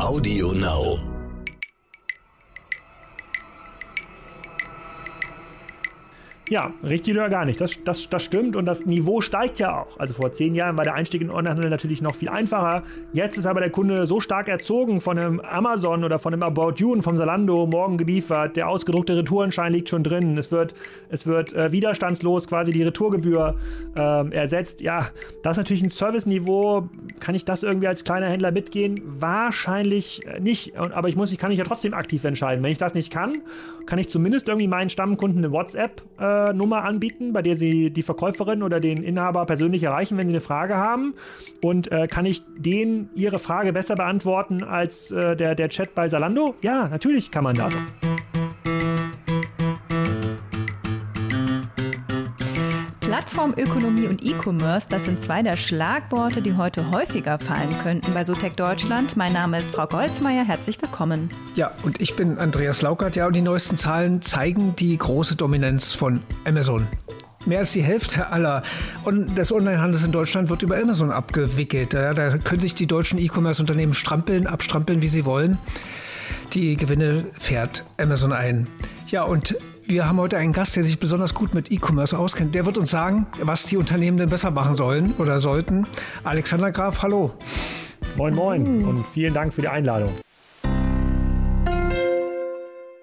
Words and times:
Audio 0.00 0.50
Now. 0.52 1.13
Ja, 6.50 6.74
richtig 6.82 7.14
oder 7.14 7.30
gar 7.30 7.46
nicht. 7.46 7.58
Das, 7.58 7.82
das, 7.84 8.10
das 8.10 8.22
stimmt 8.22 8.54
und 8.54 8.66
das 8.66 8.84
Niveau 8.84 9.22
steigt 9.22 9.58
ja 9.60 9.80
auch. 9.80 9.98
Also 9.98 10.12
vor 10.12 10.30
zehn 10.32 10.54
Jahren 10.54 10.76
war 10.76 10.84
der 10.84 10.92
Einstieg 10.92 11.22
in 11.22 11.30
Onlinehandel 11.30 11.70
natürlich 11.70 12.02
noch 12.02 12.14
viel 12.14 12.28
einfacher. 12.28 12.82
Jetzt 13.14 13.38
ist 13.38 13.46
aber 13.46 13.60
der 13.60 13.70
Kunde 13.70 14.04
so 14.04 14.20
stark 14.20 14.48
erzogen 14.48 15.00
von 15.00 15.18
einem 15.18 15.40
Amazon 15.40 16.04
oder 16.04 16.18
von 16.18 16.34
einem 16.34 16.42
About 16.42 16.74
You 16.76 16.92
und 16.92 17.00
vom 17.00 17.16
Salando 17.16 17.66
morgen 17.66 17.96
geliefert. 17.96 18.56
Der 18.56 18.68
ausgedruckte 18.68 19.16
Retourenschein 19.16 19.72
liegt 19.72 19.88
schon 19.88 20.02
drin. 20.02 20.36
Es 20.36 20.52
wird, 20.52 20.74
es 21.08 21.26
wird 21.26 21.54
äh, 21.54 21.72
widerstandslos 21.72 22.46
quasi 22.46 22.72
die 22.72 22.82
Retourgebühr 22.82 23.54
äh, 23.96 24.30
ersetzt. 24.34 24.82
Ja, 24.82 25.08
das 25.42 25.52
ist 25.52 25.58
natürlich 25.58 25.82
ein 25.82 25.90
Serviceniveau. 25.90 26.90
Kann 27.20 27.34
ich 27.34 27.46
das 27.46 27.62
irgendwie 27.62 27.88
als 27.88 28.04
kleiner 28.04 28.26
Händler 28.28 28.52
mitgehen? 28.52 29.00
Wahrscheinlich 29.06 30.26
äh, 30.26 30.40
nicht. 30.40 30.76
Aber 30.76 31.08
ich 31.08 31.16
muss, 31.16 31.32
ich 31.32 31.38
kann 31.38 31.48
mich 31.48 31.58
ja 31.58 31.64
trotzdem 31.64 31.94
aktiv 31.94 32.22
entscheiden. 32.24 32.62
Wenn 32.62 32.72
ich 32.72 32.78
das 32.78 32.92
nicht 32.92 33.10
kann, 33.10 33.40
kann 33.86 33.98
ich 33.98 34.10
zumindest 34.10 34.48
irgendwie 34.48 34.68
meinen 34.68 34.90
Stammkunden 34.90 35.42
eine 35.42 35.50
WhatsApp 35.50 36.02
äh, 36.18 36.33
Nummer 36.52 36.84
anbieten, 36.84 37.32
bei 37.32 37.42
der 37.42 37.56
Sie 37.56 37.90
die 37.90 38.02
Verkäuferin 38.02 38.62
oder 38.62 38.80
den 38.80 39.02
Inhaber 39.02 39.46
persönlich 39.46 39.82
erreichen, 39.82 40.16
wenn 40.18 40.28
Sie 40.28 40.34
eine 40.34 40.40
Frage 40.40 40.76
haben. 40.76 41.14
Und 41.62 41.90
äh, 41.90 42.06
kann 42.06 42.26
ich 42.26 42.42
denen 42.56 43.10
Ihre 43.14 43.38
Frage 43.38 43.72
besser 43.72 43.96
beantworten 43.96 44.62
als 44.62 45.10
äh, 45.10 45.36
der, 45.36 45.54
der 45.54 45.68
Chat 45.68 45.94
bei 45.94 46.08
Salando? 46.08 46.54
Ja, 46.62 46.88
natürlich 46.88 47.30
kann 47.30 47.44
man 47.44 47.56
das. 47.56 47.74
Plattformökonomie 53.24 54.06
und 54.06 54.22
E-Commerce, 54.22 54.86
das 54.90 55.06
sind 55.06 55.18
zwei 55.18 55.42
der 55.42 55.56
Schlagworte, 55.56 56.42
die 56.42 56.58
heute 56.58 56.90
häufiger 56.90 57.38
fallen 57.38 57.70
könnten 57.82 58.12
bei 58.12 58.22
Sotec 58.22 58.54
Deutschland. 58.54 59.16
Mein 59.16 59.32
Name 59.32 59.58
ist 59.58 59.70
Frau 59.70 59.86
Goldsmeier, 59.86 60.44
herzlich 60.44 60.80
willkommen. 60.82 61.30
Ja, 61.54 61.72
und 61.84 62.02
ich 62.02 62.16
bin 62.16 62.38
Andreas 62.38 62.82
Laukert. 62.82 63.16
Ja, 63.16 63.26
und 63.26 63.34
die 63.34 63.40
neuesten 63.40 63.78
Zahlen 63.78 64.20
zeigen 64.20 64.76
die 64.76 64.98
große 64.98 65.36
Dominanz 65.36 65.94
von 65.94 66.20
Amazon. 66.44 66.86
Mehr 67.46 67.60
als 67.60 67.72
die 67.72 67.82
Hälfte 67.82 68.26
aller 68.26 68.62
und 69.04 69.38
des 69.38 69.52
Onlinehandels 69.52 70.04
in 70.04 70.12
Deutschland 70.12 70.50
wird 70.50 70.62
über 70.62 70.76
Amazon 70.76 71.10
abgewickelt. 71.10 71.94
Ja, 71.94 72.12
da 72.12 72.36
können 72.36 72.60
sich 72.60 72.74
die 72.74 72.86
deutschen 72.86 73.18
E-Commerce-Unternehmen 73.18 73.94
strampeln, 73.94 74.46
abstrampeln, 74.46 75.00
wie 75.00 75.08
sie 75.08 75.24
wollen. 75.24 75.56
Die 76.52 76.76
Gewinne 76.76 77.24
fährt 77.38 77.84
Amazon 77.96 78.34
ein. 78.34 78.66
Ja, 79.06 79.22
und 79.22 79.56
wir 79.86 80.06
haben 80.06 80.18
heute 80.18 80.36
einen 80.36 80.52
Gast, 80.52 80.76
der 80.76 80.82
sich 80.82 80.98
besonders 80.98 81.34
gut 81.34 81.54
mit 81.54 81.70
E-Commerce 81.70 82.18
auskennt. 82.18 82.54
Der 82.54 82.66
wird 82.66 82.78
uns 82.78 82.90
sagen, 82.90 83.26
was 83.40 83.64
die 83.66 83.76
Unternehmen 83.76 84.16
denn 84.16 84.28
besser 84.28 84.50
machen 84.50 84.74
sollen 84.74 85.14
oder 85.18 85.40
sollten. 85.40 85.86
Alexander 86.22 86.72
Graf, 86.72 87.02
hallo. 87.02 87.32
Moin, 88.16 88.34
moin 88.34 88.84
und 88.84 89.06
vielen 89.06 89.34
Dank 89.34 89.52
für 89.52 89.60
die 89.60 89.68
Einladung. 89.68 90.12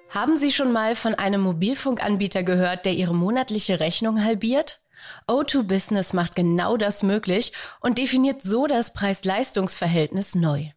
Haben 0.10 0.36
Sie 0.38 0.52
schon 0.52 0.74
mal 0.74 0.96
von 0.96 1.16
einem 1.16 1.42
Mobilfunkanbieter 1.42 2.44
gehört, 2.44 2.86
der 2.86 2.94
Ihre 2.94 3.16
monatliche 3.16 3.80
Rechnung 3.80 4.24
halbiert? 4.24 4.82
O2 5.28 5.64
Business 5.64 6.14
macht 6.14 6.36
genau 6.36 6.78
das 6.78 7.02
möglich 7.02 7.54
und 7.80 7.98
definiert 7.98 8.42
so 8.42 8.68
das 8.68 8.94
Preis-Leistungs-Verhältnis 8.94 10.36
neu. 10.36 10.72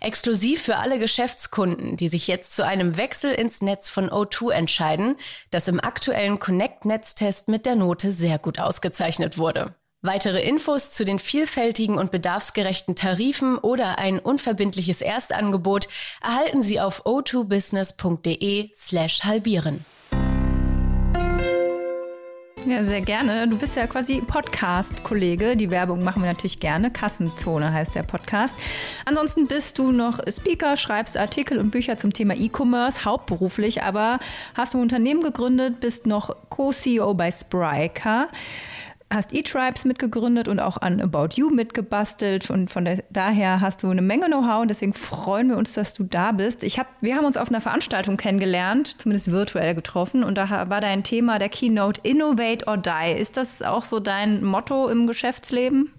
Exklusiv 0.00 0.62
für 0.62 0.76
alle 0.76 0.98
Geschäftskunden, 0.98 1.96
die 1.96 2.08
sich 2.08 2.26
jetzt 2.26 2.54
zu 2.54 2.64
einem 2.64 2.96
Wechsel 2.96 3.32
ins 3.32 3.62
Netz 3.62 3.90
von 3.90 4.10
O2 4.10 4.52
entscheiden, 4.52 5.16
das 5.50 5.68
im 5.68 5.80
aktuellen 5.80 6.38
Connect-Netztest 6.38 7.48
mit 7.48 7.66
der 7.66 7.74
Note 7.74 8.12
sehr 8.12 8.38
gut 8.38 8.58
ausgezeichnet 8.58 9.38
wurde. 9.38 9.74
Weitere 10.00 10.40
Infos 10.42 10.92
zu 10.92 11.04
den 11.04 11.18
vielfältigen 11.18 11.98
und 11.98 12.12
bedarfsgerechten 12.12 12.94
Tarifen 12.94 13.58
oder 13.58 13.98
ein 13.98 14.20
unverbindliches 14.20 15.00
Erstangebot 15.00 15.88
erhalten 16.22 16.62
Sie 16.62 16.80
auf 16.80 17.04
o2business.de 17.04 18.70
slash 18.76 19.24
halbieren. 19.24 19.84
Ja, 22.66 22.84
sehr 22.84 23.00
gerne. 23.00 23.48
Du 23.48 23.56
bist 23.56 23.76
ja 23.76 23.86
quasi 23.86 24.20
Podcast-Kollege. 24.20 25.56
Die 25.56 25.70
Werbung 25.70 26.02
machen 26.02 26.22
wir 26.22 26.28
natürlich 26.28 26.60
gerne. 26.60 26.90
Kassenzone 26.90 27.72
heißt 27.72 27.94
der 27.94 28.02
Podcast. 28.02 28.54
Ansonsten 29.04 29.46
bist 29.46 29.78
du 29.78 29.90
noch 29.90 30.18
Speaker, 30.28 30.76
schreibst 30.76 31.16
Artikel 31.16 31.58
und 31.58 31.70
Bücher 31.70 31.96
zum 31.96 32.12
Thema 32.12 32.34
E-Commerce, 32.34 33.04
hauptberuflich, 33.04 33.82
aber 33.82 34.18
hast 34.54 34.74
ein 34.74 34.82
Unternehmen 34.82 35.22
gegründet, 35.22 35.80
bist 35.80 36.06
noch 36.06 36.36
Co-CEO 36.50 37.14
bei 37.14 37.30
Spryker 37.30 38.28
hast 39.10 39.34
E-Tribes 39.34 39.84
mitgegründet 39.84 40.48
und 40.48 40.60
auch 40.60 40.76
an 40.76 41.00
About 41.00 41.28
You 41.34 41.50
mitgebastelt 41.50 42.50
und 42.50 42.70
von 42.70 42.84
der, 42.84 43.02
daher 43.10 43.60
hast 43.60 43.82
du 43.82 43.90
eine 43.90 44.02
Menge 44.02 44.26
Know-how 44.26 44.62
und 44.62 44.68
deswegen 44.68 44.92
freuen 44.92 45.48
wir 45.48 45.56
uns, 45.56 45.72
dass 45.72 45.94
du 45.94 46.04
da 46.04 46.32
bist. 46.32 46.62
Ich 46.62 46.78
hab, 46.78 46.86
wir 47.00 47.16
haben 47.16 47.24
uns 47.24 47.36
auf 47.36 47.48
einer 47.48 47.60
Veranstaltung 47.60 48.16
kennengelernt, 48.16 49.00
zumindest 49.00 49.30
virtuell 49.30 49.74
getroffen 49.74 50.24
und 50.24 50.36
da 50.36 50.68
war 50.68 50.80
dein 50.80 51.04
Thema 51.04 51.38
der 51.38 51.48
Keynote 51.48 52.00
Innovate 52.04 52.66
or 52.66 52.76
Die. 52.76 53.18
Ist 53.18 53.36
das 53.36 53.62
auch 53.62 53.84
so 53.84 53.98
dein 53.98 54.44
Motto 54.44 54.88
im 54.88 55.06
Geschäftsleben? 55.06 55.90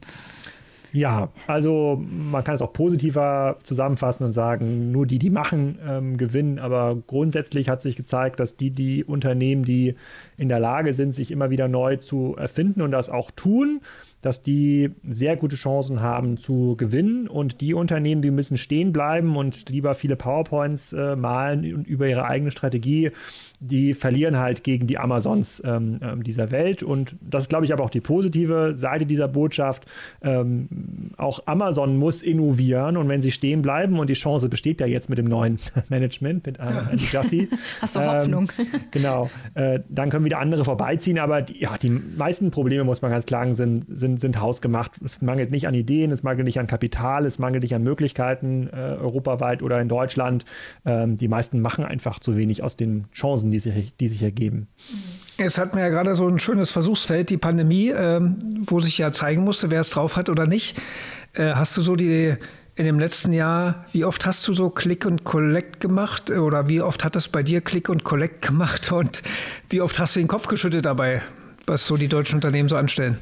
Ja, 0.91 1.29
also 1.47 2.01
man 2.09 2.43
kann 2.43 2.55
es 2.55 2.61
auch 2.61 2.73
positiver 2.73 3.57
zusammenfassen 3.63 4.25
und 4.25 4.31
sagen, 4.31 4.91
nur 4.91 5.05
die, 5.05 5.19
die 5.19 5.29
machen, 5.29 5.77
ähm, 5.87 6.17
gewinnen. 6.17 6.59
Aber 6.59 6.97
grundsätzlich 7.05 7.69
hat 7.69 7.81
sich 7.81 7.95
gezeigt, 7.95 8.39
dass 8.39 8.55
die, 8.55 8.71
die 8.71 9.03
Unternehmen, 9.03 9.63
die 9.63 9.95
in 10.37 10.49
der 10.49 10.59
Lage 10.59 10.93
sind, 10.93 11.13
sich 11.13 11.31
immer 11.31 11.49
wieder 11.49 11.67
neu 11.67 11.97
zu 11.97 12.35
erfinden 12.37 12.81
und 12.81 12.91
das 12.91 13.09
auch 13.09 13.31
tun, 13.31 13.81
dass 14.21 14.41
die 14.43 14.91
sehr 15.07 15.37
gute 15.37 15.55
Chancen 15.55 16.01
haben 16.01 16.37
zu 16.37 16.75
gewinnen 16.75 17.27
und 17.27 17.61
die 17.61 17.73
Unternehmen, 17.73 18.21
die 18.21 18.31
müssen 18.31 18.57
stehen 18.57 18.91
bleiben 18.91 19.37
und 19.37 19.69
lieber 19.69 19.95
viele 19.95 20.15
PowerPoints 20.15 20.93
äh, 20.93 21.15
malen 21.15 21.63
über 21.63 22.07
ihre 22.07 22.25
eigene 22.25 22.51
Strategie 22.51 23.11
die 23.59 23.93
verlieren 23.93 24.37
halt 24.37 24.63
gegen 24.63 24.87
die 24.87 24.97
Amazons 24.99 25.61
ähm, 25.65 25.99
ähm, 26.01 26.23
dieser 26.23 26.51
Welt. 26.51 26.83
Und 26.83 27.15
das 27.21 27.43
ist, 27.43 27.49
glaube 27.49 27.65
ich, 27.65 27.73
aber 27.73 27.83
auch 27.83 27.89
die 27.89 28.01
positive 28.01 28.75
Seite 28.75 29.05
dieser 29.05 29.27
Botschaft. 29.27 29.85
Ähm, 30.21 31.11
auch 31.17 31.41
Amazon 31.47 31.97
muss 31.97 32.21
innovieren 32.21 32.97
und 32.97 33.09
wenn 33.09 33.21
sie 33.21 33.31
stehen 33.31 33.61
bleiben, 33.61 33.99
und 33.99 34.09
die 34.09 34.13
Chance 34.13 34.49
besteht 34.49 34.79
ja 34.79 34.87
jetzt 34.87 35.09
mit 35.09 35.17
dem 35.17 35.25
neuen 35.25 35.57
Management, 35.89 36.45
mit 36.45 36.59
äh, 36.59 36.95
Jussi. 36.95 37.49
Hast 37.81 37.95
du 37.95 37.99
Hoffnung? 38.01 38.51
Ähm, 38.59 38.81
genau. 38.91 39.29
Äh, 39.55 39.79
dann 39.89 40.09
können 40.09 40.25
wieder 40.25 40.39
andere 40.39 40.63
vorbeiziehen, 40.63 41.17
aber 41.17 41.41
die, 41.41 41.59
ja, 41.59 41.77
die 41.77 41.89
meisten 41.89 42.51
Probleme, 42.51 42.83
muss 42.83 43.01
man 43.01 43.11
ganz 43.11 43.25
klar 43.25 43.39
sagen, 43.39 43.53
sind, 43.53 43.85
sind, 43.89 44.19
sind 44.19 44.39
hausgemacht. 44.39 44.93
Es 45.03 45.21
mangelt 45.21 45.51
nicht 45.51 45.67
an 45.67 45.73
Ideen, 45.73 46.11
es 46.11 46.23
mangelt 46.23 46.45
nicht 46.45 46.59
an 46.59 46.67
Kapital, 46.67 47.25
es 47.25 47.39
mangelt 47.39 47.63
nicht 47.63 47.73
an 47.73 47.83
Möglichkeiten 47.83 48.67
äh, 48.67 48.75
europaweit 48.75 49.61
oder 49.61 49.79
in 49.81 49.87
Deutschland. 49.87 50.45
Ähm, 50.85 51.17
die 51.17 51.27
meisten 51.27 51.61
machen 51.61 51.85
einfach 51.85 52.19
zu 52.19 52.37
wenig 52.37 52.63
aus 52.63 52.75
den 52.75 53.05
Chancen 53.13 53.48
Chancen, 53.49 53.51
die 53.51 53.59
sich, 53.59 53.95
die 53.97 54.07
sich 54.07 54.23
ergeben. 54.23 54.67
Es 55.37 55.57
hat 55.57 55.73
mir 55.73 55.81
ja 55.81 55.89
gerade 55.89 56.15
so 56.15 56.27
ein 56.27 56.39
schönes 56.39 56.71
Versuchsfeld, 56.71 57.29
die 57.29 57.37
Pandemie, 57.37 57.89
ähm, 57.89 58.37
wo 58.67 58.79
sich 58.79 58.97
ja 58.97 59.11
zeigen 59.11 59.43
musste, 59.43 59.71
wer 59.71 59.81
es 59.81 59.91
drauf 59.91 60.15
hat 60.15 60.29
oder 60.29 60.47
nicht. 60.47 60.77
Äh, 61.33 61.53
hast 61.53 61.77
du 61.77 61.81
so 61.81 61.95
die 61.95 62.35
in 62.75 62.85
dem 62.85 62.99
letzten 62.99 63.33
Jahr, 63.33 63.85
wie 63.91 64.05
oft 64.05 64.25
hast 64.25 64.47
du 64.47 64.53
so 64.53 64.69
Click 64.69 65.05
und 65.05 65.25
Collect 65.25 65.81
gemacht 65.81 66.31
oder 66.31 66.69
wie 66.69 66.81
oft 66.81 67.03
hat 67.03 67.17
es 67.17 67.27
bei 67.27 67.43
dir 67.43 67.59
Click 67.59 67.89
und 67.89 68.05
Collect 68.05 68.41
gemacht 68.41 68.91
und 68.93 69.21
wie 69.69 69.81
oft 69.81 69.99
hast 69.99 70.15
du 70.15 70.21
den 70.21 70.29
Kopf 70.29 70.47
geschüttet 70.47 70.85
dabei, 70.85 71.21
was 71.65 71.85
so 71.85 71.97
die 71.97 72.07
deutschen 72.07 72.35
Unternehmen 72.35 72.69
so 72.69 72.77
anstellen? 72.77 73.17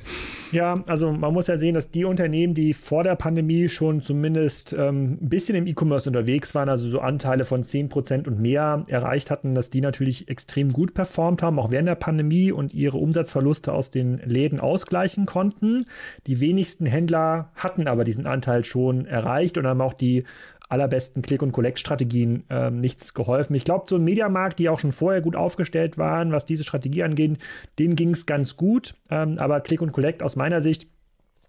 Ja, 0.51 0.75
also 0.87 1.11
man 1.11 1.33
muss 1.33 1.47
ja 1.47 1.57
sehen, 1.57 1.75
dass 1.75 1.91
die 1.91 2.05
Unternehmen, 2.05 2.53
die 2.53 2.73
vor 2.73 3.03
der 3.03 3.15
Pandemie 3.15 3.67
schon 3.67 4.01
zumindest 4.01 4.73
ähm, 4.73 5.17
ein 5.21 5.29
bisschen 5.29 5.55
im 5.55 5.67
E-Commerce 5.67 6.09
unterwegs 6.09 6.55
waren, 6.55 6.69
also 6.69 6.87
so 6.87 6.99
Anteile 6.99 7.43
von 7.43 7.63
10% 7.63 8.27
und 8.27 8.39
mehr 8.39 8.83
erreicht 8.87 9.29
hatten, 9.29 9.55
dass 9.55 9.69
die 9.69 9.81
natürlich 9.81 10.29
extrem 10.29 10.71
gut 10.71 10.93
performt 10.93 11.41
haben, 11.41 11.59
auch 11.59 11.71
während 11.71 11.89
der 11.89 11.95
Pandemie 11.95 12.51
und 12.51 12.73
ihre 12.73 12.97
Umsatzverluste 12.97 13.73
aus 13.73 13.91
den 13.91 14.19
Läden 14.19 14.59
ausgleichen 14.59 15.25
konnten. 15.25 15.83
Die 16.27 16.39
wenigsten 16.39 16.85
Händler 16.85 17.51
hatten 17.55 17.87
aber 17.87 18.05
diesen 18.05 18.25
Anteil 18.25 18.63
schon 18.63 19.05
erreicht 19.05 19.57
und 19.57 19.67
haben 19.67 19.81
auch 19.81 19.93
die 19.93 20.23
allerbesten 20.69 21.21
Click- 21.21 21.41
und 21.41 21.51
Collect-Strategien 21.51 22.43
ähm, 22.49 22.79
nichts 22.81 23.13
geholfen. 23.13 23.55
Ich 23.55 23.63
glaube, 23.63 23.85
so 23.87 23.95
ein 23.95 24.03
Mediamarkt, 24.03 24.59
die 24.59 24.69
auch 24.69 24.79
schon 24.79 24.91
vorher 24.91 25.21
gut 25.21 25.35
aufgestellt 25.35 25.97
waren, 25.97 26.31
was 26.31 26.45
diese 26.45 26.63
Strategie 26.63 27.03
angeht, 27.03 27.37
denen 27.79 27.95
ging 27.95 28.11
es 28.11 28.25
ganz 28.25 28.57
gut. 28.57 28.95
Ähm, 29.09 29.37
aber 29.39 29.61
Click 29.61 29.81
und 29.81 29.91
Collect 29.91 30.23
aus 30.23 30.35
meiner 30.35 30.61
Sicht 30.61 30.87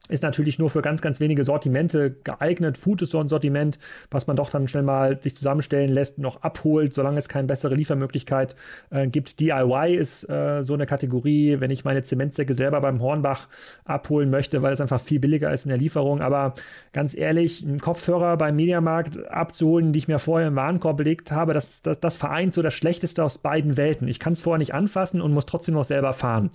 ist 0.08 0.22
natürlich 0.22 0.58
nur 0.58 0.70
für 0.70 0.82
ganz, 0.82 1.02
ganz 1.02 1.20
wenige 1.20 1.44
Sortimente 1.44 2.16
geeignet. 2.24 2.78
Food 2.78 3.02
ist 3.02 3.10
so 3.10 3.20
ein 3.20 3.28
Sortiment, 3.28 3.78
was 4.10 4.26
man 4.26 4.36
doch 4.36 4.50
dann 4.50 4.66
schnell 4.68 4.82
mal 4.82 5.20
sich 5.20 5.34
zusammenstellen 5.34 5.90
lässt, 5.90 6.18
noch 6.18 6.42
abholt, 6.42 6.94
solange 6.94 7.18
es 7.18 7.28
keine 7.28 7.46
bessere 7.46 7.74
Liefermöglichkeit 7.74 8.56
äh, 8.90 9.06
gibt. 9.06 9.40
DIY 9.40 9.96
ist 9.96 10.28
äh, 10.28 10.62
so 10.62 10.74
eine 10.74 10.86
Kategorie, 10.86 11.60
wenn 11.60 11.70
ich 11.70 11.84
meine 11.84 12.02
Zementsäcke 12.02 12.54
selber 12.54 12.80
beim 12.80 13.00
Hornbach 13.00 13.48
abholen 13.84 14.30
möchte, 14.30 14.62
weil 14.62 14.72
es 14.72 14.80
einfach 14.80 15.00
viel 15.00 15.20
billiger 15.20 15.52
ist 15.52 15.66
in 15.66 15.70
der 15.70 15.78
Lieferung. 15.78 16.22
Aber 16.22 16.54
ganz 16.92 17.16
ehrlich, 17.16 17.64
einen 17.64 17.80
Kopfhörer 17.80 18.36
beim 18.36 18.56
Mediamarkt 18.56 19.28
abzuholen, 19.30 19.92
die 19.92 19.98
ich 19.98 20.08
mir 20.08 20.18
vorher 20.18 20.48
im 20.48 20.56
Warenkorb 20.56 20.96
belegt 20.96 21.30
habe, 21.30 21.52
das, 21.52 21.82
das, 21.82 22.00
das 22.00 22.16
vereint 22.16 22.54
so 22.54 22.62
das 22.62 22.74
Schlechteste 22.74 23.22
aus 23.22 23.38
beiden 23.38 23.76
Welten. 23.76 24.08
Ich 24.08 24.18
kann 24.18 24.32
es 24.32 24.40
vorher 24.40 24.58
nicht 24.58 24.74
anfassen 24.74 25.20
und 25.20 25.32
muss 25.32 25.46
trotzdem 25.46 25.74
noch 25.74 25.84
selber 25.84 26.12
fahren. 26.14 26.50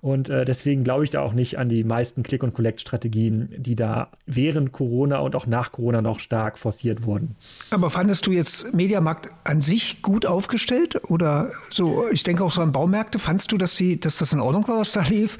Und 0.00 0.28
äh, 0.28 0.44
deswegen 0.44 0.84
glaube 0.84 1.04
ich 1.04 1.10
da 1.10 1.20
auch 1.20 1.32
nicht 1.32 1.58
an 1.58 1.68
die 1.68 1.84
meisten 1.84 2.22
Click- 2.22 2.42
und 2.42 2.54
Collect- 2.54 2.91
Marketingstrategien, 2.92 3.48
die 3.56 3.76
da 3.76 4.08
während 4.26 4.72
Corona 4.72 5.18
und 5.18 5.34
auch 5.34 5.46
nach 5.46 5.72
Corona 5.72 6.02
noch 6.02 6.20
stark 6.20 6.58
forciert 6.58 7.04
wurden. 7.04 7.36
Aber 7.70 7.90
fandest 7.90 8.26
du 8.26 8.32
jetzt 8.32 8.74
Mediamarkt 8.74 9.30
an 9.44 9.60
sich 9.60 10.02
gut 10.02 10.26
aufgestellt 10.26 11.00
oder 11.08 11.50
so? 11.70 12.04
Ich 12.10 12.22
denke 12.22 12.44
auch 12.44 12.50
so 12.50 12.62
an 12.62 12.72
Baumärkte. 12.72 13.18
Fandest 13.18 13.52
du, 13.52 13.58
dass, 13.58 13.76
sie, 13.76 13.98
dass 13.98 14.18
das 14.18 14.32
in 14.32 14.40
Ordnung 14.40 14.66
war, 14.68 14.78
was 14.78 14.92
da 14.92 15.02
lief? 15.02 15.38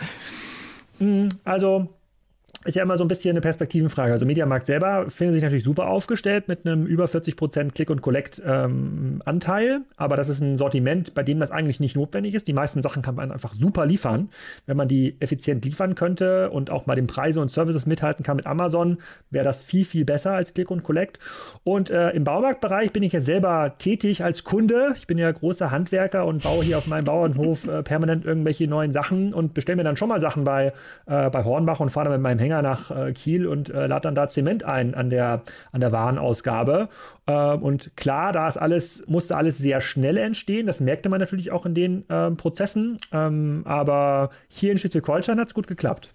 Hm, 0.98 1.28
also 1.44 1.88
ist 2.64 2.76
ja 2.76 2.82
immer 2.82 2.96
so 2.96 3.04
ein 3.04 3.08
bisschen 3.08 3.30
eine 3.30 3.40
Perspektivenfrage. 3.40 4.12
Also 4.12 4.24
Mediamarkt 4.24 4.66
selber 4.66 5.06
findet 5.10 5.34
sich 5.34 5.42
natürlich 5.42 5.64
super 5.64 5.88
aufgestellt 5.88 6.48
mit 6.48 6.66
einem 6.66 6.86
über 6.86 7.06
40% 7.06 7.72
Click- 7.72 7.90
und 7.90 8.02
Collect-Anteil, 8.02 9.68
ähm, 9.68 9.84
aber 9.96 10.16
das 10.16 10.28
ist 10.28 10.40
ein 10.40 10.56
Sortiment, 10.56 11.14
bei 11.14 11.22
dem 11.22 11.40
das 11.40 11.50
eigentlich 11.50 11.80
nicht 11.80 11.96
notwendig 11.96 12.34
ist. 12.34 12.46
Die 12.46 12.52
meisten 12.52 12.80
Sachen 12.82 13.02
kann 13.02 13.16
man 13.16 13.32
einfach 13.32 13.52
super 13.52 13.86
liefern. 13.86 14.28
Wenn 14.66 14.76
man 14.76 14.88
die 14.88 15.16
effizient 15.20 15.64
liefern 15.64 15.94
könnte 15.94 16.50
und 16.50 16.70
auch 16.70 16.86
mal 16.86 16.94
den 16.94 17.06
Preise 17.06 17.40
und 17.40 17.50
Services 17.50 17.86
mithalten 17.86 18.24
kann 18.24 18.36
mit 18.36 18.46
Amazon, 18.46 18.98
wäre 19.30 19.44
das 19.44 19.62
viel, 19.62 19.84
viel 19.84 20.04
besser 20.04 20.32
als 20.32 20.54
Click 20.54 20.70
und 20.70 20.82
Collect. 20.82 21.18
Und 21.64 21.90
äh, 21.90 22.10
im 22.10 22.24
Baumarktbereich 22.24 22.92
bin 22.92 23.02
ich 23.02 23.12
ja 23.12 23.20
selber 23.20 23.74
tätig 23.78 24.22
als 24.22 24.44
Kunde. 24.44 24.92
Ich 24.94 25.06
bin 25.06 25.18
ja 25.18 25.30
großer 25.30 25.70
Handwerker 25.70 26.26
und 26.26 26.42
baue 26.44 26.62
hier 26.62 26.78
auf 26.78 26.86
meinem 26.86 27.04
Bauernhof 27.04 27.66
äh, 27.66 27.82
permanent 27.82 28.24
irgendwelche 28.24 28.68
neuen 28.68 28.92
Sachen 28.92 29.34
und 29.34 29.54
bestelle 29.54 29.76
mir 29.76 29.84
dann 29.84 29.96
schon 29.96 30.08
mal 30.08 30.20
Sachen 30.20 30.44
bei, 30.44 30.72
äh, 31.06 31.30
bei 31.30 31.44
Hornbach 31.44 31.80
und 31.80 31.90
fahre 31.90 32.04
dann 32.04 32.14
mit 32.14 32.22
meinem 32.22 32.38
Hänger 32.38 32.51
Hänger 32.52 32.62
nach 32.62 32.90
äh, 32.90 33.12
Kiel 33.12 33.46
und 33.46 33.70
äh, 33.70 33.86
lade 33.86 34.02
dann 34.02 34.14
da 34.14 34.28
Zement 34.28 34.64
ein 34.64 34.94
an 34.94 35.10
der, 35.10 35.42
an 35.72 35.80
der 35.80 35.92
Warenausgabe. 35.92 36.88
Äh, 37.26 37.32
und 37.32 37.96
klar, 37.96 38.32
da 38.32 38.46
ist 38.48 38.56
alles, 38.56 39.04
musste 39.06 39.36
alles 39.36 39.58
sehr 39.58 39.80
schnell 39.80 40.16
entstehen. 40.16 40.66
Das 40.66 40.80
merkte 40.80 41.08
man 41.08 41.20
natürlich 41.20 41.50
auch 41.50 41.66
in 41.66 41.74
den 41.74 42.04
ähm, 42.10 42.36
Prozessen. 42.36 42.98
Ähm, 43.12 43.62
aber 43.64 44.30
hier 44.48 44.72
in 44.72 44.78
Schleswig-Holstein 44.78 45.40
hat 45.40 45.48
es 45.48 45.54
gut 45.54 45.66
geklappt. 45.66 46.12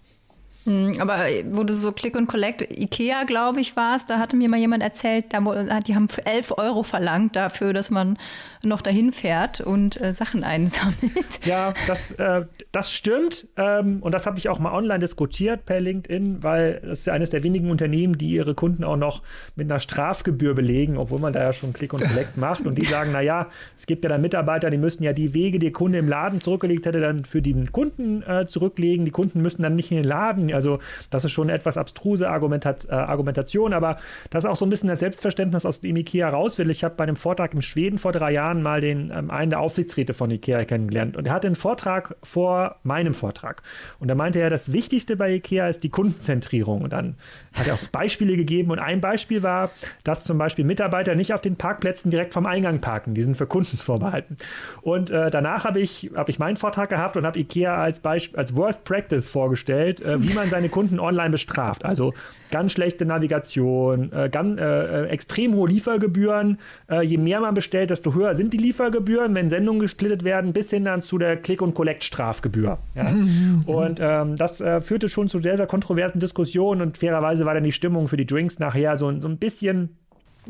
Hm, 0.64 0.94
aber 0.98 1.28
äh, 1.28 1.44
wo 1.50 1.64
du 1.64 1.74
so 1.74 1.92
Click 1.92 2.16
und 2.16 2.26
Collect, 2.26 2.62
Ikea, 2.62 3.24
glaube 3.24 3.60
ich, 3.60 3.76
war 3.76 3.96
es, 3.96 4.06
da 4.06 4.18
hatte 4.18 4.36
mir 4.36 4.48
mal 4.48 4.58
jemand 4.58 4.82
erzählt, 4.82 5.26
da, 5.30 5.40
die 5.80 5.94
haben 5.94 6.08
11 6.24 6.58
Euro 6.58 6.82
verlangt 6.82 7.36
dafür, 7.36 7.72
dass 7.72 7.90
man 7.90 8.18
noch 8.62 8.82
dahin 8.82 9.12
fährt 9.12 9.60
und 9.60 10.00
äh, 10.00 10.12
Sachen 10.12 10.44
einsammelt. 10.48 11.40
Ja, 11.44 11.74
das, 11.86 12.10
äh, 12.12 12.44
das 12.72 12.92
stimmt. 12.92 13.46
Ähm, 13.56 13.98
und 14.00 14.12
das 14.12 14.26
habe 14.26 14.38
ich 14.38 14.48
auch 14.48 14.58
mal 14.58 14.72
online 14.72 14.98
diskutiert 14.98 15.64
per 15.64 15.80
LinkedIn, 15.80 16.42
weil 16.42 16.80
das 16.84 17.00
ist 17.00 17.06
ja 17.06 17.12
eines 17.12 17.30
der 17.30 17.42
wenigen 17.42 17.70
Unternehmen, 17.70 18.18
die 18.18 18.30
ihre 18.30 18.54
Kunden 18.54 18.84
auch 18.84 18.96
noch 18.96 19.22
mit 19.54 19.70
einer 19.70 19.80
Strafgebühr 19.80 20.54
belegen, 20.54 20.98
obwohl 20.98 21.20
man 21.20 21.32
da 21.32 21.42
ja 21.42 21.52
schon 21.52 21.72
Click 21.72 21.92
und 21.92 22.04
Collect 22.04 22.36
macht. 22.36 22.66
Und 22.66 22.76
die 22.76 22.86
sagen, 22.86 23.12
naja, 23.12 23.48
es 23.76 23.86
gibt 23.86 24.04
ja 24.04 24.10
dann 24.10 24.20
Mitarbeiter, 24.20 24.70
die 24.70 24.78
müssen 24.78 25.02
ja 25.02 25.12
die 25.12 25.34
Wege, 25.34 25.58
die 25.58 25.68
der 25.68 25.72
Kunde 25.72 25.98
im 25.98 26.08
Laden 26.08 26.40
zurückgelegt 26.40 26.86
hätte, 26.86 27.00
dann 27.00 27.24
für 27.24 27.42
den 27.42 27.72
Kunden 27.72 28.22
äh, 28.22 28.46
zurücklegen. 28.46 29.04
Die 29.04 29.10
Kunden 29.10 29.42
müssen 29.42 29.62
dann 29.62 29.76
nicht 29.76 29.90
in 29.90 29.98
den 29.98 30.04
Laden. 30.04 30.47
Also 30.54 30.78
das 31.10 31.24
ist 31.24 31.32
schon 31.32 31.48
eine 31.48 31.58
etwas 31.58 31.76
abstruse 31.76 32.28
Argumentat 32.28 32.86
äh, 32.88 32.92
Argumentation, 32.92 33.72
aber 33.72 33.98
das 34.30 34.44
ist 34.44 34.50
auch 34.50 34.56
so 34.56 34.66
ein 34.66 34.70
bisschen 34.70 34.88
das 34.88 35.00
Selbstverständnis, 35.00 35.64
aus 35.64 35.80
dem 35.80 35.96
IKEA 35.96 36.28
raus 36.28 36.58
will. 36.58 36.70
Ich 36.70 36.84
habe 36.84 36.94
bei 36.96 37.04
einem 37.04 37.16
Vortrag 37.16 37.54
in 37.54 37.62
Schweden 37.62 37.98
vor 37.98 38.12
drei 38.12 38.32
Jahren 38.32 38.48
Jahren 38.48 38.62
mal 38.62 38.80
den, 38.80 39.10
ähm, 39.14 39.30
einen 39.30 39.50
der 39.50 39.60
Aufsichtsräte 39.60 40.14
von 40.14 40.30
IKEA 40.30 40.64
kennengelernt 40.64 41.16
und 41.16 41.26
er 41.26 41.32
hatte 41.32 41.48
einen 41.48 41.56
Vortrag 41.56 42.16
vor 42.22 42.76
meinem 42.82 43.14
Vortrag. 43.14 43.62
Und 43.98 44.08
da 44.08 44.14
meinte 44.14 44.38
er, 44.38 44.50
das 44.50 44.72
Wichtigste 44.72 45.16
bei 45.16 45.34
IKEA 45.34 45.68
ist 45.68 45.82
die 45.82 45.90
Kundenzentrierung. 45.90 46.82
Und 46.82 46.92
dann 46.92 47.16
hat 47.58 47.66
er 47.66 47.74
auch 47.74 47.88
Beispiele 47.92 48.36
gegeben 48.36 48.70
und 48.70 48.78
ein 48.78 49.00
Beispiel 49.00 49.42
war, 49.42 49.70
dass 50.04 50.24
zum 50.24 50.38
Beispiel 50.38 50.64
Mitarbeiter 50.64 51.14
nicht 51.14 51.32
auf 51.32 51.40
den 51.40 51.56
Parkplätzen 51.56 52.10
direkt 52.10 52.34
vom 52.34 52.46
Eingang 52.46 52.80
parken. 52.80 53.14
Die 53.14 53.22
sind 53.22 53.36
für 53.36 53.46
Kunden 53.46 53.76
vorbehalten. 53.76 54.36
Und 54.82 55.10
äh, 55.10 55.30
danach 55.30 55.64
habe 55.64 55.80
ich, 55.80 56.10
hab 56.14 56.28
ich 56.28 56.38
meinen 56.38 56.56
Vortrag 56.56 56.88
gehabt 56.88 57.16
und 57.16 57.26
habe 57.26 57.38
IKEA 57.38 57.76
als, 57.76 58.00
Beispiel, 58.00 58.38
als 58.38 58.54
Worst 58.54 58.84
Practice 58.84 59.28
vorgestellt, 59.28 60.00
äh, 60.00 60.22
wie 60.22 60.34
man 60.34 60.48
seine 60.48 60.68
Kunden 60.68 61.00
online 61.00 61.30
bestraft. 61.30 61.84
Also 61.84 62.14
ganz 62.50 62.72
schlechte 62.72 63.04
Navigation, 63.04 64.12
äh, 64.12 64.28
ganz, 64.30 64.60
äh, 64.60 65.04
äh, 65.04 65.08
extrem 65.08 65.54
hohe 65.54 65.68
Liefergebühren. 65.68 66.58
Äh, 66.90 67.02
je 67.02 67.18
mehr 67.18 67.40
man 67.40 67.54
bestellt, 67.54 67.90
desto 67.90 68.14
höher 68.14 68.34
sind 68.34 68.52
die 68.52 68.58
Liefergebühren, 68.58 69.34
wenn 69.34 69.50
Sendungen 69.50 69.80
gesplittet 69.80 70.24
werden, 70.24 70.52
bis 70.52 70.70
hin 70.70 70.84
dann 70.84 71.02
zu 71.02 71.18
der 71.18 71.36
Click- 71.36 71.62
und 71.62 71.74
Collect-Strafgebühr. 71.74 72.78
Ja? 72.94 73.14
und 73.66 73.98
ähm, 74.00 74.36
das 74.36 74.62
führte 74.80 75.08
schon 75.08 75.28
zu 75.28 75.38
sehr, 75.40 75.56
sehr 75.56 75.66
kontroversen 75.66 76.20
Diskussionen 76.20 76.80
und 76.80 76.98
fairerweise 76.98 77.46
war 77.48 77.54
dann 77.54 77.64
die 77.64 77.72
Stimmung 77.72 78.08
für 78.08 78.18
die 78.18 78.26
Drinks 78.26 78.58
nachher 78.58 78.98
so, 78.98 79.18
so 79.18 79.26
ein 79.26 79.38
bisschen 79.38 79.96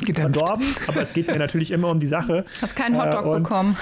Gedämpft. 0.04 0.36
verdorben, 0.36 0.66
aber 0.88 1.00
es 1.00 1.12
geht 1.12 1.28
mir 1.28 1.38
natürlich 1.38 1.70
immer 1.70 1.90
um 1.90 2.00
die 2.00 2.08
Sache. 2.08 2.44
Hast 2.60 2.74
keinen 2.74 3.00
Hotdog 3.00 3.26
äh, 3.26 3.38
bekommen. 3.38 3.76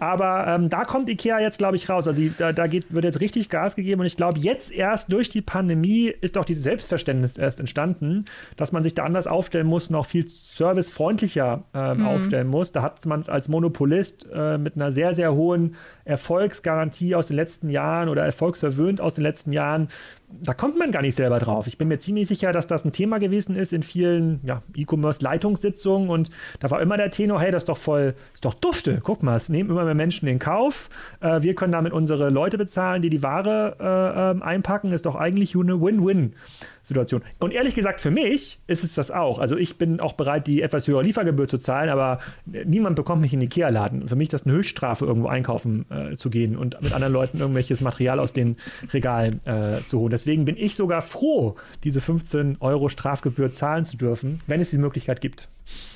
aber 0.00 0.46
ähm, 0.46 0.70
da 0.70 0.84
kommt 0.84 1.08
Ikea 1.08 1.40
jetzt, 1.40 1.58
glaube 1.58 1.76
ich, 1.76 1.88
raus. 1.88 2.06
Also 2.06 2.22
da, 2.38 2.52
da 2.52 2.68
geht, 2.68 2.92
wird 2.92 3.04
jetzt 3.04 3.20
richtig 3.20 3.48
Gas 3.48 3.74
gegeben 3.74 4.00
und 4.00 4.06
ich 4.06 4.16
glaube, 4.16 4.38
jetzt 4.38 4.72
erst 4.72 5.12
durch 5.12 5.28
die 5.28 5.40
Pandemie 5.40 6.12
ist 6.20 6.38
auch 6.38 6.44
dieses 6.44 6.62
Selbstverständnis 6.62 7.36
erst 7.36 7.60
entstanden, 7.60 8.24
dass 8.56 8.72
man 8.72 8.82
sich 8.82 8.94
da 8.94 9.04
anders 9.04 9.26
aufstellen 9.26 9.66
muss, 9.66 9.90
noch 9.90 10.06
viel 10.06 10.28
servicefreundlicher 10.28 11.64
äh, 11.74 11.94
mhm. 11.94 12.06
aufstellen 12.06 12.48
muss. 12.48 12.70
Da 12.70 12.82
hat 12.82 13.04
man 13.06 13.24
als 13.28 13.48
Monopolist 13.48 14.26
äh, 14.32 14.58
mit 14.58 14.76
einer 14.76 14.92
sehr, 14.92 15.14
sehr 15.14 15.34
hohen 15.34 15.74
Erfolgsgarantie 16.04 17.14
aus 17.14 17.28
den 17.28 17.36
letzten 17.36 17.68
Jahren 17.70 18.08
oder 18.08 18.24
erfolgsverwöhnt 18.24 19.00
aus 19.00 19.14
den 19.14 19.22
letzten 19.22 19.52
Jahren 19.52 19.88
da 20.40 20.54
kommt 20.54 20.78
man 20.78 20.90
gar 20.90 21.02
nicht 21.02 21.16
selber 21.16 21.38
drauf. 21.38 21.66
Ich 21.66 21.78
bin 21.78 21.88
mir 21.88 21.98
ziemlich 21.98 22.28
sicher, 22.28 22.52
dass 22.52 22.66
das 22.66 22.84
ein 22.84 22.92
Thema 22.92 23.18
gewesen 23.18 23.56
ist 23.56 23.72
in 23.72 23.82
vielen 23.82 24.40
ja, 24.44 24.62
E-Commerce-Leitungssitzungen 24.74 26.08
und 26.08 26.30
da 26.60 26.70
war 26.70 26.80
immer 26.80 26.96
der 26.96 27.10
Tenor, 27.10 27.40
hey, 27.40 27.50
das 27.50 27.62
ist 27.62 27.68
doch 27.68 27.76
voll, 27.76 28.14
ist 28.34 28.44
doch 28.44 28.54
dufte. 28.54 29.00
Guck 29.02 29.22
mal, 29.22 29.36
es 29.36 29.48
nehmen 29.48 29.70
immer 29.70 29.84
mehr 29.84 29.94
Menschen 29.94 30.28
in 30.28 30.38
Kauf. 30.38 30.88
Äh, 31.20 31.42
wir 31.42 31.54
können 31.54 31.72
damit 31.72 31.92
unsere 31.92 32.30
Leute 32.30 32.58
bezahlen, 32.58 33.02
die 33.02 33.10
die 33.10 33.22
Ware 33.22 33.76
äh, 33.80 34.38
äh, 34.38 34.42
einpacken. 34.42 34.92
Ist 34.92 35.06
doch 35.06 35.16
eigentlich 35.16 35.54
eine 35.54 35.80
Win-Win. 35.80 36.34
Situation. 36.82 37.22
Und 37.38 37.52
ehrlich 37.52 37.74
gesagt, 37.74 38.00
für 38.00 38.10
mich 38.10 38.58
ist 38.66 38.82
es 38.82 38.94
das 38.94 39.10
auch. 39.10 39.38
Also 39.38 39.56
ich 39.56 39.78
bin 39.78 40.00
auch 40.00 40.14
bereit, 40.14 40.46
die 40.46 40.62
etwas 40.62 40.88
höhere 40.88 41.02
Liefergebühr 41.02 41.46
zu 41.46 41.58
zahlen, 41.58 41.88
aber 41.88 42.18
niemand 42.44 42.96
bekommt 42.96 43.22
mich 43.22 43.32
in 43.32 43.40
den 43.40 43.46
Ikea-Laden. 43.46 44.08
Für 44.08 44.16
mich 44.16 44.26
ist 44.26 44.32
das 44.32 44.46
eine 44.46 44.54
Höchststrafe, 44.54 45.04
irgendwo 45.04 45.28
einkaufen 45.28 45.86
äh, 45.90 46.16
zu 46.16 46.28
gehen 46.28 46.56
und 46.56 46.80
mit 46.82 46.92
anderen 46.92 47.12
Leuten 47.12 47.38
irgendwelches 47.38 47.80
Material 47.80 48.18
aus 48.18 48.32
den 48.32 48.56
Regalen 48.92 49.40
äh, 49.46 49.84
zu 49.84 50.00
holen. 50.00 50.10
Deswegen 50.22 50.44
bin 50.44 50.56
ich 50.56 50.76
sogar 50.76 51.02
froh, 51.02 51.56
diese 51.82 52.00
15 52.00 52.58
Euro 52.60 52.88
Strafgebühr 52.88 53.50
zahlen 53.50 53.84
zu 53.84 53.96
dürfen, 53.96 54.40
wenn 54.46 54.60
es 54.60 54.70
die 54.70 54.78
Möglichkeit 54.78 55.20
gibt. 55.20 55.48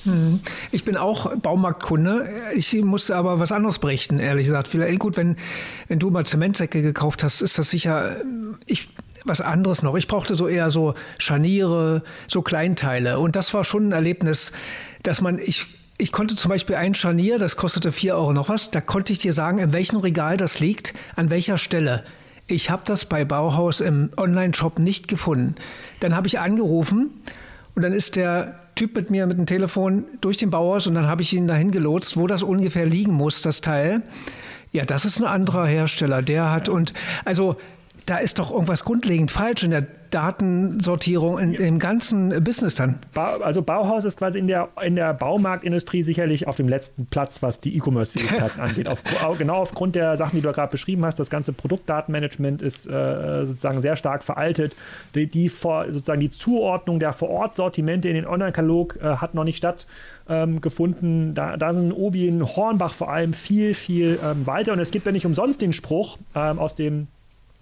Hm. 0.03 0.41
Ich 0.73 0.85
bin 0.85 0.97
auch 0.97 1.37
Baumarktkunde. 1.37 2.29
Ich 2.57 2.75
musste 2.83 3.15
aber 3.15 3.39
was 3.39 3.53
anderes 3.53 3.79
berichten, 3.79 4.19
ehrlich 4.19 4.47
gesagt. 4.47 4.67
Vielleicht 4.67 4.99
gut, 4.99 5.17
wenn, 5.17 5.37
wenn 5.87 6.01
du 6.01 6.11
mal 6.11 6.27
Zementsäcke 6.27 6.83
gekauft 6.83 7.23
hast, 7.23 7.41
ist 7.41 7.57
das 7.57 7.71
sicher. 7.71 8.17
Ich 8.67 8.89
was 9.25 9.41
anderes 9.41 9.85
noch. 9.85 9.95
Ich 9.97 10.09
brauchte 10.09 10.35
so 10.35 10.49
eher 10.49 10.71
so 10.71 10.95
Scharniere, 11.19 12.03
so 12.27 12.43
Kleinteile. 12.43 13.21
Und 13.21 13.37
das 13.37 13.55
war 13.55 13.63
schon 13.63 13.89
ein 13.89 13.93
Erlebnis, 13.93 14.51
dass 15.05 15.21
man, 15.21 15.39
ich, 15.39 15.67
ich 15.99 16.11
konnte 16.11 16.35
zum 16.35 16.49
Beispiel 16.49 16.75
ein 16.75 16.95
Scharnier, 16.95 17.39
das 17.39 17.55
kostete 17.55 17.93
vier 17.93 18.17
Euro 18.17 18.33
noch 18.33 18.49
was, 18.49 18.73
da 18.73 18.81
konnte 18.81 19.13
ich 19.13 19.21
dir 19.21 19.33
sagen, 19.33 19.59
in 19.59 19.73
welchem 19.73 19.99
Regal 19.99 20.37
das 20.37 20.59
liegt, 20.59 20.95
an 21.15 21.31
welcher 21.31 21.59
Stelle. 21.59 22.05
Ich 22.49 22.71
habe 22.71 22.83
das 22.85 23.05
bei 23.05 23.25
Bauhaus 23.25 23.81
im 23.81 24.11
Online-Shop 24.17 24.79
nicht 24.79 25.09
gefunden. 25.09 25.57
Dann 26.01 26.15
habe 26.15 26.29
ich 26.29 26.39
angerufen 26.39 27.11
und 27.75 27.83
dann 27.83 27.93
ist 27.93 28.15
der 28.15 28.55
Typ 28.77 28.95
mit 28.95 29.11
mir 29.11 29.27
mit 29.27 29.39
dem 29.39 29.47
Telefon 29.47 30.05
durch 30.21 30.37
den 30.37 30.51
Bauhaus 30.51 30.87
und 30.87 30.95
dann 30.95 31.09
habe 31.09 31.23
ich 31.23 31.33
ihn 31.33 31.49
dahin 31.49 31.71
gelotst, 31.71 32.17
wo 32.17 32.27
das 32.27 32.43
ungefähr 32.43 32.87
liegen 32.87 33.13
muss, 33.13 33.41
das 33.43 33.63
Teil. 33.63 34.03
Ja, 34.71 34.85
das 34.85 35.05
ist 35.05 35.19
ein 35.21 35.27
anderer 35.27 35.67
Hersteller, 35.67 36.23
der 36.23 36.53
hat 36.53 36.69
und 36.69 36.93
also 37.25 37.57
da 38.07 38.19
ist 38.19 38.39
doch 38.39 38.53
irgendwas 38.53 38.85
grundlegend 38.85 39.33
falsch 39.33 39.65
in 39.65 39.73
der 39.73 39.87
Datensortierung, 40.11 41.41
in, 41.41 41.53
ja. 41.53 41.61
im 41.61 41.81
ganzen 41.81 42.43
Business 42.45 42.77
dann. 42.77 43.01
Ba 43.13 43.39
also 43.39 43.63
Bauhaus 43.63 44.05
ist 44.05 44.17
quasi 44.17 44.39
in 44.39 44.47
der, 44.47 44.69
in 44.81 44.95
der 44.95 45.13
Baumarktindustrie 45.13 46.05
sicherlich 46.05 46.47
auf 46.47 46.57
dem 46.57 46.69
letzten 46.69 47.07
Platz, 47.07 47.43
was 47.43 47.59
die 47.59 47.77
E-Commerce-Fähigkeiten 47.77 48.61
angeht. 48.61 48.87
Auf, 48.87 49.03
genau 49.37 49.57
aufgrund 49.57 49.97
der 49.97 50.17
Sachen, 50.17 50.37
die 50.37 50.43
du 50.43 50.53
gerade 50.53 50.71
beschrieben 50.71 51.05
hast, 51.05 51.19
das 51.19 51.29
ganze 51.29 51.53
Produktdatenmanagement 51.53 52.63
ist 52.63 52.87
äh, 52.87 53.47
sozusagen 53.47 53.83
sehr 53.83 53.97
stark 53.97 54.23
veraltet. 54.23 54.77
Die, 55.17 55.27
die 55.27 55.49
vor, 55.49 55.87
sozusagen 55.93 56.21
die 56.21 56.31
Zuordnung 56.31 57.01
der 57.01 57.13
Vor-Ort-Sortimente 57.13 58.09
in 58.09 58.15
den 58.15 58.27
Online-Katalog 58.27 58.99
äh, 59.03 59.17
hat 59.17 59.35
noch 59.35 59.45
nicht 59.45 59.57
stattgefunden. 59.57 61.29
Ähm, 61.29 61.35
da, 61.35 61.57
da 61.57 61.75
sind 61.75 61.93
Obi 61.93 62.29
in 62.29 62.47
Hornbach 62.47 62.95
vor 62.95 63.11
allem 63.11 63.33
viel, 63.33 63.75
viel 63.75 64.21
ähm, 64.25 64.47
weiter. 64.47 64.73
Und 64.73 64.79
es 64.79 64.93
gibt 64.93 65.05
ja 65.07 65.13
nicht 65.13 65.27
umsonst 65.27 65.61
den 65.61 65.73
Spruch 65.73 66.19
ähm, 66.37 66.61
aus 66.61 66.77
dem 66.77 67.09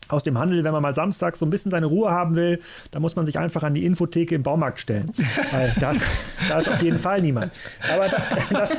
aus 0.08 0.22
dem 0.22 0.38
Handel, 0.38 0.64
wenn 0.64 0.72
man 0.72 0.82
mal 0.82 0.94
samstags 0.94 1.38
so 1.38 1.46
ein 1.46 1.50
bisschen 1.50 1.70
seine 1.70 1.86
Ruhe 1.86 2.10
haben 2.10 2.36
will, 2.36 2.60
dann 2.90 3.02
muss 3.02 3.16
man 3.16 3.26
sich 3.26 3.38
einfach 3.38 3.62
an 3.62 3.74
die 3.74 3.84
Infotheke 3.84 4.34
im 4.34 4.42
Baumarkt 4.42 4.80
stellen. 4.80 5.06
Weil 5.50 5.74
da, 5.80 5.92
da, 6.48 6.58
ist 6.58 6.68
auf 6.68 6.82
jeden 6.82 6.98
Fall 6.98 7.20
niemand. 7.20 7.52
Aber 7.92 8.08
das, 8.08 8.24
das, 8.50 8.70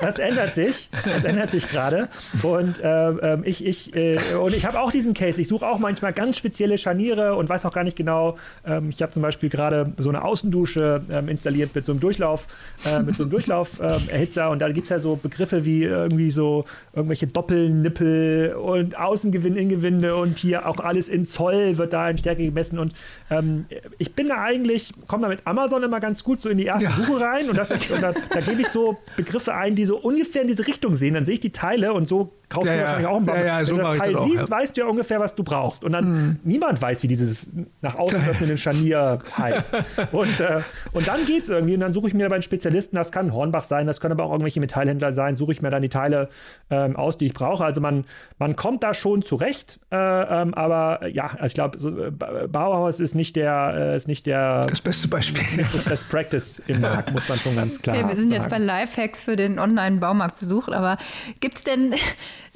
das 0.00 0.18
ändert 0.18 0.54
sich. 0.54 0.88
Das 1.04 1.24
ändert 1.24 1.50
sich 1.50 1.68
gerade. 1.68 2.08
Und 2.42 2.78
äh, 2.80 3.08
ähm, 3.10 3.42
ich, 3.44 3.64
ich, 3.64 3.94
äh, 3.94 4.18
ich 4.48 4.66
habe 4.66 4.80
auch 4.80 4.90
diesen 4.90 5.14
Case. 5.14 5.40
Ich 5.40 5.48
suche 5.48 5.66
auch 5.66 5.78
manchmal 5.78 6.12
ganz 6.12 6.36
spezielle 6.36 6.78
Scharniere 6.78 7.34
und 7.34 7.48
weiß 7.48 7.66
auch 7.66 7.72
gar 7.72 7.84
nicht 7.84 7.96
genau. 7.96 8.36
Ähm, 8.66 8.90
ich 8.90 9.02
habe 9.02 9.12
zum 9.12 9.22
Beispiel 9.22 9.48
gerade 9.48 9.92
so 9.96 10.08
eine 10.10 10.22
Außendusche 10.22 11.02
ähm, 11.10 11.28
installiert 11.28 11.74
mit 11.74 11.84
so 11.84 11.92
einem 11.92 12.00
Durchlauf, 12.00 12.46
äh, 12.84 13.00
mit 13.00 13.16
so 13.16 13.24
einem 13.24 13.30
Durchlauferhitzer. 13.30 14.50
und 14.50 14.60
da 14.60 14.70
gibt 14.70 14.84
es 14.84 14.90
ja 14.90 14.98
so 14.98 15.16
Begriffe 15.16 15.64
wie 15.64 15.84
irgendwie 15.84 16.30
so 16.30 16.64
irgendwelche 16.92 17.26
Doppelnippel 17.26 18.54
und 18.54 18.98
Außengewinn, 18.98 19.56
Ingewinde 19.56 20.16
und 20.16 20.38
hier 20.38 20.66
auch 20.66 20.80
alles 20.84 21.08
in 21.08 21.26
Zoll, 21.26 21.78
wird 21.78 21.92
da 21.92 22.08
in 22.08 22.18
Stärke 22.18 22.44
gemessen. 22.44 22.78
Und 22.78 22.94
ähm, 23.30 23.66
ich 23.98 24.14
bin 24.14 24.28
da 24.28 24.42
eigentlich, 24.42 24.92
komme 25.06 25.22
da 25.22 25.28
mit 25.28 25.46
Amazon 25.46 25.82
immer 25.82 26.00
ganz 26.00 26.24
gut 26.24 26.40
so 26.40 26.48
in 26.48 26.58
die 26.58 26.66
erste 26.66 26.84
ja. 26.84 26.90
Suche 26.92 27.20
rein 27.20 27.48
und, 27.50 27.56
das, 27.56 27.70
und 27.70 28.02
da, 28.02 28.12
da 28.12 28.40
gebe 28.40 28.62
ich 28.62 28.68
so 28.68 28.98
Begriffe 29.16 29.54
ein, 29.54 29.74
die 29.74 29.84
so 29.84 29.96
ungefähr 29.96 30.42
in 30.42 30.48
diese 30.48 30.66
Richtung 30.66 30.94
sehen. 30.94 31.14
Dann 31.14 31.24
sehe 31.24 31.34
ich 31.34 31.40
die 31.40 31.52
Teile 31.52 31.92
und 31.92 32.08
so 32.08 32.32
kaufst 32.48 32.68
ja, 32.68 32.74
du 32.74 32.80
wahrscheinlich 32.80 33.06
auch 33.06 33.16
einen 33.16 33.26
Baum. 33.26 33.36
Ja, 33.36 33.58
Wenn 33.58 33.64
so 33.64 33.76
du 33.76 33.82
das 33.82 33.96
Teil 33.96 34.16
siehst, 34.22 34.44
auch, 34.44 34.50
weißt 34.50 34.76
du 34.76 34.80
ja 34.80 34.86
ungefähr, 34.86 35.20
was 35.20 35.34
du 35.34 35.42
brauchst. 35.42 35.84
Und 35.84 35.92
dann 35.92 36.10
mhm. 36.10 36.40
niemand 36.44 36.80
weiß, 36.80 37.02
wie 37.02 37.08
dieses 37.08 37.50
nach 37.80 37.94
außen 37.96 38.28
öffnenden 38.28 38.56
Scharnier 38.56 39.18
heißt. 39.36 39.74
Und, 40.12 40.40
äh, 40.40 40.60
und 40.92 41.08
dann 41.08 41.24
geht 41.24 41.44
es 41.44 41.48
irgendwie 41.48 41.74
und 41.74 41.80
dann 41.80 41.92
suche 41.92 42.08
ich 42.08 42.14
mir 42.14 42.28
bei 42.28 42.36
einen 42.36 42.42
Spezialisten, 42.42 42.96
das 42.96 43.12
kann 43.12 43.32
Hornbach 43.32 43.64
sein, 43.64 43.86
das 43.86 44.00
können 44.00 44.12
aber 44.12 44.24
auch 44.24 44.30
irgendwelche 44.30 44.60
Metallhändler 44.60 45.12
sein, 45.12 45.36
suche 45.36 45.52
ich 45.52 45.62
mir 45.62 45.70
dann 45.70 45.82
die 45.82 45.88
Teile 45.88 46.28
ähm, 46.70 46.96
aus, 46.96 47.16
die 47.16 47.26
ich 47.26 47.34
brauche. 47.34 47.64
Also 47.64 47.80
man, 47.80 48.04
man 48.38 48.56
kommt 48.56 48.82
da 48.82 48.94
schon 48.94 49.22
zurecht, 49.22 49.80
äh, 49.90 49.96
ähm, 49.96 50.54
aber 50.54 51.06
ja, 51.08 51.26
also 51.26 51.46
ich 51.46 51.54
glaube, 51.54 51.78
so, 51.78 51.88
äh, 51.96 52.10
Bauhaus 52.10 53.00
ist 53.00 53.14
nicht 53.14 53.36
der, 53.36 53.74
äh, 53.76 53.96
ist 53.96 54.08
nicht 54.08 54.26
der 54.26 54.66
das 54.66 54.80
beste 54.80 55.08
Beispiel. 55.08 55.44
Das 55.72 55.84
Best 55.84 56.08
Practice 56.08 56.62
im 56.66 56.80
Markt, 56.80 57.12
muss 57.12 57.28
man 57.28 57.38
schon 57.38 57.56
ganz 57.56 57.80
klar 57.80 57.96
okay, 57.96 58.08
Wir 58.08 58.16
sind 58.16 58.28
sagen. 58.28 58.40
jetzt 58.40 58.50
bei 58.50 58.58
Lifehacks 58.58 59.24
für 59.24 59.36
den 59.36 59.58
Online-Baumarktbesuch, 59.58 60.68
aber 60.68 60.98
gibt 61.40 61.56
es 61.56 61.64
denn 61.64 61.94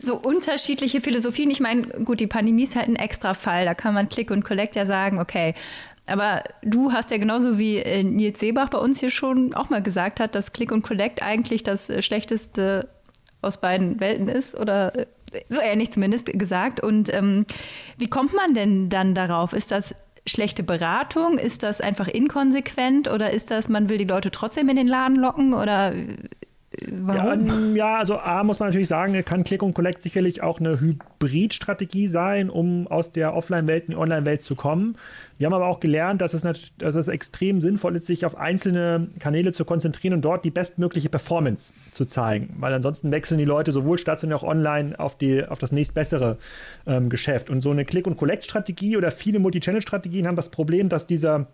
so 0.00 0.16
unterschiedliche 0.16 1.00
Philosophien? 1.00 1.50
Ich 1.50 1.60
meine, 1.60 1.82
gut, 2.04 2.20
die 2.20 2.26
Pandemie 2.26 2.64
ist 2.64 2.76
halt 2.76 2.88
ein 2.88 2.96
extra 2.96 3.34
Fall, 3.34 3.64
da 3.64 3.74
kann 3.74 3.94
man 3.94 4.08
Click 4.08 4.30
und 4.30 4.44
Collect 4.44 4.76
ja 4.76 4.86
sagen, 4.86 5.18
okay, 5.18 5.54
aber 6.08 6.42
du 6.62 6.92
hast 6.92 7.10
ja 7.10 7.18
genauso 7.18 7.58
wie 7.58 7.76
äh, 7.76 8.02
Nils 8.02 8.40
Seebach 8.40 8.70
bei 8.70 8.78
uns 8.78 9.00
hier 9.00 9.10
schon 9.10 9.54
auch 9.54 9.68
mal 9.68 9.82
gesagt 9.82 10.20
hat, 10.20 10.34
dass 10.34 10.52
Click 10.52 10.72
und 10.72 10.82
Collect 10.82 11.22
eigentlich 11.22 11.62
das 11.62 11.90
äh, 11.90 12.02
schlechteste 12.02 12.88
aus 13.42 13.60
beiden 13.60 14.00
Welten 14.00 14.28
ist 14.28 14.58
oder 14.58 14.96
äh, 14.96 15.06
so 15.48 15.60
ähnlich 15.60 15.92
zumindest 15.92 16.26
gesagt. 16.26 16.80
Und 16.80 17.12
ähm, 17.14 17.44
wie 17.98 18.08
kommt 18.08 18.34
man 18.34 18.54
denn 18.54 18.88
dann 18.88 19.14
darauf? 19.14 19.52
Ist 19.52 19.70
das 19.70 19.94
schlechte 20.26 20.62
Beratung? 20.62 21.38
Ist 21.38 21.62
das 21.62 21.80
einfach 21.80 22.08
inkonsequent 22.08 23.08
oder 23.08 23.30
ist 23.30 23.50
das, 23.50 23.68
man 23.68 23.88
will 23.88 23.98
die 23.98 24.04
Leute 24.04 24.30
trotzdem 24.30 24.68
in 24.70 24.76
den 24.76 24.88
Laden 24.88 25.16
locken 25.16 25.54
oder 25.54 25.92
Warum? 26.90 27.74
Ja, 27.74 27.92
ja, 27.92 27.98
also 27.98 28.18
A 28.18 28.44
muss 28.44 28.58
man 28.58 28.68
natürlich 28.68 28.88
sagen, 28.88 29.24
kann 29.24 29.42
Click 29.42 29.62
und 29.62 29.74
Collect 29.74 30.02
sicherlich 30.02 30.42
auch 30.42 30.60
eine 30.60 30.80
Hybridstrategie 30.80 32.08
sein, 32.08 32.50
um 32.50 32.86
aus 32.88 33.10
der 33.12 33.34
Offline-Welt 33.34 33.86
in 33.86 33.92
die 33.92 33.96
Online-Welt 33.96 34.42
zu 34.42 34.54
kommen. 34.54 34.96
Wir 35.38 35.46
haben 35.46 35.54
aber 35.54 35.66
auch 35.66 35.80
gelernt, 35.80 36.20
dass 36.20 36.34
es, 36.34 36.42
dass 36.76 36.94
es 36.94 37.08
extrem 37.08 37.60
sinnvoll 37.60 37.96
ist, 37.96 38.06
sich 38.06 38.26
auf 38.26 38.36
einzelne 38.36 39.08
Kanäle 39.18 39.52
zu 39.52 39.64
konzentrieren 39.64 40.14
und 40.14 40.24
dort 40.24 40.44
die 40.44 40.50
bestmögliche 40.50 41.08
Performance 41.08 41.72
zu 41.92 42.04
zeigen. 42.04 42.54
Weil 42.58 42.74
ansonsten 42.74 43.10
wechseln 43.12 43.38
die 43.38 43.44
Leute 43.44 43.72
sowohl 43.72 43.96
stationär 43.96 44.28
als 44.36 44.42
auch 44.42 44.48
online 44.48 44.98
auf, 44.98 45.16
die, 45.16 45.44
auf 45.44 45.58
das 45.58 45.72
nächstbessere 45.72 46.36
ähm, 46.86 47.08
Geschäft. 47.08 47.50
Und 47.50 47.62
so 47.62 47.70
eine 47.70 47.84
Click- 47.84 48.06
und 48.06 48.16
Collect-Strategie 48.16 48.96
oder 48.96 49.10
viele 49.10 49.38
Multi-Channel-Strategien 49.38 50.26
haben 50.26 50.36
das 50.36 50.50
Problem, 50.50 50.88
dass 50.88 51.06
dieser 51.06 51.46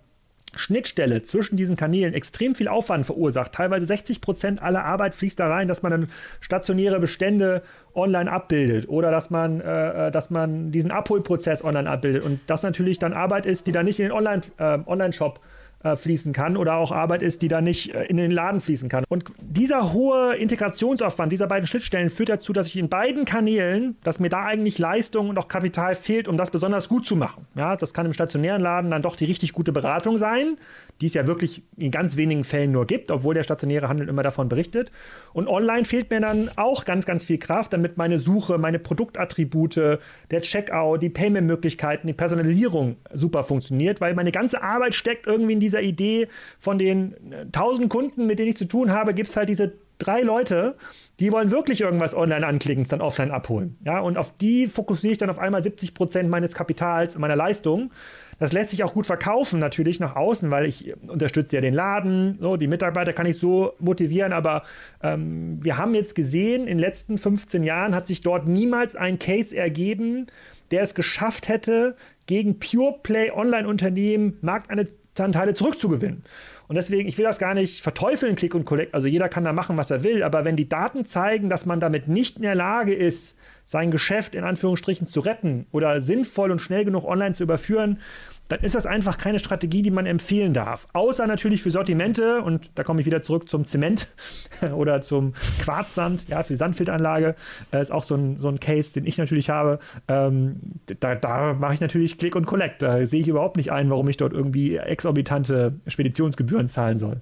Schnittstelle 0.57 1.23
zwischen 1.23 1.57
diesen 1.57 1.77
Kanälen 1.77 2.15
extrem 2.15 2.55
viel 2.55 2.69
Aufwand 2.69 3.07
verursacht. 3.07 3.53
Teilweise 3.53 3.87
60 3.87 4.21
Prozent 4.21 4.63
aller 4.63 4.85
Arbeit 4.85 5.15
fließt 5.15 5.39
da 5.39 5.49
rein, 5.49 5.69
dass 5.69 5.83
man 5.83 5.93
dann 5.93 6.09
stationäre 6.41 7.01
Bestände 7.01 7.63
online 7.95 8.31
abbildet 8.31 8.89
oder 8.89 9.11
dass 9.11 9.31
man, 9.31 9.61
äh, 9.61 10.09
äh 10.09 10.11
dass 10.11 10.31
man 10.31 10.71
diesen 10.73 10.91
Abholprozess 10.91 11.65
online 11.65 11.89
abbildet. 11.89 12.25
Und 12.25 12.41
das 12.47 12.63
natürlich 12.63 12.99
dann 12.99 13.13
Arbeit 13.13 13.47
ist, 13.47 13.67
die 13.67 13.73
dann 13.73 13.87
nicht 13.87 14.01
in 14.01 14.07
den 14.07 14.13
Online-Shop 14.13 14.87
Online 14.87 15.15
äh, 15.15 15.54
fließen 15.97 16.33
kann 16.33 16.57
oder 16.57 16.77
auch 16.77 16.93
Arbeit 16.93 17.23
ist, 17.23 17.43
die 17.43 17.49
dann 17.49 17.65
nicht 17.65 17.95
äh, 17.95 18.05
in 18.05 18.17
den 18.17 18.31
Laden 18.31 18.61
fließen 18.61 18.89
kann. 18.89 19.05
Und 19.09 19.25
dieser 19.41 19.93
hohe 19.93 20.35
Integrationsaufwand 20.37 21.33
dieser 21.33 21.47
beiden 21.47 21.67
Schnittstellen 21.67 22.11
führt 22.11 22.29
dazu, 22.29 22.53
dass 22.53 22.69
ich 22.69 22.77
in 22.77 22.89
beiden 22.89 23.25
Kanälen, 23.25 23.97
dass 24.03 24.19
mir 24.19 24.29
da 24.29 24.45
eigentlich 24.45 24.79
Leistung 24.79 25.29
und 25.29 25.39
auch 25.39 25.49
Kapital 25.49 25.95
fehlt, 25.95 26.29
um 26.29 26.37
das 26.37 26.51
besonders 26.51 26.89
gut 26.89 27.07
zu 27.07 27.17
machen. 27.17 27.47
Ja, 27.55 27.77
das 27.77 27.93
kann 27.93 28.07
im 28.07 28.13
stationären 28.13 28.63
Laden 28.63 28.91
dann 28.91 29.03
doch 29.03 29.17
die 29.17 29.27
richtig 29.27 29.53
gute 29.53 29.73
Beratung 29.73 30.19
sein, 30.19 30.57
die 31.05 31.09
es 31.09 31.15
ja 31.15 31.27
wirklich 31.27 31.63
in 31.77 31.91
ganz 31.91 32.17
wenigen 32.17 32.45
Fällen 32.45 32.73
nur 32.73 32.87
gibt, 32.87 33.11
obwohl 33.11 33.35
der 33.35 33.43
stationäre 33.43 33.91
Handel 33.91 34.09
immer 34.09 34.23
davon 34.23 34.49
berichtet. 34.49 34.91
Und 35.35 35.49
online 35.49 35.85
fehlt 35.85 36.09
mir 36.09 36.19
dann 36.19 36.49
auch 36.57 36.87
ganz, 36.87 37.05
ganz 37.05 37.25
viel 37.25 37.37
Kraft, 37.37 37.75
damit 37.75 37.99
meine 37.99 38.19
Suche, 38.19 38.57
meine 38.57 38.79
Produktattribute, 38.79 39.99
der 40.31 40.41
Checkout, 40.41 41.03
die 41.03 41.11
Payment-Möglichkeiten, 41.11 42.07
die 42.07 42.15
Personalisierung 42.15 42.97
super 43.13 43.43
funktioniert, 43.43 44.01
weil 44.01 44.15
meine 44.15 44.33
ganze 44.33 44.63
Arbeit 44.63 44.95
steckt 44.95 45.27
irgendwie 45.27 45.53
in 45.53 45.61
dieser 45.61 45.83
Idee 45.83 46.29
von 46.59 46.79
den 46.79 47.15
1000 47.53 47.91
Kunden, 47.91 48.27
mit 48.27 48.39
denen 48.39 48.49
ich 48.49 48.57
zu 48.57 48.65
tun 48.65 48.91
habe, 48.91 49.13
gibt 49.13 49.29
es 49.29 49.37
halt 49.37 49.51
diese 49.51 49.75
drei 49.99 50.23
Leute, 50.23 50.77
die 51.21 51.31
wollen 51.31 51.51
wirklich 51.51 51.81
irgendwas 51.81 52.15
online 52.15 52.47
anklicken, 52.47 52.87
dann 52.89 53.01
offline 53.01 53.31
abholen. 53.31 53.79
Ja, 53.85 54.01
und 54.01 54.19
auf 54.19 54.37
die 54.37 54.67
fokussiere 54.67 55.13
ich 55.13 55.19
dann 55.19 55.31
auf 55.31 55.39
einmal 55.39 55.63
70 55.63 55.95
Prozent 55.95 56.29
meines 56.29 56.55
Kapitals 56.55 57.15
und 57.15 57.21
meiner 57.21 57.37
Leistung. 57.37 57.93
Das 58.39 58.53
lässt 58.53 58.71
sich 58.71 58.83
auch 58.83 58.95
gut 58.95 59.07
verkaufen, 59.07 59.61
natürlich 59.61 60.01
nach 60.01 60.17
außen, 60.17 60.51
weil 60.51 60.67
ich 60.67 60.93
unterstütze 61.07 61.57
ja 61.57 61.63
den 61.63 61.75
Laden. 61.75 62.39
So, 62.41 62.57
die 62.57 62.67
Mitarbeiter 62.67 63.13
kann 63.13 63.27
ich 63.27 63.39
so 63.39 63.75
motivieren, 63.79 64.33
aber 64.33 64.65
ähm, 65.03 65.63
wir 65.63 65.79
haben 65.79 65.95
jetzt 65.95 66.15
gesehen, 66.15 66.63
in 66.63 66.67
den 66.67 66.79
letzten 66.79 67.17
15 67.17 67.63
Jahren 67.63 67.95
hat 67.95 68.07
sich 68.09 68.21
dort 68.21 68.49
niemals 68.49 68.97
ein 68.97 69.19
Case 69.21 69.57
ergeben, 69.57 70.27
der 70.73 70.83
es 70.83 70.95
geschafft 70.95 71.49
hätte, 71.49 71.97
gegen 72.27 72.59
Pure 72.59 72.99
Play 73.03 73.31
Online-Unternehmen 73.31 74.39
Marktanteile 74.41 75.55
zurückzugewinnen. 75.55 76.25
Und 76.67 76.77
deswegen, 76.77 77.09
ich 77.09 77.19
will 77.19 77.25
das 77.25 77.39
gar 77.39 77.55
nicht 77.55 77.83
verteufeln, 77.83 78.37
Click 78.37 78.55
und 78.55 78.65
Collect. 78.65 78.95
Also 78.95 79.07
jeder 79.07 79.29
kann 79.29 79.45
da 79.45 79.53
machen, 79.53 79.77
was 79.77 79.91
er 79.91 80.03
will. 80.03 80.23
Aber 80.23 80.45
wenn 80.45 80.57
die 80.57 80.69
Daten 80.69 81.05
zeigen, 81.05 81.51
dass 81.51 81.67
man 81.67 81.81
damit 81.81 82.09
nicht 82.09 82.37
in 82.37 82.43
der 82.43 82.55
Lage 82.55 82.95
ist, 82.95 83.37
sein 83.67 83.91
Geschäft 83.91 84.35
in 84.35 84.45
Anführungsstrichen 84.45 85.07
zu 85.07 85.21
retten 85.21 85.67
oder 85.73 86.01
sinnvoll 86.01 86.51
und 86.51 86.61
schnell 86.61 86.85
genug 86.85 87.05
online 87.05 87.35
zu 87.35 87.45
überführen, 87.45 87.99
dann 88.49 88.61
ist 88.61 88.75
das 88.75 88.87
einfach 88.87 89.17
keine 89.17 89.39
Strategie, 89.39 89.83
die 89.83 89.91
man 89.91 90.07
empfehlen 90.07 90.53
darf. 90.53 90.87
Außer 90.93 91.27
natürlich 91.27 91.63
für 91.63 91.71
Sortimente, 91.71 92.43
und 92.43 92.71
da 92.75 92.85
komme 92.85 93.01
ich 93.01 93.07
wieder 93.07 93.23
zurück 93.23 93.49
zum 93.49 93.65
Zement 93.65 94.09
oder 94.75 95.03
zum 95.03 95.33
Quarzsand, 95.63 96.29
ja, 96.29 96.43
für 96.43 96.57
Sandfilteranlage, 96.57 97.37
äh, 97.73 97.81
ist 97.81 97.91
auch 97.91 98.05
so 98.05 98.15
ein, 98.15 98.39
so 98.39 98.49
ein 98.49 98.61
Case, 98.61 98.93
den 98.93 99.07
ich 99.07 99.17
natürlich 99.17 99.49
habe. 99.49 99.79
Ähm, 100.09 100.61
da, 101.01 101.15
da 101.15 101.55
mache 101.55 101.75
ich 101.75 101.81
natürlich 101.81 102.19
Click 102.19 102.37
und 102.37 102.45
Collect. 102.45 102.83
Da 102.83 103.07
sehe 103.07 103.23
ich 103.23 103.29
überhaupt 103.29 103.57
nicht 103.57 103.73
ein, 103.73 103.89
warum 103.89 104.09
ich 104.09 104.19
dort 104.19 104.33
irgendwie 104.33 104.77
exorbitante 104.77 105.75
Speditionsgebühren 105.87 106.69
zahlen 106.69 106.99
soll. 106.99 107.21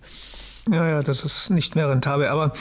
Ja, 0.70 0.88
ja, 0.88 1.02
das 1.02 1.24
ist 1.24 1.50
nicht 1.50 1.76
mehr 1.76 1.88
rentabel. 1.88 2.26
Aber 2.26 2.52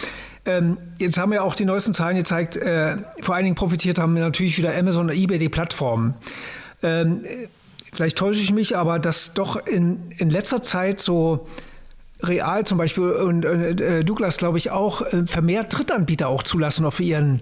ähm, 0.46 0.78
jetzt 0.98 1.18
haben 1.20 1.32
wir 1.32 1.44
auch 1.44 1.56
die 1.56 1.66
neuesten 1.66 1.94
Zahlen 1.94 2.18
gezeigt. 2.18 2.58
Äh, 2.58 2.98
vor 3.22 3.36
allen 3.36 3.44
Dingen 3.44 3.56
profitiert 3.56 4.00
haben 4.00 4.14
natürlich 4.14 4.58
wieder 4.58 4.76
Amazon 4.76 5.10
und 5.10 5.16
eBay, 5.16 5.38
die 5.38 5.50
Plattformen. 5.50 6.16
Ähm, 6.84 7.24
vielleicht 7.92 8.18
täusche 8.18 8.42
ich 8.42 8.54
mich, 8.54 8.78
aber 8.78 9.00
dass 9.00 9.34
doch 9.34 9.56
in, 9.66 10.10
in 10.18 10.30
letzter 10.30 10.62
Zeit 10.62 11.00
so 11.00 11.48
Real 12.24 12.64
zum 12.66 12.78
Beispiel 12.78 13.04
und 13.04 13.46
äh, 13.46 14.04
Douglas, 14.04 14.38
glaube 14.38 14.58
ich, 14.58 14.72
auch 14.72 15.02
äh, 15.02 15.26
vermehrt 15.26 15.78
Drittanbieter 15.78 16.28
auch 16.28 16.44
zulassen 16.44 16.86
auf 16.86 17.00
ihren 17.00 17.42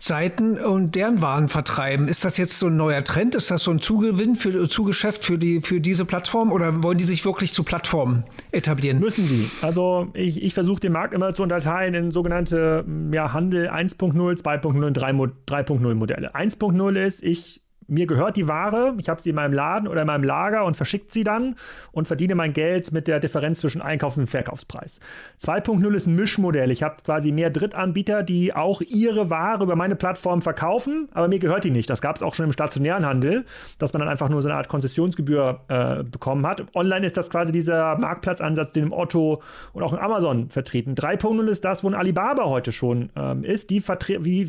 Seiten 0.00 0.58
und 0.58 0.94
deren 0.94 1.22
Waren 1.22 1.48
vertreiben. 1.48 2.06
Ist 2.06 2.24
das 2.24 2.36
jetzt 2.36 2.60
so 2.60 2.68
ein 2.68 2.76
neuer 2.76 3.02
Trend? 3.02 3.34
Ist 3.34 3.50
das 3.50 3.64
so 3.64 3.72
ein 3.72 3.80
Zugewinn 3.80 4.36
für 4.36 4.68
Zugeschäft 4.68 5.24
für 5.24 5.38
die 5.38 5.60
für 5.60 5.80
diese 5.80 6.04
Plattform 6.04 6.52
oder 6.52 6.82
wollen 6.84 6.98
die 6.98 7.04
sich 7.04 7.24
wirklich 7.24 7.52
zu 7.52 7.64
Plattformen 7.64 8.22
etablieren? 8.52 9.00
Müssen 9.00 9.26
sie. 9.26 9.50
Also 9.60 10.08
ich, 10.14 10.40
ich 10.42 10.54
versuche 10.54 10.80
den 10.80 10.92
Markt 10.92 11.14
immer 11.14 11.34
zu 11.34 11.42
unterteilen 11.42 11.94
in 11.94 12.10
sogenannte 12.12 12.84
ja, 13.12 13.32
Handel 13.32 13.68
1.0, 13.68 14.14
2.0 14.14 14.86
und 14.86 14.98
3.0 14.98 15.94
Modelle. 15.94 16.34
1.0 16.34 16.96
ist, 16.96 17.24
ich 17.24 17.62
mir 17.88 18.06
gehört 18.06 18.36
die 18.36 18.46
Ware, 18.48 18.94
ich 18.98 19.08
habe 19.08 19.20
sie 19.20 19.30
in 19.30 19.36
meinem 19.36 19.54
Laden 19.54 19.88
oder 19.88 20.02
in 20.02 20.06
meinem 20.06 20.24
Lager 20.24 20.64
und 20.64 20.76
verschickt 20.76 21.10
sie 21.10 21.24
dann 21.24 21.56
und 21.90 22.06
verdiene 22.06 22.34
mein 22.34 22.52
Geld 22.52 22.92
mit 22.92 23.08
der 23.08 23.18
Differenz 23.18 23.60
zwischen 23.60 23.80
Einkaufs- 23.80 24.18
und 24.18 24.28
Verkaufspreis. 24.28 25.00
2.0 25.42 25.94
ist 25.94 26.06
ein 26.06 26.14
Mischmodell. 26.14 26.70
Ich 26.70 26.82
habe 26.82 26.96
quasi 27.04 27.32
mehr 27.32 27.50
Drittanbieter, 27.50 28.22
die 28.22 28.54
auch 28.54 28.82
ihre 28.82 29.30
Ware 29.30 29.64
über 29.64 29.74
meine 29.74 29.96
Plattform 29.96 30.42
verkaufen, 30.42 31.08
aber 31.12 31.28
mir 31.28 31.38
gehört 31.38 31.64
die 31.64 31.70
nicht. 31.70 31.88
Das 31.88 32.02
gab 32.02 32.16
es 32.16 32.22
auch 32.22 32.34
schon 32.34 32.46
im 32.46 32.52
stationären 32.52 33.06
Handel, 33.06 33.46
dass 33.78 33.92
man 33.94 34.00
dann 34.00 34.08
einfach 34.08 34.28
nur 34.28 34.42
so 34.42 34.48
eine 34.48 34.58
Art 34.58 34.68
Konzessionsgebühr 34.68 35.60
äh, 35.68 36.04
bekommen 36.04 36.46
hat. 36.46 36.64
Online 36.74 37.06
ist 37.06 37.16
das 37.16 37.30
quasi 37.30 37.52
dieser 37.52 37.96
Marktplatzansatz, 37.96 38.72
den 38.72 38.84
im 38.84 38.92
Otto 38.92 39.42
und 39.72 39.82
auch 39.82 39.94
in 39.94 39.98
Amazon 39.98 40.50
vertreten. 40.50 40.94
3.0 40.94 41.48
ist 41.48 41.64
das, 41.64 41.82
wo 41.82 41.88
ein 41.88 41.94
Alibaba 41.94 42.44
heute 42.44 42.70
schon 42.70 43.08
ähm, 43.16 43.44
ist. 43.44 43.70
Die, 43.70 43.82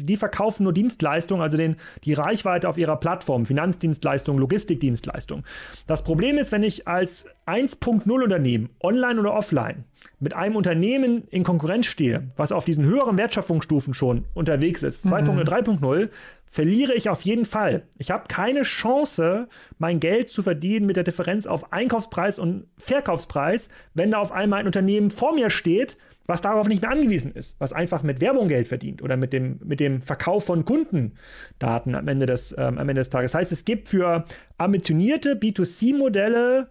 die, 0.04 0.18
verkaufen 0.18 0.64
nur 0.64 0.74
Dienstleistungen, 0.74 1.42
also 1.42 1.56
den, 1.56 1.78
die 2.04 2.14
Reichweite 2.14 2.68
auf 2.68 2.78
ihrer 2.78 2.98
Plattform 2.98 3.29
Plattformen, 3.30 3.46
Finanzdienstleistungen, 3.46 4.40
Logistikdienstleistungen. 4.40 5.46
Das 5.86 6.04
Problem 6.04 6.40
ist, 6.40 6.52
wenn 6.52 6.64
ich 6.64 6.88
als 6.88 7.28
1.0 7.46 8.10
Unternehmen, 8.12 8.70
online 8.82 9.20
oder 9.20 9.34
offline, 9.34 9.86
mit 10.20 10.34
einem 10.34 10.56
Unternehmen 10.56 11.24
in 11.30 11.44
Konkurrenz 11.44 11.86
stehe, 11.86 12.28
was 12.36 12.52
auf 12.52 12.66
diesen 12.66 12.86
höheren 12.86 13.18
Wertschöpfungsstufen 13.18 13.94
schon 13.94 14.26
unterwegs 14.34 14.84
ist, 14.84 15.06
2.0, 15.06 15.32
mhm. 15.32 15.40
3.0, 15.40 16.10
verliere 16.46 16.94
ich 16.94 17.10
auf 17.10 17.22
jeden 17.22 17.46
Fall. 17.46 17.84
Ich 17.98 18.12
habe 18.12 18.26
keine 18.28 18.64
Chance, 18.64 19.48
mein 19.78 20.00
Geld 20.00 20.30
zu 20.30 20.42
verdienen 20.44 20.86
mit 20.86 20.96
der 20.96 21.04
Differenz 21.04 21.48
auf 21.48 21.72
Einkaufspreis 21.72 22.40
und 22.40 22.68
Verkaufspreis, 22.78 23.70
wenn 23.94 24.12
da 24.12 24.18
auf 24.18 24.32
einmal 24.32 24.60
ein 24.60 24.66
Unternehmen 24.66 25.12
vor 25.12 25.34
mir 25.34 25.50
steht, 25.50 25.98
was 26.30 26.42
darauf 26.42 26.68
nicht 26.68 26.84
mehr 26.84 26.92
angewiesen 26.92 27.32
ist, 27.34 27.60
was 27.60 27.74
einfach 27.74 28.04
mit 28.04 28.22
Werbung 28.22 28.50
Geld 28.50 28.68
verdient 28.68 29.02
oder 29.02 29.18
mit 29.18 29.34
dem, 29.34 29.60
mit 29.64 29.80
dem 29.80 30.04
Verkauf 30.04 30.46
von 30.46 30.64
Kundendaten 30.64 31.96
am 31.96 32.08
Ende 32.08 32.28
des, 32.28 32.54
ähm, 32.56 32.78
am 32.78 32.88
Ende 32.88 33.02
des 33.02 33.10
Tages. 33.10 33.32
Das 33.32 33.42
heißt, 33.42 33.52
es 33.52 33.66
gibt 33.66 33.88
für 33.90 34.26
ambitionierte 34.58 35.34
B2C-Modelle 35.34 36.68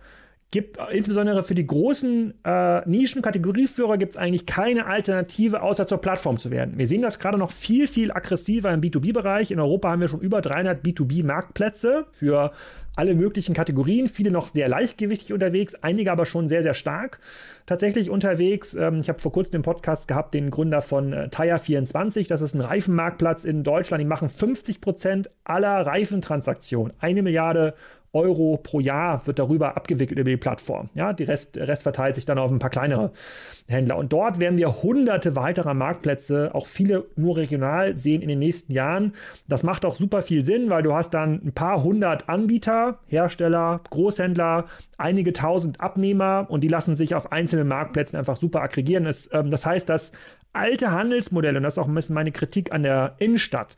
gibt 0.50 0.78
insbesondere 0.90 1.42
für 1.42 1.54
die 1.54 1.66
großen 1.66 2.32
äh, 2.42 2.88
Nischen-Kategorieführer 2.88 3.98
gibt 3.98 4.12
es 4.12 4.16
eigentlich 4.18 4.46
keine 4.46 4.86
Alternative, 4.86 5.62
außer 5.62 5.86
zur 5.86 5.98
Plattform 5.98 6.38
zu 6.38 6.50
werden. 6.50 6.78
Wir 6.78 6.86
sehen 6.86 7.02
das 7.02 7.18
gerade 7.18 7.36
noch 7.36 7.50
viel, 7.50 7.86
viel 7.86 8.10
aggressiver 8.10 8.72
im 8.72 8.80
B2B-Bereich. 8.80 9.50
In 9.50 9.60
Europa 9.60 9.90
haben 9.90 10.00
wir 10.00 10.08
schon 10.08 10.20
über 10.20 10.40
300 10.40 10.82
B2B-Marktplätze 10.82 12.06
für 12.12 12.52
alle 12.98 13.14
möglichen 13.14 13.54
Kategorien, 13.54 14.08
viele 14.08 14.32
noch 14.32 14.48
sehr 14.48 14.68
leichtgewichtig 14.68 15.32
unterwegs, 15.32 15.76
einige 15.76 16.10
aber 16.10 16.26
schon 16.26 16.48
sehr, 16.48 16.62
sehr 16.62 16.74
stark 16.74 17.20
tatsächlich 17.64 18.10
unterwegs. 18.10 18.74
Ähm, 18.74 18.98
ich 18.98 19.08
habe 19.08 19.20
vor 19.20 19.30
kurzem 19.30 19.52
den 19.52 19.62
Podcast 19.62 20.08
gehabt, 20.08 20.34
den 20.34 20.50
Gründer 20.50 20.82
von 20.82 21.12
äh, 21.12 21.28
Tire24, 21.30 22.26
das 22.26 22.40
ist 22.40 22.54
ein 22.54 22.60
Reifenmarktplatz 22.60 23.44
in 23.44 23.62
Deutschland, 23.62 24.00
die 24.00 24.06
machen 24.06 24.28
50 24.28 24.80
Prozent 24.80 25.30
aller 25.44 25.86
Reifentransaktionen, 25.86 26.92
eine 26.98 27.22
Milliarde 27.22 27.74
Euro 28.12 28.58
pro 28.62 28.80
Jahr 28.80 29.26
wird 29.26 29.38
darüber 29.38 29.76
abgewickelt 29.76 30.18
über 30.18 30.30
die 30.30 30.36
Plattform. 30.36 30.88
Ja, 30.94 31.12
die 31.12 31.24
Rest, 31.24 31.56
der 31.56 31.68
Rest 31.68 31.82
verteilt 31.82 32.14
sich 32.14 32.24
dann 32.24 32.38
auf 32.38 32.50
ein 32.50 32.58
paar 32.58 32.70
kleinere 32.70 33.12
Händler. 33.66 33.96
Und 33.96 34.12
dort 34.12 34.40
werden 34.40 34.58
wir 34.58 34.82
hunderte 34.82 35.36
weiterer 35.36 35.74
Marktplätze, 35.74 36.50
auch 36.54 36.66
viele 36.66 37.04
nur 37.16 37.36
regional, 37.36 37.98
sehen 37.98 38.22
in 38.22 38.28
den 38.28 38.38
nächsten 38.38 38.72
Jahren. 38.72 39.12
Das 39.46 39.62
macht 39.62 39.84
auch 39.84 39.96
super 39.96 40.22
viel 40.22 40.44
Sinn, 40.44 40.70
weil 40.70 40.82
du 40.82 40.94
hast 40.94 41.10
dann 41.10 41.42
ein 41.44 41.52
paar 41.52 41.82
hundert 41.82 42.28
Anbieter, 42.28 42.98
Hersteller, 43.06 43.80
Großhändler, 43.90 44.64
einige 44.96 45.32
tausend 45.32 45.80
Abnehmer 45.80 46.46
und 46.48 46.62
die 46.62 46.68
lassen 46.68 46.96
sich 46.96 47.14
auf 47.14 47.30
einzelnen 47.30 47.68
Marktplätzen 47.68 48.18
einfach 48.18 48.36
super 48.36 48.62
aggregieren. 48.62 49.04
Das, 49.04 49.28
ähm, 49.32 49.50
das 49.50 49.66
heißt, 49.66 49.88
das 49.88 50.12
alte 50.52 50.90
Handelsmodell, 50.90 51.56
und 51.56 51.62
das 51.62 51.74
ist 51.74 51.78
auch 51.78 51.88
ein 51.88 51.94
bisschen 51.94 52.14
meine 52.14 52.32
Kritik 52.32 52.72
an 52.72 52.82
der 52.82 53.16
Innenstadt, 53.18 53.76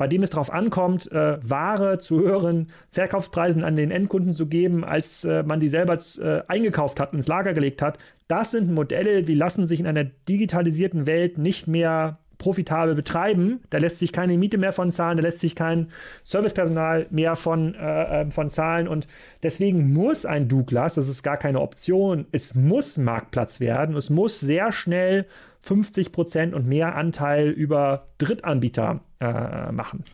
bei 0.00 0.08
dem 0.08 0.22
es 0.22 0.30
darauf 0.30 0.50
ankommt, 0.50 1.12
äh, 1.12 1.36
Ware 1.42 1.98
zu 1.98 2.20
höheren 2.20 2.68
Verkaufspreisen 2.88 3.62
an 3.62 3.76
den 3.76 3.90
Endkunden 3.90 4.32
zu 4.32 4.46
geben, 4.46 4.82
als 4.82 5.24
äh, 5.24 5.42
man 5.42 5.60
die 5.60 5.68
selber 5.68 5.98
äh, 6.18 6.40
eingekauft 6.48 6.98
hat, 6.98 7.12
ins 7.12 7.28
Lager 7.28 7.52
gelegt 7.52 7.82
hat. 7.82 7.98
Das 8.26 8.50
sind 8.50 8.72
Modelle, 8.72 9.22
die 9.24 9.34
lassen 9.34 9.66
sich 9.66 9.78
in 9.78 9.86
einer 9.86 10.04
digitalisierten 10.04 11.06
Welt 11.06 11.36
nicht 11.36 11.68
mehr 11.68 12.18
profitabel 12.40 12.96
betreiben. 12.96 13.60
Da 13.70 13.78
lässt 13.78 14.00
sich 14.00 14.10
keine 14.10 14.36
Miete 14.36 14.58
mehr 14.58 14.72
von 14.72 14.90
zahlen, 14.90 15.16
da 15.16 15.22
lässt 15.22 15.38
sich 15.38 15.54
kein 15.54 15.90
Servicepersonal 16.24 17.06
mehr 17.10 17.36
von, 17.36 17.76
äh, 17.76 18.22
äh 18.22 18.30
von 18.32 18.50
zahlen. 18.50 18.88
Und 18.88 19.06
deswegen 19.44 19.92
muss 19.92 20.26
ein 20.26 20.48
Douglas, 20.48 20.94
das 20.94 21.08
ist 21.08 21.22
gar 21.22 21.36
keine 21.36 21.60
Option, 21.60 22.26
es 22.32 22.56
muss 22.56 22.98
Marktplatz 22.98 23.60
werden. 23.60 23.94
Es 23.94 24.10
muss 24.10 24.40
sehr 24.40 24.72
schnell 24.72 25.26
50 25.62 26.10
Prozent 26.10 26.54
und 26.54 26.66
mehr 26.66 26.96
Anteil 26.96 27.50
über 27.50 28.08
Drittanbieter 28.18 29.00
äh, 29.20 29.70
machen. 29.70 30.04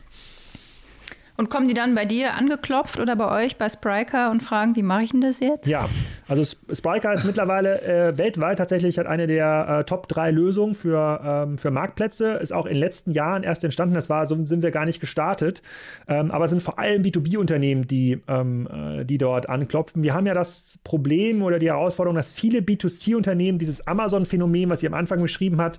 Und 1.37 1.51
kommen 1.51 1.67
die 1.67 1.75
dann 1.75 1.93
bei 1.93 2.05
dir 2.05 2.33
angeklopft 2.33 2.99
oder 2.99 3.15
bei 3.15 3.45
euch 3.45 3.57
bei 3.57 3.69
Spryker 3.69 4.31
und 4.31 4.41
fragen, 4.41 4.75
wie 4.75 4.81
mache 4.81 5.03
ich 5.03 5.11
denn 5.11 5.21
das 5.21 5.39
jetzt? 5.39 5.67
Ja, 5.67 5.87
also 6.27 6.43
Spryker 6.43 7.13
ist 7.13 7.25
mittlerweile 7.25 7.79
äh, 7.83 8.17
weltweit 8.17 8.57
tatsächlich 8.57 8.99
eine 8.99 9.27
der 9.27 9.81
äh, 9.81 9.83
Top 9.83 10.07
3 10.07 10.31
Lösungen 10.31 10.73
für, 10.73 11.21
ähm, 11.23 11.59
für 11.59 11.69
Marktplätze. 11.69 12.39
Ist 12.41 12.53
auch 12.53 12.65
in 12.65 12.73
den 12.73 12.79
letzten 12.79 13.11
Jahren 13.11 13.43
erst 13.43 13.63
entstanden. 13.63 13.93
Das 13.93 14.09
war, 14.09 14.25
so 14.25 14.47
sind 14.47 14.63
wir 14.63 14.71
gar 14.71 14.85
nicht 14.85 14.99
gestartet. 14.99 15.61
Ähm, 16.07 16.31
aber 16.31 16.45
es 16.45 16.49
sind 16.51 16.63
vor 16.63 16.79
allem 16.79 17.03
B2B-Unternehmen, 17.03 17.87
die, 17.87 18.19
ähm, 18.27 18.67
äh, 18.67 19.05
die 19.05 19.19
dort 19.19 19.47
anklopfen. 19.47 20.01
Wir 20.01 20.15
haben 20.15 20.25
ja 20.25 20.33
das 20.33 20.79
Problem 20.83 21.43
oder 21.43 21.59
die 21.59 21.67
Herausforderung, 21.67 22.15
dass 22.15 22.31
viele 22.31 22.61
B2C-Unternehmen 22.61 23.59
dieses 23.59 23.85
Amazon-Phänomen, 23.85 24.71
was 24.71 24.79
sie 24.79 24.87
am 24.87 24.95
Anfang 24.95 25.21
beschrieben 25.21 25.61
hat, 25.61 25.77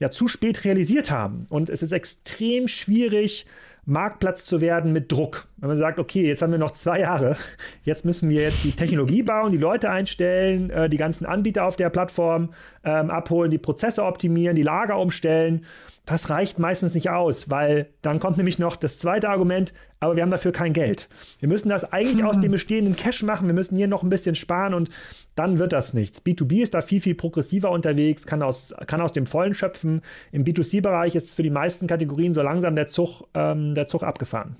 ja 0.00 0.10
zu 0.10 0.26
spät 0.26 0.64
realisiert 0.64 1.12
haben. 1.12 1.46
Und 1.48 1.70
es 1.70 1.82
ist 1.82 1.92
extrem 1.92 2.66
schwierig, 2.66 3.46
Marktplatz 3.88 4.44
zu 4.44 4.60
werden 4.60 4.92
mit 4.92 5.10
Druck. 5.10 5.46
Wenn 5.56 5.70
man 5.70 5.78
sagt, 5.78 5.98
okay, 5.98 6.26
jetzt 6.26 6.42
haben 6.42 6.52
wir 6.52 6.58
noch 6.58 6.72
zwei 6.72 7.00
Jahre, 7.00 7.36
jetzt 7.84 8.04
müssen 8.04 8.28
wir 8.28 8.42
jetzt 8.42 8.62
die 8.62 8.72
Technologie 8.72 9.22
bauen, 9.22 9.50
die 9.50 9.58
Leute 9.58 9.90
einstellen, 9.90 10.68
äh, 10.68 10.90
die 10.90 10.98
ganzen 10.98 11.24
Anbieter 11.24 11.64
auf 11.64 11.76
der 11.76 11.88
Plattform 11.88 12.50
ähm, 12.84 13.10
abholen, 13.10 13.50
die 13.50 13.58
Prozesse 13.58 14.04
optimieren, 14.04 14.56
die 14.56 14.62
Lager 14.62 14.98
umstellen. 14.98 15.64
Das 16.08 16.30
reicht 16.30 16.58
meistens 16.58 16.94
nicht 16.94 17.10
aus, 17.10 17.50
weil 17.50 17.90
dann 18.00 18.18
kommt 18.18 18.38
nämlich 18.38 18.58
noch 18.58 18.76
das 18.76 18.96
zweite 18.96 19.28
Argument, 19.28 19.74
aber 20.00 20.16
wir 20.16 20.22
haben 20.22 20.30
dafür 20.30 20.52
kein 20.52 20.72
Geld. 20.72 21.06
Wir 21.38 21.50
müssen 21.50 21.68
das 21.68 21.92
eigentlich 21.92 22.20
hm. 22.20 22.26
aus 22.26 22.40
dem 22.40 22.50
bestehenden 22.50 22.96
Cash 22.96 23.22
machen, 23.22 23.46
wir 23.46 23.52
müssen 23.52 23.76
hier 23.76 23.88
noch 23.88 24.02
ein 24.02 24.08
bisschen 24.08 24.34
sparen 24.34 24.72
und 24.72 24.88
dann 25.34 25.58
wird 25.58 25.74
das 25.74 25.92
nichts. 25.92 26.24
B2B 26.24 26.62
ist 26.62 26.72
da 26.72 26.80
viel, 26.80 27.02
viel 27.02 27.14
progressiver 27.14 27.70
unterwegs, 27.70 28.24
kann 28.24 28.42
aus, 28.42 28.72
kann 28.86 29.02
aus 29.02 29.12
dem 29.12 29.26
Vollen 29.26 29.52
schöpfen. 29.52 30.00
Im 30.32 30.44
B2C-Bereich 30.44 31.14
ist 31.14 31.34
für 31.34 31.42
die 31.42 31.50
meisten 31.50 31.86
Kategorien 31.86 32.32
so 32.32 32.40
langsam 32.40 32.74
der 32.74 32.88
Zug, 32.88 33.24
ähm, 33.34 33.74
der 33.74 33.86
Zug 33.86 34.02
abgefahren. 34.02 34.56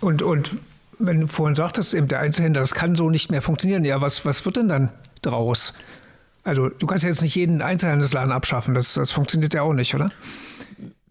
Und, 0.00 0.22
und 0.22 0.56
wenn 0.98 1.20
du 1.20 1.26
vorhin 1.26 1.54
sagtest, 1.54 1.92
eben 1.92 2.08
der 2.08 2.20
Einzelhändler, 2.20 2.62
das 2.62 2.72
kann 2.72 2.94
so 2.94 3.10
nicht 3.10 3.30
mehr 3.30 3.42
funktionieren, 3.42 3.84
ja, 3.84 4.00
was, 4.00 4.24
was 4.24 4.46
wird 4.46 4.56
denn 4.56 4.68
dann 4.68 4.88
draus? 5.20 5.74
Also 6.44 6.68
du 6.68 6.86
kannst 6.86 7.04
ja 7.04 7.10
jetzt 7.10 7.22
nicht 7.22 7.34
jeden 7.34 7.62
Einzelhandelsladen 7.62 8.32
abschaffen, 8.32 8.74
das, 8.74 8.94
das 8.94 9.12
funktioniert 9.12 9.54
ja 9.54 9.62
auch 9.62 9.74
nicht, 9.74 9.94
oder? 9.94 10.10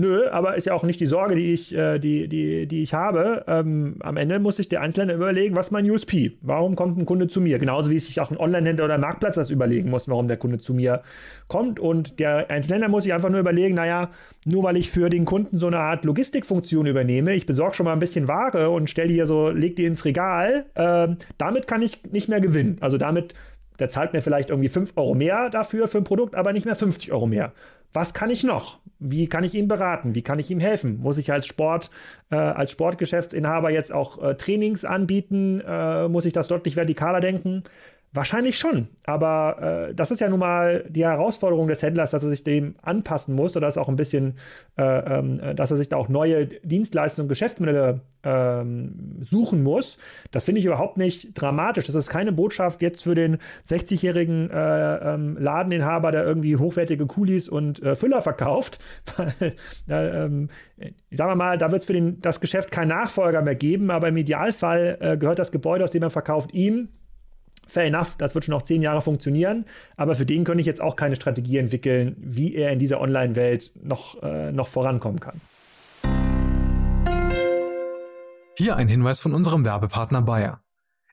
Nö, 0.02 0.28
aber 0.32 0.56
ist 0.56 0.65
ja 0.65 0.74
auch 0.74 0.82
nicht 0.82 1.00
die 1.00 1.06
Sorge, 1.06 1.36
die 1.36 1.54
ich, 1.54 1.76
äh, 1.76 2.00
die, 2.00 2.28
die, 2.28 2.65
die 2.65 2.82
ich 2.82 2.96
habe. 2.96 3.46
Ähm, 3.48 3.98
am 4.00 4.17
Ende 4.17 4.39
muss 4.39 4.56
sich 4.56 4.67
der 4.67 4.82
Einzelhändler 4.82 5.15
überlegen, 5.15 5.56
was 5.56 5.70
mein 5.70 5.88
USP? 5.88 6.32
Warum 6.41 6.76
kommt 6.76 6.98
ein 6.98 7.06
Kunde 7.06 7.28
zu 7.28 7.39
mir? 7.39 7.60
Genauso 7.60 7.91
wie 7.91 8.00
sich 8.00 8.20
auch 8.20 8.32
ein 8.32 8.39
Onlinehändler 8.39 8.86
oder 8.86 8.96
ein 8.96 9.02
Marktplatz 9.02 9.36
das 9.36 9.52
überlegen 9.52 9.91
muss, 9.91 10.10
warum 10.10 10.28
der 10.28 10.38
Kunde 10.38 10.58
zu 10.58 10.74
mir 10.74 11.04
kommt. 11.48 11.80
Und 11.80 12.20
der 12.20 12.50
Einzelhändler 12.50 12.89
muss 12.89 13.04
sich 13.04 13.13
einfach 13.13 13.30
nur 13.30 13.39
überlegen, 13.39 13.76
naja, 13.76 14.10
nur 14.46 14.63
weil 14.63 14.76
ich 14.76 14.89
für 14.89 15.12
den 15.12 15.26
Kunden 15.26 15.60
so 15.60 15.67
eine 15.67 15.78
Art 15.78 16.04
Logistikfunktion 16.04 16.88
übernehme, 16.88 17.36
ich 17.36 17.46
besorge 17.46 17.76
schon 17.76 17.84
mal 17.84 17.94
ein 17.94 18.00
bisschen 18.00 18.28
Ware 18.28 18.72
und 18.72 18.89
stelle 18.89 19.10
die 19.10 19.13
hier 19.13 19.28
so, 19.28 19.52
leg 19.52 19.76
die 19.76 19.86
ins 19.86 20.04
Regal, 20.04 20.65
äh, 20.74 21.10
damit 21.38 21.67
kann 21.67 21.84
ich 21.84 22.00
nicht 22.12 22.28
mehr 22.28 22.41
gewinnen. 22.41 22.78
Also 22.80 22.98
damit 22.98 23.36
der 23.82 23.89
zahlt 23.89 24.13
mir 24.13 24.22
vielleicht 24.22 24.50
irgendwie 24.50 24.70
5 24.70 24.94
Euro 24.96 25.13
mehr 25.13 25.50
dafür 25.50 25.88
für 25.88 25.98
ein 25.98 26.06
Produkt, 26.06 26.36
aber 26.36 26.54
nicht 26.54 26.65
mehr 26.65 26.76
50 26.76 27.12
Euro 27.12 27.28
mehr. 27.28 27.52
Was 27.94 28.13
kann 28.13 28.30
ich 28.30 28.44
noch? 28.44 28.80
Wie 29.00 29.28
kann 29.28 29.44
ich 29.44 29.54
ihn 29.54 29.67
beraten? 29.67 30.15
Wie 30.15 30.22
kann 30.22 30.39
ich 30.39 30.50
ihm 30.50 30.60
helfen? 30.60 31.00
Muss 31.02 31.17
ich 31.17 31.34
als 31.34 31.46
Sport, 31.46 31.89
äh, 32.30 32.36
als 32.36 32.72
Sportgeschäftsinhaber 32.72 33.70
jetzt 33.70 33.91
auch 33.91 34.24
äh, 34.24 34.36
Trainings 34.36 34.86
anbieten? 34.86 35.62
Äh, 35.67 36.08
muss 36.08 36.26
ich 36.26 36.32
das 36.32 36.48
deutlich 36.48 36.76
vertikaler 36.76 37.20
denken? 37.20 37.63
Wahrscheinlich 38.13 38.60
schon, 38.60 38.89
aber 39.06 39.88
äh, 39.89 39.95
das 39.95 40.12
ist 40.12 40.19
ja 40.19 40.28
nun 40.28 40.39
mal 40.39 40.84
die 40.89 41.06
Herausforderung 41.06 41.69
des 41.69 41.82
Händlers, 41.82 42.12
dass 42.12 42.24
er 42.24 42.30
sich 42.30 42.43
dem 42.43 42.76
anpassen 42.82 43.34
muss 43.34 43.56
oder 43.56 43.67
dass 43.67 43.78
auch 43.78 43.88
ein 43.88 43.95
bisschen, 43.95 44.38
äh, 44.78 44.84
äh, 44.84 45.56
dass 45.56 45.71
er 45.71 45.78
sich 45.78 45.88
da 45.88 45.95
auch 45.95 46.10
neue 46.10 46.47
Dienstleistungen, 46.47 47.30
Geschäftsmodelle 47.30 48.02
ähm, 48.24 49.19
suchen 49.21 49.63
muss. 49.63 49.97
Das 50.32 50.43
finde 50.43 50.60
ich 50.60 50.65
überhaupt 50.65 50.97
nicht 50.97 51.30
dramatisch. 51.36 51.86
Das 51.86 51.95
ist 51.95 52.10
keine 52.10 52.34
Botschaft 52.34 52.82
jetzt 52.82 53.02
für 53.02 53.15
den 53.15 53.38
60-jährigen 53.65 54.50
äh, 54.52 55.13
ähm, 55.13 55.38
Ladeninhaber, 55.39 56.12
der 56.12 56.26
irgendwie 56.26 56.58
hochwertige 56.58 57.06
Kulis 57.06 57.47
und 57.47 57.82
äh, 57.82 57.95
Füller 57.95 58.21
verkauft. 58.21 58.80
ähm, 59.89 60.50
sagen 61.12 61.32
wir 61.32 61.36
mal, 61.36 61.58
da 61.58 61.71
wird 61.71 61.84
es 61.84 61.86
für 61.86 61.93
den, 61.93 62.19
das 62.19 62.41
Geschäft 62.41 62.71
keinen 62.71 62.89
Nachfolger 62.89 63.41
mehr 63.41 63.56
geben, 63.56 63.89
aber 63.89 64.10
im 64.10 64.17
Idealfall 64.17 64.97
äh, 65.00 65.17
gehört 65.17 65.39
das 65.39 65.54
Gebäude, 65.54 65.86
aus 65.86 65.91
dem 65.91 66.04
er 66.04 66.10
verkauft, 66.10 66.54
ihm 66.54 66.89
fair 67.71 67.86
enough, 67.86 68.15
das 68.17 68.36
wird 68.36 68.45
schon 68.45 68.53
noch 68.53 68.63
zehn 68.63 68.81
Jahre 68.81 69.01
funktionieren, 69.01 69.65
aber 69.95 70.15
für 70.15 70.25
den 70.25 70.43
könnte 70.43 70.62
ich 70.62 70.67
jetzt 70.67 70.81
auch 70.81 70.95
keine 70.95 71.15
Strategie 71.15 71.57
entwickeln, 71.57 72.15
wie 72.19 72.55
er 72.55 72.71
in 72.71 72.79
dieser 72.79 72.99
Online-Welt 72.99 73.71
noch, 73.81 74.21
äh, 74.21 74.51
noch 74.51 74.67
vorankommen 74.67 75.19
kann. 75.19 75.39
Hier 78.57 78.75
ein 78.75 78.89
Hinweis 78.89 79.19
von 79.19 79.34
unserem 79.34 79.65
Werbepartner 79.65 80.21
Bayer. 80.21 80.62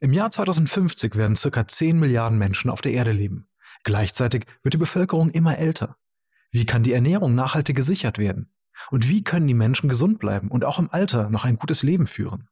Im 0.01 0.13
Jahr 0.13 0.31
2050 0.31 1.17
werden 1.17 1.37
ca. 1.37 1.67
10 1.67 1.99
Milliarden 1.99 2.39
Menschen 2.39 2.71
auf 2.71 2.81
der 2.81 2.93
Erde 2.93 3.13
leben. 3.13 3.49
Gleichzeitig 3.85 4.47
wird 4.63 4.75
die 4.75 4.79
Bevölkerung 4.79 5.31
immer 5.31 5.59
älter. 5.59 5.97
Wie 6.51 6.67
kann 6.67 6.83
die 6.83 6.93
Ernährung 6.93 7.35
nachhaltig 7.35 7.77
gesichert 7.77 8.19
werden? 8.19 8.53
Und 8.91 9.09
wie 9.09 9.23
können 9.23 9.47
die 9.47 9.55
Menschen 9.55 9.89
gesund 9.89 10.19
bleiben 10.19 10.49
und 10.49 10.65
auch 10.65 10.79
im 10.79 10.89
Alter 10.91 11.31
noch 11.31 11.45
ein 11.45 11.57
gutes 11.57 11.83
Leben 11.83 12.07
führen? 12.07 12.49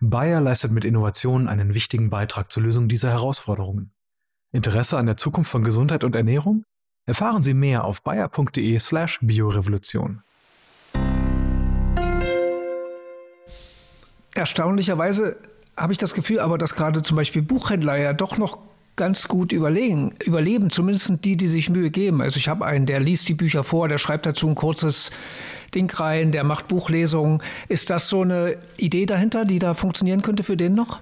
Bayer 0.00 0.40
leistet 0.40 0.72
mit 0.72 0.84
Innovationen 0.84 1.48
einen 1.48 1.74
wichtigen 1.74 2.10
Beitrag 2.10 2.50
zur 2.50 2.62
Lösung 2.62 2.88
dieser 2.88 3.10
Herausforderungen. 3.10 3.92
Interesse 4.52 4.98
an 4.98 5.06
der 5.06 5.16
Zukunft 5.16 5.50
von 5.50 5.64
Gesundheit 5.64 6.04
und 6.04 6.14
Ernährung? 6.14 6.64
Erfahren 7.06 7.42
Sie 7.42 7.54
mehr 7.54 7.84
auf 7.84 8.02
bayer.de/slash 8.02 9.18
biorevolution. 9.20 10.22
Erstaunlicherweise 14.34 15.36
habe 15.76 15.92
ich 15.92 15.98
das 15.98 16.14
Gefühl, 16.14 16.40
aber 16.40 16.58
dass 16.58 16.74
gerade 16.74 17.02
zum 17.02 17.16
Beispiel 17.16 17.42
Buchhändler 17.42 17.96
ja 17.96 18.12
doch 18.12 18.38
noch 18.38 18.58
ganz 18.96 19.26
gut 19.28 19.52
überlegen, 19.52 20.14
überleben, 20.24 20.70
zumindest 20.70 21.24
die, 21.24 21.36
die 21.36 21.48
sich 21.48 21.68
Mühe 21.68 21.90
geben. 21.90 22.22
Also 22.22 22.38
ich 22.38 22.48
habe 22.48 22.64
einen, 22.64 22.86
der 22.86 23.00
liest 23.00 23.28
die 23.28 23.34
Bücher 23.34 23.64
vor, 23.64 23.88
der 23.88 23.98
schreibt 23.98 24.26
dazu 24.26 24.48
ein 24.48 24.54
kurzes 24.54 25.10
Ding 25.74 25.92
rein, 25.94 26.32
der 26.32 26.44
macht 26.44 26.68
Buchlesungen. 26.68 27.42
Ist 27.68 27.90
das 27.90 28.08
so 28.08 28.22
eine 28.22 28.56
Idee 28.78 29.06
dahinter, 29.06 29.44
die 29.44 29.58
da 29.58 29.74
funktionieren 29.74 30.22
könnte 30.22 30.42
für 30.42 30.56
den 30.56 30.74
noch? 30.74 31.00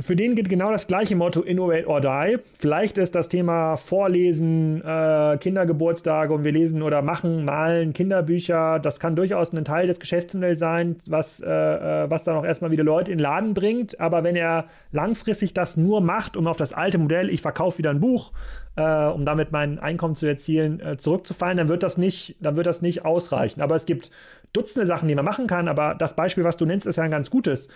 Für 0.00 0.14
den 0.14 0.36
gilt 0.36 0.48
genau 0.48 0.70
das 0.70 0.86
gleiche 0.86 1.16
Motto 1.16 1.40
Innovate 1.40 1.88
or 1.88 2.00
Die. 2.00 2.36
Vielleicht 2.56 2.98
ist 2.98 3.16
das 3.16 3.28
Thema 3.28 3.76
Vorlesen, 3.76 4.80
äh, 4.84 5.36
Kindergeburtstage 5.40 6.32
und 6.32 6.44
wir 6.44 6.52
lesen 6.52 6.82
oder 6.82 7.02
machen, 7.02 7.44
malen 7.44 7.92
Kinderbücher. 7.94 8.78
Das 8.78 9.00
kann 9.00 9.16
durchaus 9.16 9.52
ein 9.52 9.64
Teil 9.64 9.88
des 9.88 9.98
Geschäftsmodells 9.98 10.60
sein, 10.60 10.96
was, 11.08 11.40
äh, 11.40 11.48
äh, 11.48 12.08
was 12.08 12.22
dann 12.22 12.36
auch 12.36 12.44
erstmal 12.44 12.70
wieder 12.70 12.84
Leute 12.84 13.10
in 13.10 13.18
den 13.18 13.24
Laden 13.24 13.54
bringt. 13.54 13.98
Aber 13.98 14.22
wenn 14.22 14.36
er 14.36 14.66
langfristig 14.92 15.52
das 15.52 15.76
nur 15.76 16.00
macht, 16.00 16.36
um 16.36 16.46
auf 16.46 16.56
das 16.56 16.72
alte 16.72 16.98
Modell, 16.98 17.28
ich 17.28 17.42
verkaufe 17.42 17.78
wieder 17.78 17.90
ein 17.90 17.98
Buch, 17.98 18.30
äh, 18.76 19.08
um 19.08 19.24
damit 19.24 19.50
mein 19.50 19.80
Einkommen 19.80 20.14
zu 20.14 20.26
erzielen, 20.26 20.78
äh, 20.78 20.96
zurückzufallen, 20.96 21.56
dann 21.56 21.68
wird 21.68 21.82
das 21.82 21.98
nicht, 21.98 22.36
dann 22.40 22.54
wird 22.54 22.66
das 22.66 22.82
nicht 22.82 23.04
ausreichen. 23.04 23.60
Aber 23.60 23.74
es 23.74 23.84
gibt 23.84 24.12
Dutzende 24.52 24.86
Sachen, 24.86 25.08
die 25.08 25.14
man 25.14 25.24
machen 25.24 25.46
kann. 25.46 25.68
Aber 25.68 25.94
das 25.94 26.14
Beispiel, 26.16 26.44
was 26.44 26.56
du 26.56 26.66
nennst, 26.66 26.86
ist 26.86 26.96
ja 26.96 27.04
ein 27.04 27.10
ganz 27.10 27.30
gutes 27.30 27.68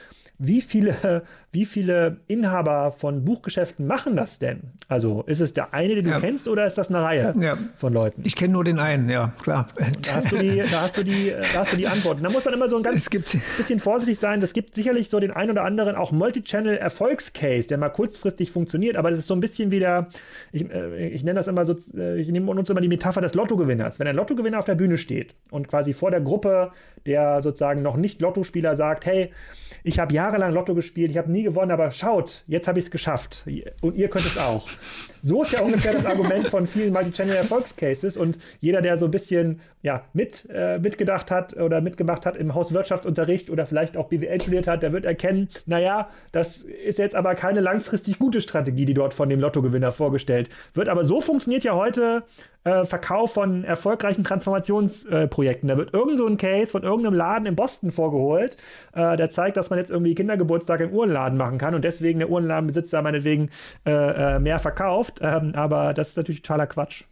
wie 0.45 0.61
viele, 0.61 1.23
wie 1.53 1.65
viele 1.65 2.17
Inhaber 2.27 2.91
von 2.91 3.25
Buchgeschäften 3.25 3.87
machen 3.87 4.17
das 4.17 4.39
denn? 4.39 4.73
Also 4.89 5.23
ist 5.27 5.41
es 5.41 5.55
der 5.55 5.73
eine, 5.73 5.95
den 5.95 6.05
du 6.05 6.11
ja. 6.11 6.21
kennst, 6.21 6.49
oder 6.49 6.67
ist 6.67 6.79
das 6.79 6.89
eine 6.89 7.03
Reihe 7.03 7.35
ja. 7.39 7.57
von 7.77 7.93
Leuten? 7.93 8.23
Ich 8.25 8.35
kenne 8.35 8.55
nur 8.55 8.65
den 8.65 8.79
einen, 8.79 9.09
ja, 9.09 9.33
klar. 9.43 9.67
Da 10.03 10.17
hast 10.17 10.33
du 10.33 10.39
die, 10.39 10.63
da 10.71 10.83
hast 10.83 10.97
du 10.97 11.05
die, 11.05 11.33
da 11.53 11.61
hast 11.61 11.73
du 11.73 11.77
die 11.77 11.87
Antwort. 11.87 12.19
Da 12.23 12.31
muss 12.31 12.45
man 12.45 12.55
immer 12.55 12.69
so 12.69 12.77
ein 12.77 12.83
ganz 12.83 13.09
bisschen 13.57 13.79
vorsichtig 13.81 14.19
sein. 14.19 14.41
Das 14.41 14.53
gibt 14.53 14.75
sicherlich 14.75 15.11
so 15.11 15.21
den 15.21 15.31
einen 15.31 15.53
oder 15.53 15.65
anderen 15.65 15.95
auch 15.97 16.13
Multichannel-Erfolgscase, 16.13 17.69
der 17.69 17.79
mal 17.79 17.91
kurzfristig 17.91 18.51
funktioniert, 18.51 18.97
aber 18.97 19.11
das 19.11 19.21
ist 19.21 19.29
so 19.29 19.35
ein 19.35 19.41
bisschen 19.41 19.71
wie 19.71 19.79
der, 19.79 20.09
ich, 20.51 20.69
äh, 20.71 21.09
ich 21.09 21.23
nenne 21.23 21.39
das 21.39 21.49
immer 21.49 21.65
so, 21.65 21.77
äh, 21.97 22.21
ich 22.21 22.29
nehme 22.29 22.51
uns 22.51 22.69
immer 22.69 22.81
die 22.81 22.89
Metapher 22.89 23.21
des 23.21 23.35
Lottogewinners. 23.35 23.99
Wenn 23.99 24.07
ein 24.07 24.17
Lottogewinner 24.17 24.59
auf 24.59 24.65
der 24.65 24.75
Bühne 24.75 24.99
steht 24.99 25.35
und 25.51 25.69
quasi 25.69 25.93
vor 25.93 26.11
der 26.11 26.21
Gruppe 26.21 26.62
der 27.07 27.43
sozusagen 27.43 27.83
noch 27.83 27.97
nicht 27.97 28.21
Lottospieler 28.21 28.77
sagt, 28.77 29.07
hey, 29.07 29.33
ich 29.85 29.99
habe 29.99 30.15
jahrelang 30.15 30.53
Lotto 30.53 30.75
gespielt, 30.75 31.11
ich 31.11 31.19
habe 31.19 31.31
nie 31.31 31.43
gewonnen, 31.43 31.73
aber 31.73 31.91
schaut, 31.91 32.45
jetzt 32.47 32.69
habe 32.69 32.79
ich 32.79 32.87
es 32.87 32.91
geschafft. 32.91 33.45
Und 33.81 33.97
ihr 33.97 34.09
könnt 34.09 34.27
es 34.27 34.39
auch. 34.39 34.69
So 35.23 35.43
ist 35.43 35.53
ja 35.53 35.61
ungefähr 35.63 35.93
das 35.93 36.07
Argument 36.07 36.49
von 36.49 36.67
vielen 36.67 36.93
Multi-Channel-Erfolgscases. 36.93 38.17
Und 38.17 38.39
jeder, 38.61 38.81
der 38.81 38.97
so 38.97 39.07
ein 39.07 39.11
bisschen 39.11 39.61
ja, 39.83 40.05
mit, 40.13 40.49
äh, 40.53 40.79
mitgedacht 40.79 41.31
hat 41.31 41.57
oder 41.57 41.81
mitgemacht 41.81 42.27
hat 42.27 42.37
im 42.37 42.55
Hauswirtschaftsunterricht 42.55 43.51
oder 43.51 43.67
vielleicht 43.67 43.97
auch 43.97 44.09
BWL 44.09 44.41
studiert 44.41 44.67
hat, 44.69 44.83
der 44.83 44.93
wird 44.93 45.05
erkennen, 45.05 45.49
naja, 45.67 46.09
das 46.31 46.59
ist 46.59 46.99
jetzt 46.99 47.17
aber 47.17 47.35
keine 47.35 47.61
langfristig 47.61 48.19
gute 48.19 48.41
Strategie, 48.41 48.85
die 48.85 48.95
dort 48.95 49.15
von 49.15 49.29
dem 49.29 49.41
Lottogewinner 49.41 49.91
vorgestellt 49.91 50.49
wird. 50.75 50.89
Aber 50.89 51.05
so 51.05 51.21
funktioniert 51.21 51.65
ja 51.65 51.75
heute 51.75 52.23
äh, 52.65 52.85
Verkauf 52.85 53.35
von 53.35 53.65
erfolgreichen 53.65 54.25
Transformationsprojekten. 54.25 55.69
Äh, 55.69 55.73
da 55.73 55.79
wird 55.79 55.95
irgend 55.95 56.19
so 56.19 56.27
ein 56.27 56.37
Case 56.37 56.69
von 56.71 56.83
irgendeinem 56.83 57.15
Laden 57.15 57.47
in 57.47 57.57
Boston 57.57 57.93
vorgeholt, 57.93 58.57
äh, 58.93 59.17
der 59.17 59.31
zeigt, 59.31 59.57
dass 59.57 59.71
man 59.71 59.79
jetzt 59.79 59.91
irgendwie 59.91 60.15
Kindergeburtstag 60.15 60.81
im 60.81 60.93
Uhrenladen 60.93 61.39
machen 61.39 61.59
kann 61.59 61.75
und 61.75 61.85
deswegen 61.85 62.21
der 62.21 62.31
Uhrenladenbesitzer 62.31 63.03
meinetwegen 63.03 63.51
äh, 63.87 63.91
äh, 64.37 64.39
mehr 64.39 64.59
verkauft. 64.59 65.19
Ähm, 65.21 65.53
aber 65.55 65.95
das 65.95 66.11
ist 66.11 66.17
natürlich 66.17 66.43
totaler 66.43 66.67
Quatsch. 66.67 67.05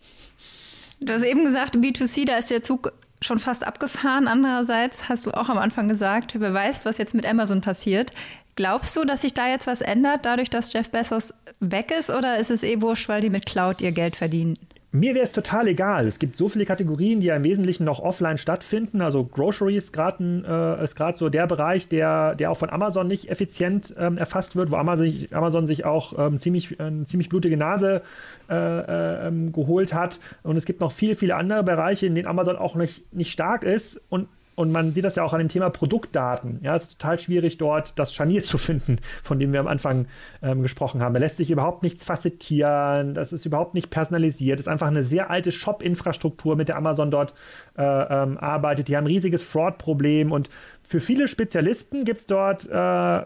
Du 1.00 1.12
hast 1.12 1.22
eben 1.22 1.44
gesagt, 1.44 1.76
B2C, 1.76 2.26
da 2.26 2.36
ist 2.36 2.50
der 2.50 2.62
Zug 2.62 2.92
schon 3.22 3.38
fast 3.38 3.66
abgefahren. 3.66 4.28
Andererseits 4.28 5.08
hast 5.08 5.26
du 5.26 5.30
auch 5.30 5.48
am 5.48 5.58
Anfang 5.58 5.88
gesagt, 5.88 6.38
wer 6.38 6.52
weiß, 6.52 6.84
was 6.84 6.98
jetzt 6.98 7.14
mit 7.14 7.28
Amazon 7.28 7.60
passiert. 7.60 8.12
Glaubst 8.56 8.96
du, 8.96 9.04
dass 9.04 9.22
sich 9.22 9.32
da 9.32 9.48
jetzt 9.48 9.66
was 9.66 9.80
ändert, 9.80 10.26
dadurch, 10.26 10.50
dass 10.50 10.72
Jeff 10.72 10.90
Bezos 10.90 11.32
weg 11.60 11.92
ist, 11.96 12.10
oder 12.10 12.38
ist 12.38 12.50
es 12.50 12.62
eh 12.62 12.80
wurscht, 12.80 13.08
weil 13.08 13.20
die 13.20 13.30
mit 13.30 13.46
Cloud 13.46 13.80
ihr 13.80 13.92
Geld 13.92 14.16
verdienen? 14.16 14.58
Mir 14.92 15.14
wäre 15.14 15.22
es 15.22 15.30
total 15.30 15.68
egal. 15.68 16.08
Es 16.08 16.18
gibt 16.18 16.36
so 16.36 16.48
viele 16.48 16.64
Kategorien, 16.64 17.20
die 17.20 17.28
ja 17.28 17.36
im 17.36 17.44
Wesentlichen 17.44 17.84
noch 17.84 18.00
offline 18.00 18.38
stattfinden. 18.38 19.02
Also 19.02 19.22
Grocery 19.24 19.76
ist 19.76 19.92
gerade 19.92 20.80
äh, 20.82 21.14
so 21.16 21.28
der 21.28 21.46
Bereich, 21.46 21.86
der, 21.86 22.34
der 22.34 22.50
auch 22.50 22.56
von 22.56 22.70
Amazon 22.70 23.06
nicht 23.06 23.30
effizient 23.30 23.94
ähm, 23.96 24.18
erfasst 24.18 24.56
wird, 24.56 24.72
wo 24.72 24.76
Amazon 24.76 25.08
sich, 25.08 25.34
Amazon 25.34 25.66
sich 25.66 25.84
auch 25.84 26.18
ähm, 26.18 26.40
ziemlich, 26.40 26.80
äh, 26.80 27.04
ziemlich 27.04 27.28
blutige 27.28 27.56
Nase 27.56 28.02
äh, 28.48 28.54
äh, 28.54 29.28
ähm, 29.28 29.52
geholt 29.52 29.94
hat. 29.94 30.18
Und 30.42 30.56
es 30.56 30.64
gibt 30.64 30.80
noch 30.80 30.90
viele, 30.90 31.14
viele 31.14 31.36
andere 31.36 31.62
Bereiche, 31.62 32.06
in 32.06 32.16
denen 32.16 32.26
Amazon 32.26 32.56
auch 32.56 32.74
nicht, 32.74 33.14
nicht 33.14 33.30
stark 33.30 33.62
ist. 33.62 34.00
Und 34.08 34.26
und 34.54 34.72
man 34.72 34.92
sieht 34.92 35.04
das 35.04 35.16
ja 35.16 35.22
auch 35.22 35.32
an 35.32 35.38
dem 35.38 35.48
Thema 35.48 35.70
Produktdaten. 35.70 36.60
Ja, 36.62 36.74
es 36.74 36.84
ist 36.84 36.98
total 36.98 37.18
schwierig, 37.18 37.58
dort 37.58 37.98
das 37.98 38.12
Scharnier 38.14 38.42
zu 38.44 38.58
finden, 38.58 38.98
von 39.22 39.38
dem 39.38 39.52
wir 39.52 39.60
am 39.60 39.66
Anfang 39.66 40.06
ähm, 40.42 40.62
gesprochen 40.62 41.02
haben. 41.02 41.14
Da 41.14 41.20
lässt 41.20 41.36
sich 41.36 41.50
überhaupt 41.50 41.82
nichts 41.82 42.04
facettieren, 42.04 43.14
das 43.14 43.32
ist 43.32 43.46
überhaupt 43.46 43.74
nicht 43.74 43.90
personalisiert. 43.90 44.58
Das 44.58 44.66
ist 44.66 44.72
einfach 44.72 44.88
eine 44.88 45.04
sehr 45.04 45.30
alte 45.30 45.52
Shop-Infrastruktur, 45.52 46.56
mit 46.56 46.68
der 46.68 46.76
Amazon 46.76 47.10
dort 47.10 47.34
äh, 47.76 47.82
ähm, 47.82 48.38
arbeitet. 48.38 48.88
Die 48.88 48.96
haben 48.96 49.04
ein 49.04 49.08
riesiges 49.08 49.42
Fraud-Problem 49.42 50.32
und 50.32 50.50
für 50.90 50.98
viele 50.98 51.28
Spezialisten 51.28 52.04
gibt 52.04 52.18
es 52.18 52.26
dort 52.26 52.66
äh, 52.68 52.72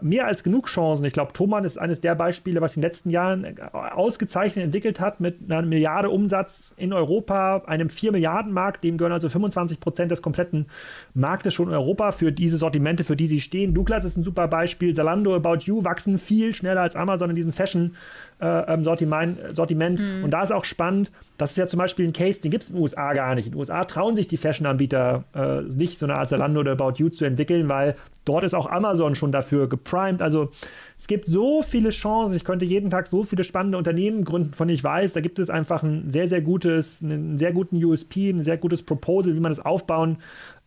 mehr 0.05 0.27
als 0.27 0.43
genug 0.43 0.67
Chancen. 0.67 1.03
Ich 1.03 1.13
glaube, 1.13 1.33
Thomann 1.33 1.65
ist 1.65 1.79
eines 1.79 1.99
der 1.99 2.13
Beispiele, 2.13 2.61
was 2.61 2.75
in 2.75 2.81
den 2.83 2.87
letzten 2.87 3.09
Jahren 3.09 3.43
äh, 3.43 3.55
ausgezeichnet 3.73 4.65
entwickelt 4.65 4.99
hat 4.99 5.19
mit 5.19 5.39
einer 5.49 5.63
Milliarde 5.63 6.11
Umsatz 6.11 6.75
in 6.77 6.93
Europa, 6.93 7.63
einem 7.65 7.89
4 7.89 8.11
Milliarden 8.11 8.51
Markt, 8.51 8.83
dem 8.83 8.99
gehören 8.99 9.13
also 9.13 9.29
25 9.29 9.79
Prozent 9.79 10.11
des 10.11 10.21
kompletten 10.21 10.67
Marktes 11.15 11.55
schon 11.55 11.69
in 11.69 11.73
Europa 11.73 12.11
für 12.11 12.31
diese 12.31 12.57
Sortimente, 12.57 13.03
für 13.03 13.15
die 13.15 13.25
sie 13.25 13.41
stehen. 13.41 13.73
Douglas 13.73 14.05
ist 14.05 14.15
ein 14.15 14.23
super 14.23 14.47
Beispiel. 14.47 14.93
Zalando, 14.93 15.33
About 15.33 15.61
You 15.63 15.83
wachsen 15.83 16.19
viel 16.19 16.53
schneller 16.53 16.81
als 16.81 16.95
Amazon 16.95 17.31
in 17.31 17.35
diesem 17.35 17.51
Fashion 17.51 17.95
äh, 18.39 18.73
ähm, 18.73 18.83
Sortiment. 18.83 19.39
Sortiment. 19.51 19.99
Mhm. 19.99 20.25
Und 20.25 20.31
da 20.31 20.43
ist 20.43 20.51
auch 20.51 20.65
spannend, 20.65 21.11
das 21.37 21.51
ist 21.51 21.57
ja 21.57 21.67
zum 21.67 21.79
Beispiel 21.79 22.07
ein 22.07 22.13
Case, 22.13 22.39
den 22.39 22.51
gibt 22.51 22.63
es 22.63 22.69
in 22.69 22.75
den 22.75 22.81
USA 22.81 23.13
gar 23.13 23.35
nicht. 23.35 23.47
In 23.47 23.53
den 23.53 23.59
USA 23.59 23.83
trauen 23.83 24.15
sich 24.15 24.27
die 24.27 24.37
Fashion-Anbieter 24.37 25.23
äh, 25.33 25.61
nicht, 25.61 25.99
so 25.99 26.05
eine 26.05 26.15
Art 26.15 26.29
Zalando 26.29 26.61
oder 26.61 26.73
About 26.73 26.93
You 26.97 27.09
zu 27.09 27.25
entwickeln, 27.25 27.67
weil 27.67 27.95
dort 28.23 28.43
ist 28.43 28.53
auch 28.53 28.69
Amazon 28.69 29.15
schon 29.15 29.31
dafür 29.31 29.67
geprimed. 29.67 30.21
Also 30.21 30.49
es 30.97 31.07
gibt 31.07 31.25
so 31.27 31.61
viele 31.61 31.89
Chancen. 31.89 32.35
Ich 32.35 32.45
könnte 32.45 32.65
jeden 32.65 32.89
Tag 32.89 33.07
so 33.07 33.23
viele 33.23 33.43
spannende 33.43 33.77
Unternehmen 33.77 34.23
gründen, 34.23 34.53
von 34.53 34.67
denen 34.67 34.75
ich 34.75 34.83
weiß. 34.83 35.13
Da 35.13 35.21
gibt 35.21 35.39
es 35.39 35.49
einfach 35.49 35.83
ein 35.83 36.09
sehr, 36.11 36.27
sehr 36.27 36.41
gutes, 36.41 37.01
einen 37.01 37.37
sehr 37.37 37.51
guten 37.51 37.83
USP, 37.83 38.29
ein 38.29 38.43
sehr 38.43 38.57
gutes 38.57 38.81
Proposal, 38.83 39.35
wie 39.35 39.39
man 39.39 39.51
das 39.51 39.59
aufbauen 39.59 40.17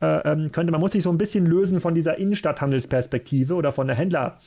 äh, 0.00 0.30
ähm, 0.30 0.52
könnte. 0.52 0.70
Man 0.70 0.80
muss 0.80 0.92
sich 0.92 1.02
so 1.02 1.10
ein 1.10 1.18
bisschen 1.18 1.46
lösen 1.46 1.80
von 1.80 1.94
dieser 1.94 2.18
Innenstadthandelsperspektive 2.18 3.54
oder 3.54 3.72
von 3.72 3.86
der 3.86 3.96
Händler. 3.96 4.38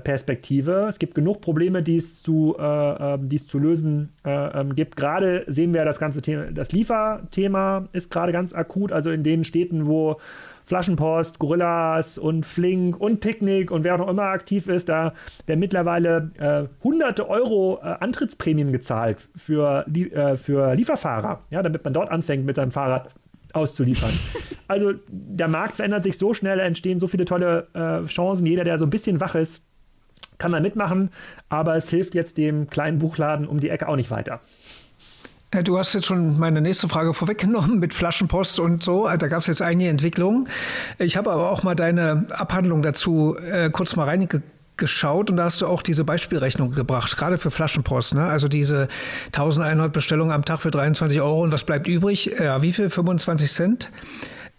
Perspektive. 0.00 0.86
Es 0.88 0.98
gibt 0.98 1.14
genug 1.14 1.40
Probleme, 1.40 1.82
die 1.82 1.96
es 1.96 2.22
zu, 2.22 2.56
äh, 2.58 2.62
ähm, 2.62 3.28
die 3.28 3.36
es 3.36 3.46
zu 3.46 3.58
lösen 3.58 4.12
äh, 4.24 4.60
ähm, 4.60 4.74
gibt. 4.74 4.96
Gerade 4.96 5.44
sehen 5.46 5.72
wir 5.72 5.84
das 5.84 5.98
ganze 5.98 6.20
Thema, 6.20 6.50
das 6.50 6.72
Lieferthema 6.72 7.88
ist 7.92 8.10
gerade 8.10 8.32
ganz 8.32 8.52
akut, 8.52 8.90
also 8.92 9.10
in 9.10 9.22
den 9.22 9.44
Städten, 9.44 9.86
wo 9.86 10.16
Flaschenpost, 10.64 11.38
Gorillas 11.38 12.18
und 12.18 12.44
Flink 12.44 12.98
und 12.98 13.20
Picknick 13.20 13.70
und 13.70 13.84
wer 13.84 13.94
auch 13.94 13.98
noch 13.98 14.08
immer 14.08 14.24
aktiv 14.24 14.66
ist, 14.66 14.88
da 14.88 15.12
werden 15.46 15.60
mittlerweile 15.60 16.30
äh, 16.38 16.82
hunderte 16.82 17.28
Euro 17.28 17.78
äh, 17.82 17.96
Antrittsprämien 18.00 18.72
gezahlt 18.72 19.28
für, 19.36 19.86
äh, 19.86 20.36
für 20.36 20.74
Lieferfahrer, 20.74 21.42
ja, 21.50 21.62
damit 21.62 21.84
man 21.84 21.92
dort 21.92 22.10
anfängt 22.10 22.46
mit 22.46 22.56
seinem 22.56 22.70
Fahrrad 22.70 23.10
auszuliefern. 23.52 24.12
Also 24.66 24.94
der 25.08 25.46
Markt 25.46 25.76
verändert 25.76 26.04
sich 26.04 26.16
so 26.16 26.32
schnell, 26.32 26.58
entstehen 26.58 26.98
so 26.98 27.06
viele 27.06 27.26
tolle 27.26 27.66
äh, 27.74 28.06
Chancen. 28.06 28.46
Jeder, 28.46 28.64
der 28.64 28.78
so 28.78 28.86
ein 28.86 28.90
bisschen 28.90 29.20
wach 29.20 29.34
ist, 29.34 29.62
kann 30.44 30.52
da 30.52 30.60
mitmachen, 30.60 31.08
aber 31.48 31.74
es 31.74 31.88
hilft 31.88 32.14
jetzt 32.14 32.36
dem 32.36 32.68
kleinen 32.68 32.98
Buchladen 32.98 33.48
um 33.48 33.60
die 33.60 33.70
Ecke 33.70 33.88
auch 33.88 33.96
nicht 33.96 34.10
weiter. 34.10 34.40
Du 35.64 35.78
hast 35.78 35.94
jetzt 35.94 36.04
schon 36.04 36.38
meine 36.38 36.60
nächste 36.60 36.86
Frage 36.86 37.14
vorweggenommen 37.14 37.78
mit 37.80 37.94
Flaschenpost 37.94 38.60
und 38.60 38.82
so. 38.82 39.08
Da 39.08 39.28
gab 39.28 39.40
es 39.40 39.46
jetzt 39.46 39.62
einige 39.62 39.88
Entwicklungen. 39.88 40.46
Ich 40.98 41.16
habe 41.16 41.32
aber 41.32 41.50
auch 41.50 41.62
mal 41.62 41.74
deine 41.74 42.26
Abhandlung 42.30 42.82
dazu 42.82 43.38
äh, 43.38 43.70
kurz 43.70 43.96
mal 43.96 44.04
reingeschaut 44.04 45.30
und 45.30 45.38
da 45.38 45.44
hast 45.44 45.62
du 45.62 45.66
auch 45.66 45.80
diese 45.80 46.04
Beispielrechnung 46.04 46.72
gebracht, 46.72 47.16
gerade 47.16 47.38
für 47.38 47.50
Flaschenpost. 47.50 48.14
Ne? 48.14 48.24
Also 48.24 48.46
diese 48.46 48.88
1100 49.28 49.94
Bestellungen 49.94 50.34
am 50.34 50.44
Tag 50.44 50.60
für 50.60 50.70
23 50.70 51.22
Euro 51.22 51.42
und 51.42 51.52
was 51.52 51.64
bleibt 51.64 51.86
übrig? 51.86 52.36
Ja, 52.38 52.60
wie 52.60 52.74
viel? 52.74 52.90
25 52.90 53.50
Cent? 53.50 53.90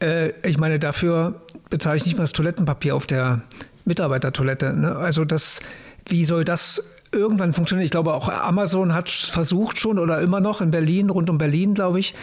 Äh, 0.02 0.32
ich 0.42 0.58
meine, 0.58 0.80
dafür 0.80 1.42
bezahle 1.70 1.98
ich 1.98 2.06
nicht 2.06 2.18
mal 2.18 2.24
das 2.24 2.34
Toilettenpapier 2.34 2.96
auf 2.96 3.06
der 3.06 3.44
Mitarbeitertoilette. 3.86 4.74
Ne? 4.74 4.96
Also 4.96 5.26
das, 5.26 5.62
wie 6.08 6.26
soll 6.26 6.44
das 6.44 6.84
irgendwann 7.12 7.54
funktionieren? 7.54 7.86
Ich 7.86 7.92
glaube, 7.92 8.14
auch 8.14 8.30
Amazon 8.30 8.94
hat 8.94 9.10
versucht 9.10 9.80
schon 9.80 10.00
oder 10.00 10.22
immer 10.22 10.42
noch 10.42 10.62
in 10.62 10.72
Berlin, 10.72 11.10
rund 11.10 11.30
um 11.30 11.38
Berlin, 11.38 11.74
glaube 11.74 12.00
ich. 12.00 12.14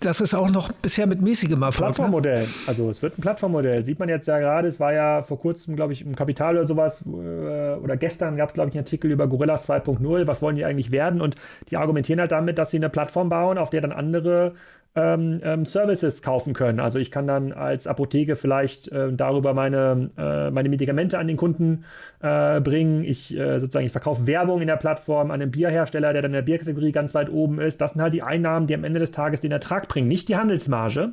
Das 0.00 0.20
ist 0.20 0.34
auch 0.34 0.50
noch 0.50 0.72
bisher 0.72 1.06
mit 1.06 1.22
mäßigem 1.22 1.62
Erfolg. 1.62 1.88
Ne? 1.88 1.94
Plattformmodell. 1.94 2.42
Ne? 2.42 2.48
Also 2.66 2.90
es 2.90 3.00
wird 3.00 3.18
ein 3.18 3.22
Plattformmodell. 3.22 3.84
Sieht 3.84 3.98
man 3.98 4.10
jetzt 4.10 4.28
ja 4.28 4.38
gerade, 4.38 4.68
es 4.68 4.78
war 4.78 4.92
ja 4.92 5.22
vor 5.22 5.40
kurzem, 5.40 5.74
glaube 5.74 5.94
ich, 5.94 6.02
im 6.02 6.14
Kapital 6.14 6.56
oder 6.56 6.66
sowas, 6.66 7.02
äh, 7.06 7.76
oder 7.76 7.96
gestern 7.96 8.36
gab 8.36 8.50
es, 8.50 8.54
glaube 8.54 8.68
ich, 8.68 8.74
einen 8.74 8.84
Artikel 8.84 9.10
über 9.10 9.26
Gorillas 9.26 9.68
2.0. 9.68 10.26
Was 10.26 10.42
wollen 10.42 10.56
die 10.56 10.66
eigentlich 10.66 10.90
werden? 10.90 11.22
Und 11.22 11.36
die 11.70 11.78
argumentieren 11.78 12.20
halt 12.20 12.32
damit, 12.32 12.58
dass 12.58 12.70
sie 12.70 12.76
eine 12.76 12.90
Plattform 12.90 13.30
bauen, 13.30 13.56
auf 13.56 13.70
der 13.70 13.80
dann 13.80 13.92
andere 13.92 14.54
ähm, 14.96 15.40
ähm, 15.44 15.64
Services 15.66 16.22
kaufen 16.22 16.54
können. 16.54 16.80
Also 16.80 16.98
ich 16.98 17.10
kann 17.10 17.26
dann 17.26 17.52
als 17.52 17.86
Apotheke 17.86 18.34
vielleicht 18.34 18.88
äh, 18.88 19.12
darüber 19.12 19.52
meine, 19.52 20.08
äh, 20.16 20.50
meine 20.50 20.70
Medikamente 20.70 21.18
an 21.18 21.28
den 21.28 21.36
Kunden 21.36 21.84
äh, 22.20 22.60
bringen. 22.60 23.04
Ich 23.04 23.36
äh, 23.36 23.60
sozusagen, 23.60 23.84
ich 23.84 23.92
verkaufe 23.92 24.26
Werbung 24.26 24.62
in 24.62 24.66
der 24.66 24.76
Plattform 24.76 25.30
an 25.30 25.42
einen 25.42 25.50
Bierhersteller, 25.50 26.12
der 26.14 26.22
dann 26.22 26.30
in 26.30 26.36
der 26.36 26.42
Bierkategorie 26.42 26.92
ganz 26.92 27.14
weit 27.14 27.30
oben 27.30 27.60
ist. 27.60 27.80
Das 27.80 27.92
sind 27.92 28.00
halt 28.00 28.14
die 28.14 28.22
Einnahmen, 28.22 28.66
die 28.66 28.74
am 28.74 28.84
Ende 28.84 28.98
des 28.98 29.10
Tages 29.10 29.42
den 29.42 29.52
Ertrag 29.52 29.86
bringen, 29.88 30.08
nicht 30.08 30.28
die 30.28 30.36
Handelsmarge. 30.36 31.12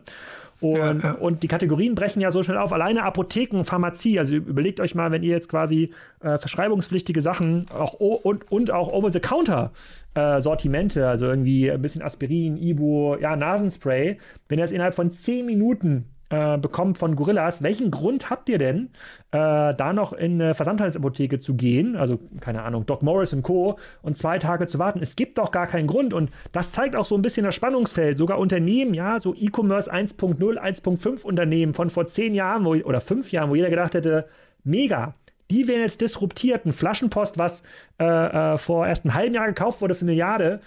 Und, 0.63 0.77
ja, 0.77 0.93
ja. 0.93 1.11
und 1.15 1.43
die 1.43 1.49
Kategorien 1.49 1.93
brechen 1.93 2.21
ja 2.21 2.31
so 2.31 2.41
schnell 2.41 2.57
auf. 2.57 2.71
Alleine 2.71 3.03
Apotheken, 3.03 3.65
Pharmazie, 3.65 4.17
also 4.17 4.33
überlegt 4.33 4.79
euch 4.79 4.95
mal, 4.95 5.11
wenn 5.11 5.21
ihr 5.21 5.31
jetzt 5.31 5.49
quasi 5.49 5.91
äh, 6.21 6.37
verschreibungspflichtige 6.37 7.21
Sachen 7.21 7.65
auch 7.69 7.95
und, 7.95 8.49
und 8.49 8.71
auch 8.71 8.93
Over-the-Counter-Sortimente, 8.93 11.01
äh, 11.01 11.03
also 11.03 11.25
irgendwie 11.25 11.69
ein 11.69 11.81
bisschen 11.81 12.01
Aspirin, 12.01 12.55
Ibu, 12.57 13.17
ja, 13.17 13.35
Nasenspray, 13.35 14.19
wenn 14.47 14.59
ihr 14.59 14.65
es 14.65 14.71
innerhalb 14.71 14.95
von 14.95 15.11
10 15.11 15.45
Minuten 15.45 16.12
äh, 16.33 16.57
bekommt 16.57 16.97
von 16.97 17.15
Gorillas. 17.15 17.61
Welchen 17.61 17.91
Grund 17.91 18.31
habt 18.31 18.49
ihr 18.49 18.57
denn, 18.57 18.89
äh, 19.31 19.75
da 19.75 19.93
noch 19.93 20.13
in 20.13 20.41
eine 20.41 20.55
Versandhandelsapotheke 20.55 21.39
zu 21.39 21.53
gehen, 21.53 21.95
also 21.95 22.19
keine 22.39 22.63
Ahnung, 22.63 22.87
Doc 22.87 23.03
Morris 23.03 23.33
und 23.33 23.43
Co. 23.43 23.77
und 24.01 24.17
zwei 24.17 24.39
Tage 24.39 24.65
zu 24.65 24.79
warten? 24.79 24.99
Es 25.03 25.15
gibt 25.15 25.37
doch 25.37 25.51
gar 25.51 25.67
keinen 25.67 25.85
Grund 25.85 26.11
und 26.11 26.31
das 26.51 26.71
zeigt 26.71 26.95
auch 26.95 27.05
so 27.05 27.13
ein 27.13 27.21
bisschen 27.21 27.45
das 27.45 27.53
Spannungsfeld. 27.53 28.17
Sogar 28.17 28.39
Unternehmen, 28.39 28.95
ja, 28.95 29.19
so 29.19 29.35
E-Commerce 29.35 29.93
1.0, 29.93 30.39
1.5 30.39 31.21
Unternehmen 31.21 31.75
von 31.75 31.91
vor 31.91 32.07
zehn 32.07 32.33
Jahren 32.33 32.65
wo, 32.65 32.73
oder 32.73 32.99
fünf 32.99 33.31
Jahren, 33.31 33.51
wo 33.51 33.55
jeder 33.55 33.69
gedacht 33.69 33.93
hätte, 33.93 34.25
mega, 34.63 35.13
die 35.51 35.67
werden 35.67 35.81
jetzt 35.81 36.01
disruptiert. 36.01 36.65
Ein 36.65 36.73
Flaschenpost, 36.73 37.37
was 37.37 37.61
äh, 37.99 38.05
äh, 38.05 38.57
vor 38.57 38.87
erst 38.87 39.05
einem 39.05 39.13
halben 39.13 39.35
Jahr 39.35 39.45
gekauft 39.45 39.81
wurde 39.81 39.93
für 39.93 40.01
eine 40.01 40.11
Milliarde, 40.11 40.61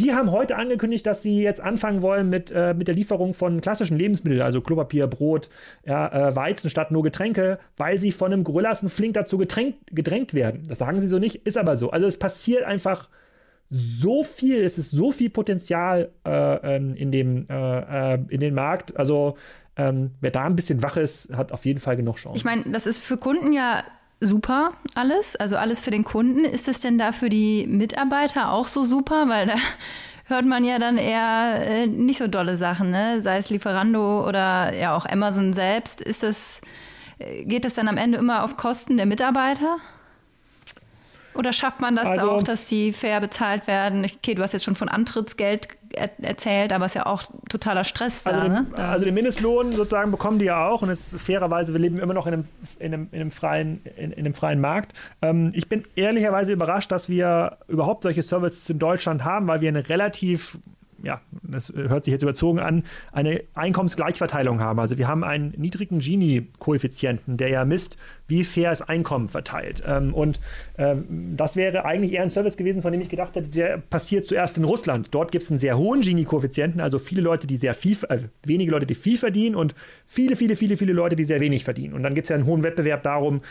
die 0.00 0.14
haben 0.14 0.30
heute 0.30 0.56
angekündigt, 0.56 1.06
dass 1.06 1.22
sie 1.22 1.42
jetzt 1.42 1.60
anfangen 1.60 2.02
wollen 2.02 2.30
mit, 2.30 2.50
äh, 2.50 2.74
mit 2.74 2.88
der 2.88 2.94
Lieferung 2.94 3.34
von 3.34 3.60
klassischen 3.60 3.98
Lebensmitteln, 3.98 4.42
also 4.42 4.60
Klopapier, 4.60 5.06
Brot, 5.06 5.48
ja, 5.84 6.28
äh, 6.30 6.36
Weizen 6.36 6.70
statt 6.70 6.90
nur 6.90 7.02
Getränke, 7.02 7.58
weil 7.76 7.98
sie 7.98 8.12
von 8.12 8.32
einem 8.32 8.44
Gorillasen 8.44 8.88
flink 8.88 9.14
dazu 9.14 9.38
gedrängt, 9.38 9.76
gedrängt 9.90 10.34
werden. 10.34 10.62
Das 10.68 10.78
sagen 10.78 11.00
sie 11.00 11.08
so 11.08 11.18
nicht, 11.18 11.36
ist 11.46 11.58
aber 11.58 11.76
so. 11.76 11.90
Also 11.90 12.06
es 12.06 12.18
passiert 12.18 12.64
einfach 12.64 13.08
so 13.68 14.22
viel, 14.22 14.62
es 14.64 14.78
ist 14.78 14.90
so 14.90 15.12
viel 15.12 15.30
Potenzial 15.30 16.10
äh, 16.26 16.76
ähm, 16.76 16.94
in, 16.94 17.10
dem, 17.10 17.46
äh, 17.48 18.14
äh, 18.14 18.18
in 18.28 18.40
den 18.40 18.54
Markt. 18.54 18.96
Also 18.98 19.36
ähm, 19.76 20.10
wer 20.20 20.30
da 20.30 20.44
ein 20.44 20.56
bisschen 20.56 20.82
wach 20.82 20.96
ist, 20.96 21.32
hat 21.34 21.52
auf 21.52 21.64
jeden 21.64 21.80
Fall 21.80 21.96
genug 21.96 22.16
Chancen. 22.16 22.36
Ich 22.36 22.44
meine, 22.44 22.64
das 22.70 22.86
ist 22.86 22.98
für 22.98 23.16
Kunden 23.16 23.52
ja 23.52 23.82
super 24.22 24.72
alles, 24.94 25.36
also 25.36 25.56
alles 25.56 25.80
für 25.80 25.90
den 25.90 26.04
Kunden. 26.04 26.44
Ist 26.44 26.68
es 26.68 26.80
denn 26.80 26.98
da 26.98 27.12
für 27.12 27.28
die 27.28 27.66
Mitarbeiter 27.66 28.52
auch 28.52 28.66
so 28.66 28.82
super? 28.82 29.28
Weil 29.28 29.46
da 29.46 29.54
hört 30.26 30.46
man 30.46 30.64
ja 30.64 30.78
dann 30.78 30.98
eher 30.98 31.66
äh, 31.66 31.86
nicht 31.86 32.18
so 32.18 32.28
dolle 32.28 32.56
Sachen, 32.56 32.90
ne? 32.90 33.20
sei 33.22 33.38
es 33.38 33.50
Lieferando 33.50 34.26
oder 34.26 34.74
ja 34.74 34.96
auch 34.96 35.06
Amazon 35.06 35.52
selbst. 35.52 36.00
Ist 36.00 36.22
das, 36.22 36.60
äh, 37.18 37.44
geht 37.44 37.64
das 37.64 37.74
dann 37.74 37.88
am 37.88 37.96
Ende 37.96 38.18
immer 38.18 38.44
auf 38.44 38.56
Kosten 38.56 38.96
der 38.96 39.06
Mitarbeiter? 39.06 39.78
Oder 41.34 41.52
schafft 41.52 41.80
man 41.80 41.96
das 41.96 42.06
also, 42.06 42.30
auch, 42.30 42.42
dass 42.42 42.66
die 42.66 42.92
fair 42.92 43.20
bezahlt 43.20 43.66
werden? 43.66 44.04
Okay, 44.04 44.34
du 44.34 44.42
hast 44.42 44.52
jetzt 44.52 44.64
schon 44.64 44.76
von 44.76 44.88
Antrittsgeld 44.88 45.68
er 45.94 46.10
erzählt, 46.22 46.72
aber 46.72 46.86
es 46.86 46.92
ist 46.92 46.96
ja 46.96 47.06
auch 47.06 47.22
totaler 47.48 47.84
Stress 47.84 48.26
also 48.26 48.38
da, 48.38 48.44
den, 48.44 48.52
ne? 48.52 48.66
da. 48.74 48.90
Also 48.90 49.04
den 49.04 49.14
Mindestlohn 49.14 49.72
sozusagen 49.74 50.10
bekommen 50.10 50.38
die 50.38 50.46
ja 50.46 50.68
auch 50.68 50.82
und 50.82 50.90
es 50.90 51.12
ist 51.12 51.22
fairerweise, 51.22 51.72
wir 51.72 51.80
leben 51.80 51.98
immer 51.98 52.14
noch 52.14 52.26
in 52.26 52.34
einem, 52.34 52.44
in 52.78 52.94
einem, 52.94 53.08
in 53.12 53.20
einem, 53.20 53.30
freien, 53.30 53.82
in, 53.96 54.12
in 54.12 54.24
einem 54.24 54.34
freien 54.34 54.60
Markt. 54.60 54.96
Ähm, 55.20 55.50
ich 55.54 55.68
bin 55.68 55.84
ehrlicherweise 55.96 56.52
überrascht, 56.52 56.90
dass 56.92 57.08
wir 57.08 57.58
überhaupt 57.68 58.02
solche 58.02 58.22
Services 58.22 58.68
in 58.70 58.78
Deutschland 58.78 59.24
haben, 59.24 59.46
weil 59.46 59.60
wir 59.60 59.68
eine 59.68 59.88
relativ 59.88 60.58
ja, 61.02 61.20
das 61.42 61.72
hört 61.74 62.04
sich 62.04 62.12
jetzt 62.12 62.22
überzogen 62.22 62.60
an, 62.60 62.84
eine 63.10 63.42
Einkommensgleichverteilung 63.54 64.60
haben. 64.60 64.78
Also 64.78 64.98
wir 64.98 65.08
haben 65.08 65.24
einen 65.24 65.52
niedrigen 65.56 65.98
Gini-Koeffizienten, 65.98 67.36
der 67.36 67.48
ja 67.48 67.64
misst, 67.64 67.96
wie 68.32 68.44
fair 68.44 68.72
ist 68.72 68.80
Einkommen 68.82 69.28
verteilt. 69.28 69.82
Ähm, 69.86 70.14
und 70.14 70.40
ähm, 70.78 71.34
das 71.36 71.54
wäre 71.54 71.84
eigentlich 71.84 72.12
eher 72.12 72.22
ein 72.22 72.30
Service 72.30 72.56
gewesen, 72.56 72.80
von 72.80 72.90
dem 72.90 73.02
ich 73.02 73.10
gedacht 73.10 73.36
hätte, 73.36 73.48
der 73.48 73.76
passiert 73.76 74.24
zuerst 74.24 74.56
in 74.56 74.64
Russland. 74.64 75.08
Dort 75.14 75.32
gibt 75.32 75.44
es 75.44 75.50
einen 75.50 75.58
sehr 75.58 75.76
hohen 75.76 76.00
Gini-Koeffizienten, 76.00 76.80
also 76.80 76.98
viele 76.98 77.20
Leute, 77.20 77.46
die 77.46 77.58
sehr 77.58 77.74
viel, 77.74 77.96
also 78.08 78.24
wenige 78.44 78.70
Leute, 78.70 78.86
die 78.86 78.94
viel 78.94 79.18
verdienen 79.18 79.54
und 79.54 79.74
viele, 80.06 80.34
viele, 80.34 80.56
viele, 80.56 80.78
viele 80.78 80.94
Leute, 80.94 81.14
die 81.14 81.24
sehr 81.24 81.40
wenig 81.40 81.64
verdienen. 81.64 81.92
Und 81.92 82.02
dann 82.02 82.14
gibt 82.14 82.24
es 82.24 82.30
ja 82.30 82.36
einen 82.36 82.46
hohen 82.46 82.62
Wettbewerb 82.62 83.02
darum, 83.02 83.42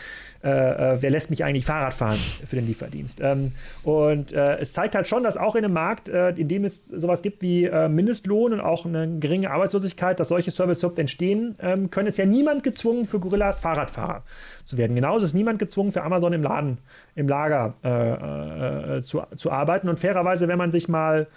äh, 0.42 0.48
äh, 0.50 0.96
wer 1.00 1.10
lässt 1.10 1.30
mich 1.30 1.44
eigentlich 1.44 1.64
Fahrrad 1.64 1.94
fahren 1.94 2.18
für 2.44 2.56
den 2.56 2.66
Lieferdienst. 2.66 3.20
Ähm, 3.22 3.52
und 3.84 4.32
äh, 4.32 4.58
es 4.58 4.72
zeigt 4.72 4.96
halt 4.96 5.06
schon, 5.06 5.22
dass 5.22 5.36
auch 5.36 5.54
in 5.54 5.64
einem 5.64 5.74
Markt, 5.74 6.08
äh, 6.08 6.30
in 6.30 6.48
dem 6.48 6.64
es 6.64 6.86
sowas 6.88 7.22
gibt 7.22 7.42
wie 7.42 7.66
äh, 7.66 7.88
Mindestlohn 7.88 8.52
und 8.52 8.60
auch 8.60 8.84
eine 8.84 9.20
geringe 9.20 9.52
Arbeitslosigkeit, 9.52 10.18
dass 10.18 10.28
solche 10.28 10.50
Services 10.50 10.82
überhaupt 10.82 10.98
entstehen 10.98 11.54
ähm, 11.60 11.90
können, 11.90 12.08
ist 12.08 12.18
ja 12.18 12.26
niemand 12.26 12.64
gezwungen 12.64 13.04
für 13.04 13.20
Gorillas 13.20 13.60
Fahrradfahrer 13.60 14.24
zu 14.72 14.78
werden. 14.78 14.96
Genauso 14.96 15.26
ist 15.26 15.34
niemand 15.34 15.58
gezwungen 15.58 15.92
für 15.92 16.02
Amazon 16.02 16.32
im 16.32 16.42
Laden, 16.42 16.78
im 17.14 17.28
Lager 17.28 17.74
äh, 17.82 19.02
zu, 19.02 19.22
zu 19.36 19.50
arbeiten. 19.50 19.88
Und 19.88 20.00
fairerweise, 20.00 20.48
wenn 20.48 20.58
man 20.58 20.72
sich 20.72 20.88
mal 20.88 21.28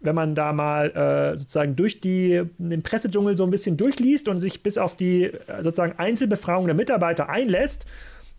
wenn 0.00 0.14
man 0.14 0.36
da 0.36 0.52
mal 0.52 0.90
äh, 0.90 1.36
sozusagen 1.36 1.74
durch 1.74 2.00
die, 2.00 2.44
den 2.58 2.82
Pressedschungel 2.82 3.36
so 3.36 3.42
ein 3.42 3.50
bisschen 3.50 3.76
durchliest 3.76 4.28
und 4.28 4.38
sich 4.38 4.62
bis 4.62 4.78
auf 4.78 4.96
die 4.96 5.24
äh, 5.24 5.32
sozusagen 5.60 5.98
Einzelbefragung 5.98 6.66
der 6.66 6.76
Mitarbeiter 6.76 7.28
einlässt, 7.28 7.84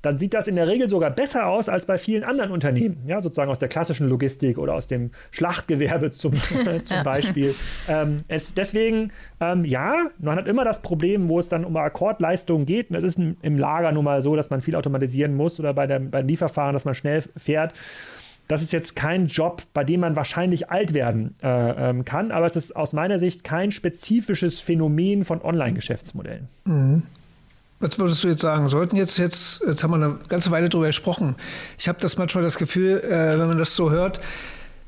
dann 0.02 0.18
sieht 0.18 0.34
das 0.34 0.48
in 0.48 0.56
der 0.56 0.68
Regel 0.68 0.88
sogar 0.88 1.10
besser 1.10 1.48
aus 1.48 1.68
als 1.68 1.86
bei 1.86 1.98
vielen 1.98 2.24
anderen 2.24 2.52
Unternehmen, 2.52 3.04
ja, 3.06 3.22
sozusagen 3.22 3.52
aus 3.52 3.60
der 3.60 3.68
klassischen 3.68 4.08
Logistik 4.08 4.58
oder 4.58 4.74
aus 4.74 4.88
dem 4.88 5.12
Schlachtgewerbe 5.32 6.12
zum, 6.12 6.34
zum 6.36 7.04
Beispiel. 7.04 7.54
Ähm, 7.88 8.18
es, 8.28 8.54
deswegen, 8.54 9.12
ähm, 9.42 9.66
ja, 9.66 10.10
man 10.20 10.38
hat 10.38 10.48
immer 10.48 10.64
das 10.64 10.82
Problem, 10.82 11.28
wo 11.28 11.40
es 11.40 11.50
dann 11.50 11.66
um 11.66 11.76
Akkordleistungen 11.76 12.66
geht. 12.66 12.90
Und 12.90 12.96
es 12.96 13.04
ist 13.04 13.20
im 13.20 13.58
Lager 13.58 13.92
nun 13.92 14.06
mal 14.06 14.22
so, 14.22 14.36
dass 14.36 14.50
man 14.50 14.62
viel 14.62 14.76
automatisieren 14.76 15.36
muss 15.36 15.60
oder 15.60 15.74
bei 15.74 15.88
der, 15.88 16.00
beim 16.00 16.28
Lieferfahren, 16.28 16.74
dass 16.74 16.86
man 16.86 16.96
schnell 16.96 17.22
fährt. 17.36 17.74
Das 18.48 18.64
ist 18.64 18.74
jetzt 18.74 18.96
kein 18.96 19.28
Job, 19.28 19.62
bei 19.74 19.84
dem 19.84 20.00
man 20.00 20.16
wahrscheinlich 20.16 20.72
alt 20.72 20.96
werden 20.96 21.36
äh, 21.44 21.90
ähm, 21.90 22.04
kann, 22.04 22.32
aber 22.32 22.48
es 22.48 22.56
ist 22.56 22.76
aus 22.76 22.94
meiner 22.94 23.20
Sicht 23.20 23.44
kein 23.44 23.72
spezifisches 23.72 24.60
Phänomen 24.60 25.24
von 25.24 25.44
Online-Geschäftsmodellen. 25.44 26.48
Mhm. 26.66 27.04
Was 27.80 27.98
würdest 27.98 28.24
du 28.24 28.28
jetzt 28.28 28.42
sagen? 28.42 28.68
Sollten 28.68 28.98
jetzt, 28.98 29.18
jetzt, 29.18 29.62
jetzt 29.65 29.84
haben 29.84 29.92
wir 29.92 29.96
eine 29.96 30.20
ganze 30.28 30.52
Weile 30.52 30.68
darüber 30.68 30.88
gesprochen. 30.88 31.36
Ich 31.78 31.88
habe 31.88 32.00
das 32.02 32.18
manchmal 32.18 32.44
das 32.44 32.58
Gefühl, 32.58 33.00
äh, 33.00 33.39
wenn 33.39 33.48
man 33.48 33.58
das 33.58 33.76
so 33.76 33.89
hört, 33.89 34.20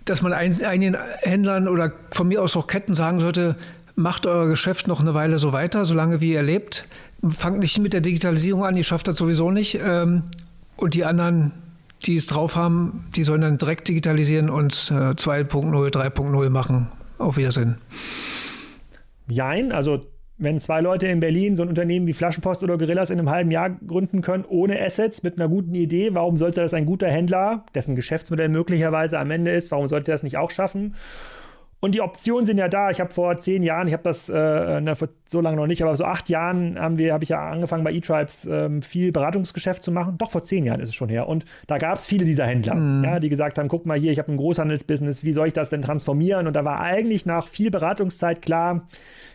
dass 0.05 0.21
man 0.21 0.33
ein, 0.33 0.61
einigen 0.63 0.97
Händlern 1.21 1.67
oder 1.67 1.93
von 2.11 2.27
mir 2.27 2.41
aus 2.41 2.57
auch 2.57 2.67
Ketten 2.67 2.93
sagen 2.93 3.19
sollte, 3.19 3.55
macht 3.95 4.25
euer 4.25 4.47
Geschäft 4.47 4.87
noch 4.87 4.99
eine 4.99 5.13
Weile 5.13 5.39
so 5.39 5.53
weiter, 5.53 5.85
solange 5.85 6.21
wie 6.21 6.33
ihr 6.33 6.43
lebt. 6.43 6.87
Fangt 7.27 7.59
nicht 7.59 7.79
mit 7.79 7.93
der 7.93 8.01
Digitalisierung 8.01 8.65
an, 8.65 8.75
ihr 8.75 8.83
schafft 8.83 9.07
das 9.07 9.17
sowieso 9.17 9.51
nicht. 9.51 9.79
Ähm, 9.83 10.23
und 10.75 10.93
die 10.93 11.05
anderen, 11.05 11.51
die 12.05 12.15
es 12.15 12.25
drauf 12.25 12.55
haben, 12.55 13.05
die 13.15 13.23
sollen 13.23 13.41
dann 13.41 13.57
direkt 13.57 13.87
digitalisieren 13.87 14.49
und 14.49 14.91
äh, 14.91 15.13
2.0, 15.13 15.93
3.0 15.93 16.49
machen. 16.49 16.87
Auf 17.19 17.37
Wiedersehen. 17.37 17.77
Jein, 19.27 19.71
also 19.71 20.07
wenn 20.41 20.59
zwei 20.59 20.81
Leute 20.81 21.07
in 21.07 21.19
Berlin 21.19 21.55
so 21.55 21.61
ein 21.63 21.69
Unternehmen 21.69 22.07
wie 22.07 22.13
Flaschenpost 22.13 22.63
oder 22.63 22.77
Gorillas 22.77 23.11
in 23.11 23.19
einem 23.19 23.29
halben 23.29 23.51
Jahr 23.51 23.69
gründen 23.69 24.21
können, 24.21 24.43
ohne 24.47 24.81
Assets, 24.81 25.21
mit 25.21 25.37
einer 25.37 25.47
guten 25.47 25.75
Idee, 25.75 26.15
warum 26.15 26.39
sollte 26.39 26.61
das 26.61 26.73
ein 26.73 26.87
guter 26.87 27.07
Händler, 27.07 27.63
dessen 27.75 27.95
Geschäftsmodell 27.95 28.49
möglicherweise 28.49 29.19
am 29.19 29.29
Ende 29.29 29.51
ist, 29.51 29.69
warum 29.69 29.87
sollte 29.87 30.11
er 30.11 30.15
das 30.15 30.23
nicht 30.23 30.37
auch 30.37 30.49
schaffen? 30.49 30.95
Und 31.83 31.95
die 31.95 32.01
Optionen 32.01 32.45
sind 32.45 32.59
ja 32.59 32.67
da. 32.67 32.91
Ich 32.91 33.01
habe 33.01 33.11
vor 33.11 33.39
zehn 33.39 33.63
Jahren, 33.63 33.87
ich 33.87 33.93
habe 33.93 34.03
das 34.03 34.29
äh, 34.29 34.79
na, 34.81 34.93
vor 34.93 35.09
so 35.27 35.41
lange 35.41 35.57
noch 35.57 35.65
nicht, 35.65 35.81
aber 35.81 35.95
so 35.95 36.05
acht 36.05 36.29
Jahren 36.29 36.79
haben 36.79 36.99
wir, 36.99 37.11
habe 37.11 37.23
ich 37.23 37.31
ja 37.31 37.49
angefangen 37.49 37.83
bei 37.83 37.91
eTribes 37.91 38.45
ähm, 38.45 38.83
viel 38.83 39.11
Beratungsgeschäft 39.11 39.83
zu 39.83 39.91
machen. 39.91 40.17
Doch 40.19 40.29
vor 40.29 40.43
zehn 40.43 40.63
Jahren 40.63 40.79
ist 40.79 40.89
es 40.89 40.95
schon 40.95 41.09
her. 41.09 41.27
Und 41.27 41.43
da 41.65 41.79
gab 41.79 41.97
es 41.97 42.05
viele 42.05 42.23
dieser 42.23 42.45
Händler, 42.45 42.75
mhm. 42.75 43.03
ja, 43.03 43.19
die 43.19 43.29
gesagt 43.29 43.57
haben: 43.57 43.67
Guck 43.67 43.87
mal 43.87 43.97
hier, 43.97 44.11
ich 44.11 44.19
habe 44.19 44.31
ein 44.31 44.37
Großhandelsbusiness. 44.37 45.23
Wie 45.23 45.33
soll 45.33 45.47
ich 45.47 45.53
das 45.53 45.69
denn 45.69 45.81
transformieren? 45.81 46.45
Und 46.45 46.55
da 46.55 46.63
war 46.63 46.79
eigentlich 46.79 47.25
nach 47.25 47.47
viel 47.47 47.71
Beratungszeit 47.71 48.43
klar, 48.43 48.87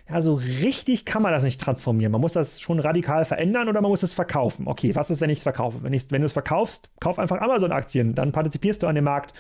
ja, 0.09 0.23
so 0.23 0.35
richtig 0.35 1.05
kann 1.05 1.23
man 1.23 1.33
das 1.33 1.43
nicht 1.43 1.61
transformieren. 1.61 2.13
Man 2.13 2.21
muss 2.21 2.33
das 2.33 2.61
schon 2.61 2.79
radikal 2.79 3.25
verändern 3.25 3.69
oder 3.69 3.81
man 3.81 3.91
muss 3.91 4.05
es 4.05 4.15
verkaufen. 4.15 4.69
Okay, 4.69 4.95
was 4.95 5.11
ist, 5.11 5.21
wenn 5.21 5.31
ich 5.31 5.39
es 5.39 5.43
verkaufe? 5.43 5.83
Wenn, 5.83 5.93
wenn 5.93 6.23
du 6.23 6.27
es 6.27 6.33
verkaufst, 6.33 6.91
kauf 7.01 7.19
einfach 7.19 7.41
Amazon-Aktien, 7.41 8.15
dann 8.15 8.31
partizipierst 8.31 8.85
du 8.85 8.87
an 8.87 8.95
dem 8.95 9.03
Markt 9.05 9.35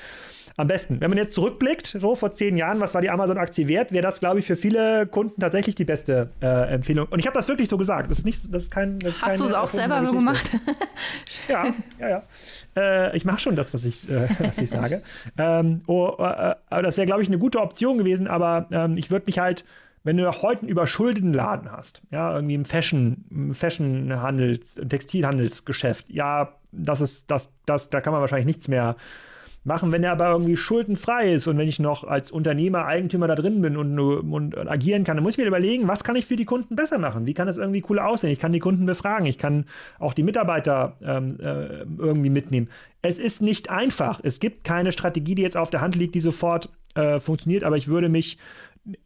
am 0.57 0.67
besten. 0.67 1.01
Wenn 1.01 1.11
man 1.11 1.19
jetzt 1.19 1.35
zurückblickt, 1.35 1.87
so 1.87 2.15
vor 2.15 2.31
zehn 2.31 2.57
Jahren, 2.57 2.81
was 2.81 2.95
war 2.95 3.03
die 3.03 3.11
Amazon-Aktie 3.11 3.69
wert, 3.69 3.93
wäre 3.93 4.03
das, 4.03 4.21
glaube 4.21 4.39
ich, 4.39 4.47
für 4.47 4.57
viele 4.57 5.07
Kunden 5.07 5.41
tatsächlich 5.41 5.75
die 5.75 5.85
beste 5.85 6.31
äh, 6.41 6.75
Empfehlung. 6.75 7.07
Und 7.09 7.19
ich 7.19 7.27
habe 7.27 7.35
das 7.35 7.49
wirklich 7.49 7.69
so 7.69 7.77
gesagt. 7.77 8.11
Das 8.11 8.19
ist 8.19 8.25
nicht, 8.25 8.53
das 8.53 8.65
ist 8.65 8.71
kein. 8.71 8.99
Das 8.99 9.17
ist 9.17 9.23
Hast 9.23 9.41
du 9.41 9.45
es 9.45 9.53
auch 9.53 9.69
selber 9.69 10.05
so 10.05 10.13
gemacht? 10.13 10.51
ja, 11.49 11.67
ja, 11.99 12.09
ja. 12.09 12.23
Äh, 12.77 13.17
ich 13.17 13.25
mache 13.25 13.41
schon 13.41 13.57
das, 13.57 13.75
was 13.75 13.85
ich, 13.85 14.09
äh, 14.09 14.29
was 14.39 14.59
ich 14.59 14.71
sage. 14.71 15.03
ähm, 15.39 15.83
oh, 15.87 16.15
äh, 16.19 16.55
äh, 16.71 16.83
das 16.83 16.97
wäre, 16.97 17.07
glaube 17.07 17.23
ich, 17.23 17.29
eine 17.29 17.39
gute 17.39 17.61
Option 17.61 17.99
gewesen, 17.99 18.27
aber 18.27 18.67
ähm, 18.71 18.97
ich 18.97 19.11
würde 19.11 19.27
mich 19.27 19.39
halt 19.39 19.65
wenn 20.05 20.19
du 20.19 20.31
heute 20.31 20.61
einen 20.61 20.69
überschuldeten 20.69 21.33
Laden 21.33 21.73
hast, 21.73 22.01
ja, 22.13 22.33
irgendwie 22.33 22.55
im 22.55 22.65
Fashion, 22.65 23.25
im 23.29 23.53
Fashionhandels, 23.53 24.77
Textilhandelsgeschäft, 24.89 26.09
ja, 26.09 26.55
das 26.71 27.01
ist, 27.01 27.29
das, 27.29 27.51
das, 27.67 27.91
da 27.91 28.01
kann 28.01 28.13
man 28.13 28.21
wahrscheinlich 28.21 28.47
nichts 28.47 28.69
mehr 28.69 28.95
machen, 29.67 29.91
wenn 29.91 30.05
er 30.05 30.13
aber 30.13 30.31
irgendwie 30.31 30.57
schuldenfrei 30.57 31.33
ist 31.33 31.49
und 31.49 31.59
wenn 31.59 31.69
ich 31.69 31.81
noch 31.81 32.05
als 32.05 32.31
Unternehmer, 32.31 32.87
Eigentümer 32.87 33.27
da 33.27 33.35
drin 33.35 33.61
bin 33.61 33.77
und, 33.77 33.99
und, 33.99 34.55
und, 34.55 34.69
agieren 34.69 35.05
kann, 35.05 35.17
dann 35.17 35.25
muss 35.25 35.35
ich 35.35 35.39
mir 35.39 35.47
überlegen, 35.47 35.89
was 35.89 36.05
kann 36.05 36.15
ich 36.15 36.25
für 36.25 36.37
die 36.37 36.45
Kunden 36.45 36.77
besser 36.77 36.99
machen? 36.99 37.27
Wie 37.27 37.35
kann 37.35 37.49
das 37.49 37.57
irgendwie 37.57 37.85
cool 37.91 37.99
aussehen? 37.99 38.31
Ich 38.31 38.39
kann 38.39 38.53
die 38.53 38.61
Kunden 38.61 38.87
befragen, 38.87 39.27
ich 39.27 39.39
kann 39.39 39.65
auch 39.99 40.15
die 40.15 40.23
Mitarbeiter 40.23 40.97
ähm, 41.03 41.39
äh, 41.41 41.83
irgendwie 41.99 42.31
mitnehmen. 42.31 42.69
Es 43.03 43.19
ist 43.19 43.43
nicht 43.43 43.69
einfach. 43.69 44.21
Es 44.23 44.39
gibt 44.39 44.63
keine 44.65 44.93
Strategie, 44.93 45.35
die 45.35 45.43
jetzt 45.43 45.57
auf 45.57 45.71
der 45.71 45.81
Hand 45.81 45.97
liegt, 45.97 46.15
die 46.15 46.21
sofort 46.21 46.71
äh, 46.95 47.19
funktioniert, 47.19 47.65
aber 47.65 47.77
ich 47.77 47.89
würde 47.89 48.09
mich 48.09 48.39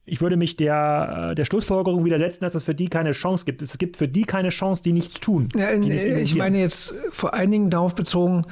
ich 0.05 0.21
würde 0.21 0.37
mich 0.37 0.57
der, 0.57 1.31
äh, 1.31 1.35
der 1.35 1.47
Schlussfolgerung 1.47 2.05
widersetzen, 2.05 2.43
dass 2.43 2.55
es 2.55 2.63
für 2.63 2.75
die 2.75 2.89
keine 2.89 3.13
Chance 3.13 3.47
gibt. 3.47 3.63
Es 3.63 3.79
gibt 3.79 3.97
für 3.97 4.09
die 4.09 4.25
keine 4.25 4.51
Chance, 4.51 4.83
die 4.83 4.93
nichts 4.93 5.21
tun. 5.21 5.49
Ja, 5.57 5.73
ich 5.73 6.35
meine 6.35 6.61
jetzt 6.61 6.95
vor 7.11 7.33
allen 7.33 7.51
Dingen 7.51 7.71
darauf 7.71 7.95
bezogen, 7.95 8.45
äh, 8.45 8.49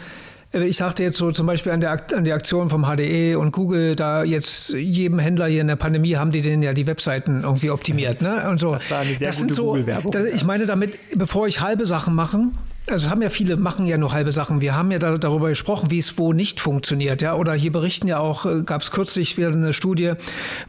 ich 0.53 0.79
sagte 0.79 1.03
jetzt 1.03 1.19
so 1.19 1.31
zum 1.31 1.47
Beispiel 1.47 1.73
an, 1.73 1.81
der, 1.81 2.03
an 2.15 2.25
die 2.25 2.33
Aktion 2.33 2.71
vom 2.71 2.85
HDE 2.85 3.37
und 3.37 3.53
Google, 3.53 3.95
da 3.97 4.25
jetzt 4.25 4.71
jedem 4.71 5.19
Händler 5.19 5.47
hier 5.47 5.61
in 5.61 5.69
der 5.69 5.77
Pandemie 5.77 6.17
haben 6.17 6.31
die 6.31 6.41
denen 6.41 6.63
ja 6.63 6.73
die 6.73 6.87
Webseiten 6.87 7.43
irgendwie 7.43 7.71
optimiert. 7.71 8.23
Ne? 8.23 8.49
Und 8.49 8.59
so. 8.59 8.73
Das 8.73 8.91
war 8.91 9.01
eine 9.01 9.15
sehr 9.15 9.27
das 9.27 9.41
gute 9.43 9.55
so, 9.55 9.67
Google-Werbung. 9.67 10.13
Ich 10.35 10.45
meine 10.45 10.65
damit, 10.65 10.99
bevor 11.17 11.47
ich 11.47 11.61
halbe 11.61 11.85
Sachen 11.85 12.15
mache, 12.15 12.41
also 12.89 13.11
haben 13.11 13.21
ja 13.21 13.29
viele, 13.29 13.59
machen 13.59 13.87
ja 13.87 13.99
nur 13.99 14.13
halbe 14.13 14.33
Sachen. 14.33 14.63
Wir 14.63 14.75
haben 14.75 14.91
ja 14.91 14.99
da, 14.99 15.19
darüber 15.19 15.51
gesprochen, 15.51 15.91
wie 15.91 15.99
es 15.99 16.17
wo 16.17 16.33
nicht 16.33 16.61
funktioniert. 16.61 17.21
Ja? 17.21 17.35
Oder 17.35 17.53
hier 17.53 17.73
berichten 17.73 18.09
ja 18.09 18.19
auch, 18.19 18.47
äh, 18.47 18.63
gab 18.63 18.81
es 18.81 18.91
kürzlich 18.91 19.37
wieder 19.37 19.49
eine 19.49 19.75
Studie, 19.75 20.13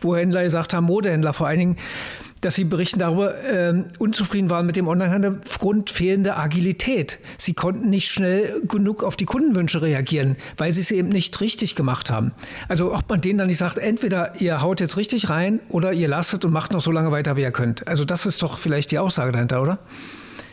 wo 0.02 0.15
Händler 0.15 0.44
gesagt 0.44 0.74
haben, 0.74 0.86
Modehändler 0.86 1.32
vor 1.32 1.48
allen 1.48 1.60
Dingen, 1.60 1.78
dass 2.41 2.56
sie 2.56 2.63
berichten 2.63 2.99
darüber, 2.99 3.36
äh, 3.43 3.73
unzufrieden 3.97 4.49
waren 4.49 4.65
mit 4.65 4.75
dem 4.75 4.88
Onlinehandel 4.88 5.39
aufgrund 5.47 5.89
fehlender 5.89 6.38
Agilität. 6.38 7.19
Sie 7.38 7.54
konnten 7.54 7.89
nicht 7.89 8.10
schnell 8.10 8.62
genug 8.67 9.04
auf 9.04 9.15
die 9.15 9.25
Kundenwünsche 9.25 9.82
reagieren, 9.82 10.36
weil 10.58 10.71
sie 10.71 10.82
es 10.82 10.91
eben 10.91 11.10
nicht 11.10 11.39
richtig 11.41 11.75
gemacht 11.75 12.10
haben. 12.10 12.32
Also 12.67 12.93
ob 12.93 13.10
man 13.10 13.21
denen 13.21 13.39
dann 13.39 13.47
nicht 13.47 13.58
sagt, 13.58 13.78
entweder 13.78 14.39
ihr 14.39 14.62
haut 14.62 14.80
jetzt 14.80 14.97
richtig 14.97 15.30
rein 15.30 15.60
oder 15.69 15.93
ihr 15.93 16.08
lasst 16.08 16.45
und 16.45 16.52
macht 16.52 16.71
noch 16.71 16.82
so 16.82 16.91
lange 16.91 17.12
weiter, 17.12 17.36
wie 17.36 17.41
ihr 17.41 17.52
könnt. 17.52 17.88
Also 17.88 18.06
das 18.06 18.25
ist 18.25 18.41
doch 18.43 18.58
vielleicht 18.58 18.91
die 18.91 18.99
Aussage 18.99 19.32
dahinter, 19.32 19.62
oder? 19.62 19.80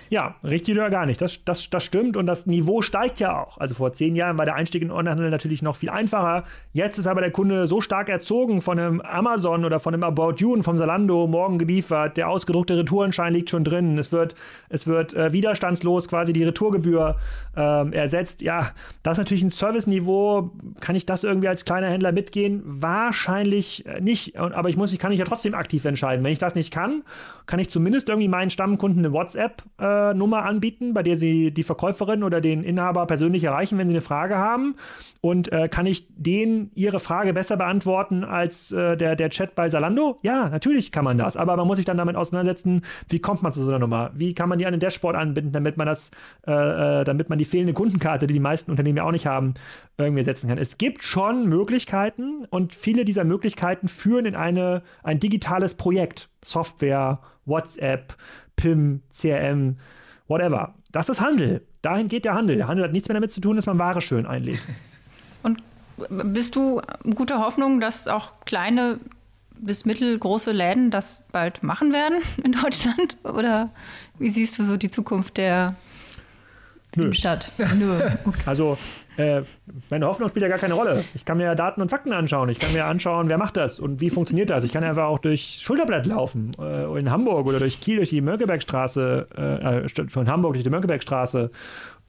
Ja, 0.08 0.36
richtig 0.44 0.76
oder 0.76 0.90
gar 0.90 1.06
nicht. 1.06 1.20
Das, 1.20 1.44
das, 1.44 1.68
das 1.70 1.84
stimmt 1.84 2.16
und 2.16 2.26
das 2.26 2.46
Niveau 2.46 2.82
steigt 2.82 3.20
ja 3.20 3.42
auch. 3.42 3.58
Also 3.58 3.74
vor 3.74 3.92
zehn 3.92 4.14
Jahren 4.14 4.38
war 4.38 4.44
der 4.44 4.54
Einstieg 4.54 4.82
in 4.82 4.90
Onlinehandel 4.90 5.30
natürlich 5.30 5.62
noch 5.62 5.76
viel 5.76 5.90
einfacher. 5.90 6.44
Jetzt 6.72 6.98
ist 6.98 7.06
aber 7.06 7.20
der 7.20 7.30
Kunde 7.30 7.66
so 7.66 7.80
stark 7.80 8.08
erzogen 8.08 8.60
von 8.60 8.78
einem 8.78 9.00
Amazon 9.00 9.64
oder 9.64 9.80
von 9.80 9.94
einem 9.94 10.04
About 10.04 10.34
You 10.38 10.52
und 10.52 10.62
vom 10.62 10.78
Salando 10.78 11.26
morgen 11.26 11.58
geliefert. 11.58 12.16
Der 12.16 12.28
ausgedruckte 12.28 12.76
Retourenschein 12.76 13.32
liegt 13.32 13.50
schon 13.50 13.64
drin. 13.64 13.98
Es 13.98 14.12
wird, 14.12 14.34
es 14.68 14.86
wird 14.86 15.14
äh, 15.14 15.32
widerstandslos 15.32 16.08
quasi 16.08 16.32
die 16.32 16.44
Retourgebühr 16.44 17.16
ähm, 17.56 17.92
ersetzt. 17.92 18.42
Ja, 18.42 18.70
das 19.02 19.14
ist 19.14 19.18
natürlich 19.18 19.42
ein 19.42 19.50
Serviceniveau. 19.50 20.52
Kann 20.80 20.94
ich 20.94 21.06
das 21.06 21.24
irgendwie 21.24 21.48
als 21.48 21.64
kleiner 21.64 21.88
Händler 21.88 22.12
mitgehen? 22.12 22.62
Wahrscheinlich 22.64 23.84
äh, 23.86 24.00
nicht. 24.00 24.36
Aber 24.38 24.68
ich 24.68 24.76
muss, 24.76 24.92
ich 24.92 24.98
kann 24.98 25.10
mich 25.10 25.18
ja 25.18 25.24
trotzdem 25.24 25.54
aktiv 25.54 25.84
entscheiden. 25.84 26.24
Wenn 26.24 26.32
ich 26.32 26.38
das 26.38 26.54
nicht 26.54 26.72
kann, 26.72 27.02
kann 27.46 27.58
ich 27.58 27.70
zumindest 27.70 28.08
irgendwie 28.08 28.28
meinen 28.28 28.50
Stammkunden 28.50 29.04
eine 29.04 29.12
WhatsApp 29.12 29.62
äh, 29.78 29.95
Nummer 30.14 30.44
anbieten, 30.44 30.94
bei 30.94 31.02
der 31.02 31.16
Sie 31.16 31.52
die 31.52 31.62
Verkäuferin 31.62 32.22
oder 32.22 32.40
den 32.40 32.62
Inhaber 32.62 33.06
persönlich 33.06 33.44
erreichen, 33.44 33.78
wenn 33.78 33.88
Sie 33.88 33.94
eine 33.94 34.00
Frage 34.00 34.36
haben. 34.36 34.76
Und 35.20 35.50
äh, 35.52 35.68
kann 35.68 35.86
ich 35.86 36.06
denen 36.14 36.70
Ihre 36.74 37.00
Frage 37.00 37.32
besser 37.32 37.56
beantworten 37.56 38.22
als 38.22 38.70
äh, 38.72 38.96
der, 38.96 39.16
der 39.16 39.30
Chat 39.30 39.54
bei 39.54 39.68
Salando? 39.68 40.18
Ja, 40.22 40.48
natürlich 40.48 40.92
kann 40.92 41.04
man 41.04 41.18
das. 41.18 41.36
Aber 41.36 41.56
man 41.56 41.66
muss 41.66 41.76
sich 41.76 41.86
dann 41.86 41.96
damit 41.96 42.16
auseinandersetzen, 42.16 42.82
wie 43.08 43.18
kommt 43.18 43.42
man 43.42 43.52
zu 43.52 43.62
so 43.62 43.68
einer 43.68 43.78
Nummer? 43.78 44.12
Wie 44.14 44.34
kann 44.34 44.48
man 44.48 44.58
die 44.58 44.66
an 44.66 44.72
den 44.72 44.80
Dashboard 44.80 45.16
anbinden, 45.16 45.52
damit 45.52 45.76
man 45.76 45.86
das, 45.86 46.10
äh, 46.46 46.52
äh 47.00 47.04
damit 47.04 47.28
man 47.28 47.38
die 47.38 47.44
fehlende 47.44 47.72
Kundenkarte, 47.72 48.26
die 48.26 48.34
die 48.34 48.40
meisten 48.40 48.70
Unternehmen 48.70 48.98
ja 48.98 49.04
auch 49.04 49.12
nicht 49.12 49.26
haben, 49.26 49.54
irgendwie 49.98 50.22
setzen 50.22 50.48
kann. 50.48 50.58
Es 50.58 50.78
gibt 50.78 51.02
schon 51.02 51.48
Möglichkeiten 51.48 52.44
und 52.50 52.74
viele 52.74 53.04
dieser 53.04 53.24
Möglichkeiten 53.24 53.88
führen 53.88 54.26
in 54.26 54.36
eine, 54.36 54.82
ein 55.02 55.20
digitales 55.20 55.74
Projekt. 55.74 56.28
Software, 56.44 57.20
WhatsApp, 57.44 58.14
PIM, 58.56 59.02
CRM, 59.12 59.76
whatever. 60.28 60.74
Das 60.92 61.08
ist 61.08 61.20
Handel. 61.20 61.62
Dahin 61.82 62.08
geht 62.08 62.24
der 62.24 62.34
Handel. 62.34 62.56
Der 62.56 62.68
Handel 62.68 62.84
hat 62.84 62.92
nichts 62.92 63.08
mehr 63.08 63.14
damit 63.14 63.32
zu 63.32 63.40
tun, 63.40 63.56
dass 63.56 63.66
man 63.66 63.78
Ware 63.78 64.00
schön 64.00 64.26
einlegt. 64.26 64.62
Und 65.42 65.62
bist 66.08 66.56
du 66.56 66.80
guter 67.14 67.38
Hoffnung, 67.38 67.80
dass 67.80 68.08
auch 68.08 68.40
kleine 68.44 68.98
bis 69.58 69.84
mittelgroße 69.84 70.52
Läden 70.52 70.90
das 70.90 71.20
bald 71.32 71.62
machen 71.62 71.92
werden 71.92 72.18
in 72.42 72.52
Deutschland? 72.52 73.16
Oder 73.24 73.70
wie 74.18 74.28
siehst 74.28 74.58
du 74.58 74.64
so 74.64 74.76
die 74.76 74.90
Zukunft 74.90 75.36
der 75.36 75.76
Nö. 76.96 77.12
Stadt? 77.12 77.52
Nö. 77.78 77.98
Okay. 78.24 78.42
Also 78.46 78.76
äh, 79.16 79.42
meine 79.90 80.06
Hoffnung 80.06 80.28
spielt 80.28 80.42
ja 80.42 80.48
gar 80.48 80.58
keine 80.58 80.74
Rolle. 80.74 81.04
Ich 81.14 81.24
kann 81.24 81.38
mir 81.38 81.54
Daten 81.54 81.80
und 81.80 81.90
Fakten 81.90 82.12
anschauen. 82.12 82.48
Ich 82.48 82.58
kann 82.58 82.72
mir 82.72 82.84
anschauen, 82.84 83.28
wer 83.28 83.38
macht 83.38 83.56
das 83.56 83.80
und 83.80 84.00
wie 84.00 84.10
funktioniert 84.10 84.50
das. 84.50 84.64
Ich 84.64 84.72
kann 84.72 84.84
einfach 84.84 85.04
auch 85.04 85.18
durch 85.18 85.58
Schulterblatt 85.60 86.06
laufen 86.06 86.52
äh, 86.58 86.98
in 86.98 87.10
Hamburg 87.10 87.46
oder 87.46 87.58
durch 87.58 87.80
Kiel 87.80 87.96
durch 87.96 88.10
die 88.10 88.20
Mönckebergstraße, 88.20 89.28
äh, 89.36 89.86
äh 89.86 90.08
von 90.08 90.28
Hamburg 90.28 90.54
durch 90.54 90.64
die 90.64 90.70
Mönckebergstraße. 90.70 91.50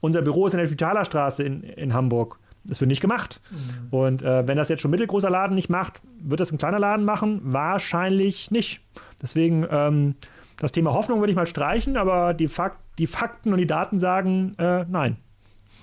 Unser 0.00 0.22
Büro 0.22 0.46
ist 0.46 0.54
in 0.54 0.60
der 0.60 0.66
Spitaler 0.66 1.04
Straße 1.04 1.42
in, 1.42 1.62
in 1.62 1.94
Hamburg. 1.94 2.38
Das 2.64 2.80
wird 2.80 2.88
nicht 2.88 3.00
gemacht. 3.00 3.40
Mhm. 3.50 3.88
Und 3.90 4.22
äh, 4.22 4.46
wenn 4.46 4.56
das 4.56 4.68
jetzt 4.68 4.82
schon 4.82 4.90
mittelgroßer 4.90 5.30
Laden 5.30 5.54
nicht 5.54 5.70
macht, 5.70 6.00
wird 6.20 6.40
das 6.40 6.52
ein 6.52 6.58
kleiner 6.58 6.78
Laden 6.78 7.04
machen? 7.04 7.40
Wahrscheinlich 7.42 8.50
nicht. 8.50 8.80
Deswegen 9.22 9.66
ähm, 9.70 10.14
das 10.58 10.72
Thema 10.72 10.92
Hoffnung 10.92 11.20
würde 11.20 11.30
ich 11.30 11.36
mal 11.36 11.46
streichen, 11.46 11.96
aber 11.96 12.34
die, 12.34 12.48
Fak 12.48 12.76
die 12.98 13.06
Fakten 13.06 13.52
und 13.52 13.58
die 13.58 13.66
Daten 13.66 13.98
sagen 13.98 14.54
äh, 14.58 14.84
nein. 14.88 15.16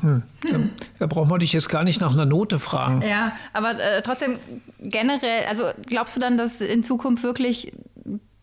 Hm. 0.01 0.23
Da, 0.43 0.59
da 0.99 1.07
braucht 1.07 1.29
man 1.29 1.39
dich 1.39 1.53
jetzt 1.53 1.69
gar 1.69 1.83
nicht 1.83 2.01
nach 2.01 2.13
einer 2.13 2.25
Note 2.25 2.59
fragen. 2.59 3.01
Ja, 3.01 3.31
aber 3.53 3.79
äh, 3.79 4.01
trotzdem 4.01 4.37
generell, 4.79 5.45
also 5.47 5.63
glaubst 5.87 6.17
du 6.17 6.19
dann, 6.19 6.35
dass 6.37 6.59
in 6.59 6.83
Zukunft 6.83 7.23
wirklich 7.23 7.71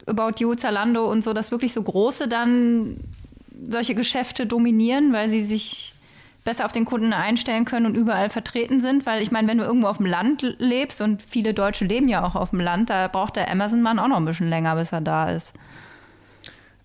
About 0.07 0.33
You, 0.39 0.55
Zalando 0.55 1.11
und 1.11 1.23
so, 1.23 1.33
dass 1.35 1.51
wirklich 1.51 1.73
so 1.73 1.83
große 1.83 2.27
dann 2.27 2.97
solche 3.69 3.95
Geschäfte 3.95 4.47
dominieren, 4.47 5.13
weil 5.13 5.29
sie 5.29 5.43
sich 5.43 5.95
besser 6.45 6.65
auf 6.65 6.73
den 6.73 6.85
Kunden 6.85 7.13
einstellen 7.13 7.65
können 7.65 7.87
und 7.87 7.95
überall 7.95 8.31
vertreten 8.31 8.81
sind? 8.81 9.07
Weil 9.07 9.23
ich 9.23 9.31
meine, 9.31 9.47
wenn 9.47 9.59
du 9.59 9.65
irgendwo 9.65 9.89
auf 9.89 9.99
dem 9.99 10.07
Land 10.07 10.43
lebst 10.59 11.01
und 11.01 11.23
viele 11.23 11.55
Deutsche 11.55 11.85
leben 11.85 12.09
ja 12.09 12.25
auch 12.25 12.35
auf 12.35 12.51
dem 12.51 12.61
Land, 12.61 12.91
da 12.91 13.09
braucht 13.09 13.37
der 13.37 13.51
Amazon-Mann 13.51 13.99
auch 13.99 14.09
noch 14.09 14.17
ein 14.17 14.25
bisschen 14.25 14.49
länger, 14.49 14.75
bis 14.75 14.91
er 14.91 15.03
da 15.03 15.31
ist. 15.31 15.53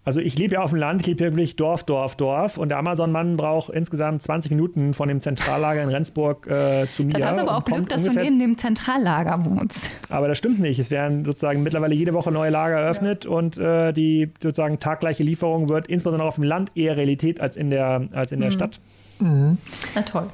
Also 0.08 0.22
ich 0.22 0.38
lebe 0.38 0.54
ja 0.54 0.62
auf 0.62 0.70
dem 0.70 0.80
Land, 0.80 1.02
ich 1.02 1.08
lebe 1.08 1.20
wirklich 1.20 1.58
Dorf, 1.58 1.84
Dorf, 1.84 2.16
Dorf 2.16 2.58
und 2.58 2.70
der 2.70 2.78
Amazon-Mann 2.78 3.36
braucht 3.36 3.70
insgesamt 3.72 4.24
20 4.24 4.52
Minuten 4.52 4.94
von 4.94 5.10
dem 5.10 5.20
Zentrallager 5.20 5.84
in 5.84 5.90
Rendsburg 5.90 6.48
äh, 6.48 6.88
zu 6.94 7.04
mir. 7.04 7.10
Dann 7.10 7.26
hast 7.26 7.36
du 7.36 7.42
aber 7.42 7.58
auch 7.58 7.66
Glück, 7.66 7.90
dass 7.90 8.04
du 8.04 8.14
neben 8.14 8.40
dem 8.40 8.58
Zentrallager 8.58 9.44
wohnst. 9.44 9.92
Aber 10.08 10.30
das 10.30 10.38
stimmt 10.38 10.60
nicht. 10.60 10.80
Es 10.80 10.92
werden 10.92 11.26
sozusagen 11.26 11.62
mittlerweile 11.62 11.94
jede 11.94 12.14
Woche 12.14 12.32
neue 12.32 12.52
Lager 12.52 12.78
eröffnet 12.78 13.26
ja. 13.26 13.32
und 13.32 13.58
äh, 13.58 13.92
die 13.92 14.32
sozusagen 14.42 14.80
taggleiche 14.80 15.24
Lieferung 15.24 15.68
wird 15.68 15.88
insbesondere 15.88 16.26
auf 16.26 16.36
dem 16.36 16.46
Land 16.46 16.72
eher 16.76 16.96
Realität 16.96 17.42
als 17.42 17.58
in 17.58 17.70
der, 17.70 18.08
als 18.14 18.32
in 18.32 18.40
der 18.40 18.52
mhm. 18.52 18.54
Stadt. 18.54 18.80
Mhm. 19.20 19.58
Na 19.94 20.04
toll. 20.04 20.30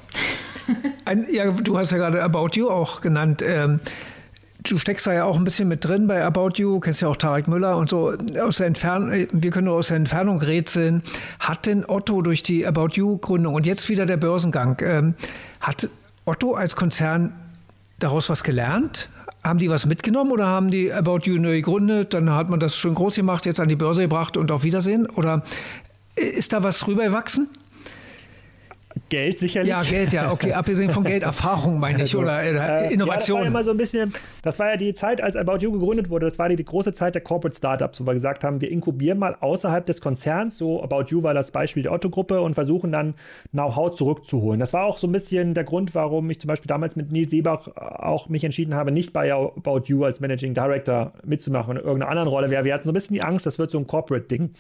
Ein, 1.06 1.26
ja, 1.32 1.50
du 1.50 1.80
hast 1.80 1.92
ja 1.92 1.98
gerade 1.98 2.22
About 2.22 2.50
You 2.54 2.70
auch 2.70 3.02
genannt. 3.02 3.44
Ähm, 3.44 3.80
du 4.64 4.78
steckst 4.78 5.06
da 5.08 5.14
ja 5.14 5.26
auch 5.26 5.38
ein 5.38 5.44
bisschen 5.44 5.68
mit 5.68 5.86
drin 5.86 6.08
bei 6.08 6.24
About 6.24 6.52
You, 6.56 6.80
kennst 6.80 7.02
ja 7.02 7.08
auch 7.08 7.16
Tarek 7.16 7.48
Müller 7.48 7.78
und 7.78 7.90
so. 7.90 8.14
Aus 8.42 8.58
der 8.58 8.68
Entfernung, 8.68 9.28
wir 9.32 9.52
können 9.52 9.66
nur 9.66 9.76
aus 9.76 9.90
der 9.90 9.98
Entfernung 9.98 10.40
rätseln. 10.40 11.04
Hat 11.40 11.66
denn 11.66 11.86
Otto 11.88 12.22
durch 12.22 12.44
die 12.44 12.66
About 12.66 12.90
You-Gründung 12.94 13.54
und 13.54 13.66
jetzt 13.66 13.90
wieder 13.90 14.06
der 14.06 14.18
Börsengang, 14.18 14.78
ähm, 14.82 15.16
hat 15.60 15.90
Otto 16.26 16.54
als 16.54 16.76
Konzern 16.76 17.34
daraus 18.00 18.30
was 18.30 18.44
gelernt? 18.44 19.10
Haben 19.44 19.60
die 19.60 19.70
was 19.70 19.86
mitgenommen 19.86 20.32
oder 20.32 20.48
haben 20.48 20.72
die 20.72 20.94
About 20.94 21.22
You 21.24 21.38
neu 21.38 21.58
gegründet? 21.58 22.14
Dann 22.14 22.32
hat 22.32 22.50
man 22.50 22.60
das 22.60 22.78
schön 22.78 22.96
groß 22.96 23.16
gemacht, 23.16 23.46
jetzt 23.46 23.60
an 23.60 23.68
die 23.68 23.76
Börse 23.76 24.02
gebracht 24.02 24.38
und 24.38 24.52
auf 24.52 24.64
Wiedersehen? 24.64 25.06
Oder 25.10 25.44
ist 26.16 26.54
da 26.54 26.64
was 26.64 26.88
rübergewachsen? 26.88 27.50
Geld 29.10 29.40
sicherlich. 29.40 29.70
Ja, 29.70 29.82
Geld, 29.82 30.14
ja, 30.14 30.32
okay, 30.32 30.54
abgesehen 30.54 30.92
von 30.92 31.04
Geld, 31.04 31.24
Erfahrung 31.24 31.80
meine 31.80 31.98
ich, 31.98 32.02
also, 32.02 32.20
oder 32.20 32.42
äh, 32.42 32.94
Innovation. 32.94 33.40
Ja, 33.40 33.46
das 33.46 33.54
war 33.54 33.60
ja 33.60 33.64
so 33.64 33.72
ein 33.72 33.78
bisschen, 33.78 34.14
das 34.42 34.60
war 34.60 34.70
ja 34.72 34.78
die 34.78 34.94
Zeit, 34.94 35.22
als 35.22 35.36
About 35.36 35.58
You 35.58 35.72
gegründet 35.72 36.10
wurde, 36.10 36.28
das 36.28 36.40
war 36.40 36.50
die, 36.50 36.56
die 36.56 36.66
große 36.66 36.94
Zeit 36.94 37.16
der 37.16 37.22
Corporate 37.22 37.56
Startups, 37.58 38.02
wo 38.02 38.06
wir 38.06 38.14
gesagt 38.14 38.44
haben, 38.44 38.62
wir 38.62 38.72
inkubieren 38.72 39.20
mal 39.20 39.36
außerhalb 39.40 39.86
des 39.86 40.02
Konzerns, 40.02 40.58
so 40.58 40.84
About 40.84 41.06
You 41.08 41.24
war 41.24 41.34
das 41.34 41.52
Beispiel 41.52 41.84
der 41.84 41.92
Otto-Gruppe 41.92 42.42
und 42.42 42.54
versuchen 42.54 42.92
dann 42.92 43.16
Know-how 43.52 43.96
zurückzuholen. 43.96 44.60
Das 44.60 44.74
war 44.74 44.86
auch 44.86 44.98
so 44.98 45.08
ein 45.08 45.12
bisschen 45.12 45.54
der 45.54 45.64
Grund, 45.64 45.96
warum 45.96 46.30
ich 46.30 46.40
zum 46.40 46.48
Beispiel 46.48 46.68
damals 46.68 46.96
mit 46.96 47.12
Nils 47.12 47.32
Seebach 47.32 47.68
auch 47.76 48.30
mich 48.30 48.44
entschieden 48.44 48.76
habe, 48.76 48.92
nicht 48.92 49.14
bei 49.14 49.34
About 49.34 49.84
You 49.86 50.04
als 50.04 50.20
Managing 50.20 50.54
Director 50.54 51.14
mitzumachen 51.26 51.78
in 51.78 51.84
irgendeiner 51.84 52.10
anderen 52.10 52.30
Rolle. 52.30 52.50
Wir, 52.50 52.64
wir 52.64 52.74
hatten 52.74 52.84
so 52.84 52.92
ein 52.92 52.94
bisschen 52.94 53.16
die 53.16 53.24
Angst, 53.24 53.46
das 53.46 53.58
wird 53.58 53.72
so 53.72 53.80
ein 53.80 53.88
Corporate-Ding. 53.88 54.52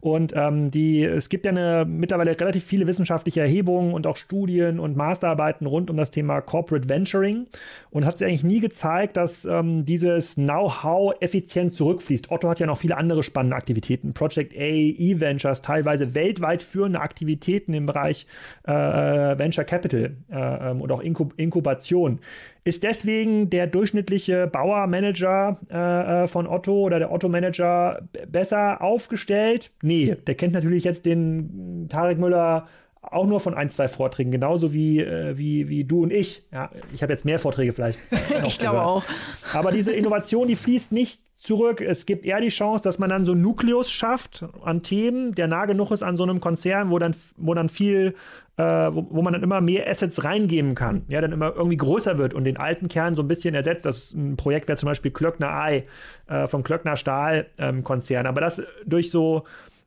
Und 0.00 0.34
ähm, 0.36 0.70
die, 0.70 1.02
es 1.02 1.30
gibt 1.30 1.46
ja 1.46 1.50
eine, 1.50 1.86
mittlerweile 1.88 2.38
relativ 2.38 2.64
viele 2.64 2.86
wissenschaftliche 2.86 3.40
Erhebungen, 3.40 3.63
Bestrebungen 3.64 3.94
und 3.94 4.06
auch 4.06 4.16
Studien 4.16 4.78
und 4.78 4.96
Masterarbeiten 4.96 5.66
rund 5.66 5.90
um 5.90 5.96
das 5.96 6.10
Thema 6.10 6.40
Corporate 6.40 6.88
Venturing 6.88 7.46
und 7.90 8.04
hat 8.04 8.18
sich 8.18 8.26
eigentlich 8.26 8.44
nie 8.44 8.60
gezeigt, 8.60 9.16
dass 9.16 9.44
ähm, 9.44 9.84
dieses 9.84 10.34
Know-how 10.34 11.14
effizient 11.20 11.72
zurückfließt. 11.72 12.30
Otto 12.30 12.48
hat 12.48 12.60
ja 12.60 12.66
noch 12.66 12.78
viele 12.78 12.96
andere 12.96 13.22
spannende 13.22 13.56
Aktivitäten. 13.56 14.12
Project 14.12 14.54
A, 14.54 14.58
E-Ventures, 14.58 15.62
teilweise 15.62 16.14
weltweit 16.14 16.62
führende 16.62 17.00
Aktivitäten 17.00 17.72
im 17.74 17.86
Bereich 17.86 18.26
äh, 18.66 18.72
äh 18.72 19.38
Venture 19.38 19.64
Capital 19.64 20.16
äh, 20.30 20.70
ähm, 20.70 20.80
und 20.80 20.92
auch 20.92 21.00
Inkub 21.00 21.34
Inkubation. 21.36 22.20
Ist 22.66 22.82
deswegen 22.82 23.50
der 23.50 23.66
durchschnittliche 23.66 24.46
Bauer-Manager 24.46 25.60
äh, 25.70 26.24
äh, 26.24 26.26
von 26.28 26.46
Otto 26.46 26.72
oder 26.80 26.98
der 26.98 27.12
Otto-Manager 27.12 28.08
besser 28.26 28.80
aufgestellt? 28.80 29.70
Nee, 29.82 30.16
der 30.26 30.34
kennt 30.34 30.54
natürlich 30.54 30.84
jetzt 30.84 31.04
den 31.04 31.88
Tarek 31.90 32.18
Müller 32.18 32.66
auch 33.10 33.26
nur 33.26 33.40
von 33.40 33.54
ein, 33.54 33.70
zwei 33.70 33.88
Vorträgen, 33.88 34.30
genauso 34.30 34.72
wie, 34.72 35.00
äh, 35.00 35.36
wie, 35.36 35.68
wie 35.68 35.84
du 35.84 36.02
und 36.02 36.12
ich. 36.12 36.44
Ja, 36.52 36.70
ich 36.92 37.02
habe 37.02 37.12
jetzt 37.12 37.24
mehr 37.24 37.38
Vorträge 37.38 37.72
vielleicht. 37.72 37.98
Ich 38.46 38.58
glaube 38.58 38.82
auch. 38.82 39.04
Aber 39.52 39.70
diese 39.70 39.92
Innovation, 39.92 40.48
die 40.48 40.56
fließt 40.56 40.92
nicht 40.92 41.20
zurück. 41.38 41.80
Es 41.80 42.06
gibt 42.06 42.24
eher 42.24 42.40
die 42.40 42.48
Chance, 42.48 42.84
dass 42.84 42.98
man 42.98 43.10
dann 43.10 43.24
so 43.24 43.32
einen 43.32 43.42
Nukleus 43.42 43.90
schafft 43.90 44.44
an 44.62 44.82
Themen, 44.82 45.34
der 45.34 45.46
nah 45.46 45.66
genug 45.66 45.90
ist 45.90 46.02
an 46.02 46.16
so 46.16 46.22
einem 46.22 46.40
Konzern, 46.40 46.90
wo 46.90 46.98
dann, 46.98 47.14
wo 47.36 47.54
dann 47.54 47.68
viel 47.68 48.14
äh, 48.56 48.62
wo, 48.62 49.06
wo, 49.10 49.22
man 49.22 49.32
dann 49.32 49.42
immer 49.42 49.60
mehr 49.60 49.88
Assets 49.88 50.22
reingeben 50.22 50.74
kann, 50.74 51.04
ja, 51.08 51.20
dann 51.20 51.32
immer 51.32 51.54
irgendwie 51.54 51.76
größer 51.76 52.18
wird 52.18 52.34
und 52.34 52.44
den 52.44 52.56
alten 52.56 52.88
Kern 52.88 53.14
so 53.14 53.22
ein 53.22 53.28
bisschen 53.28 53.54
ersetzt. 53.54 53.84
Das 53.84 54.14
ein 54.14 54.36
Projekt 54.36 54.68
wäre 54.68 54.78
zum 54.78 54.86
Beispiel 54.86 55.10
Klöckner 55.10 55.52
Ei 55.52 55.84
äh, 56.28 56.46
vom 56.46 56.62
Klöckner 56.62 56.96
Stahl-Konzern. 56.96 58.26
Ähm, 58.26 58.30
Aber 58.30 58.40
das 58.40 58.62
durch 58.86 59.10
so 59.10 59.44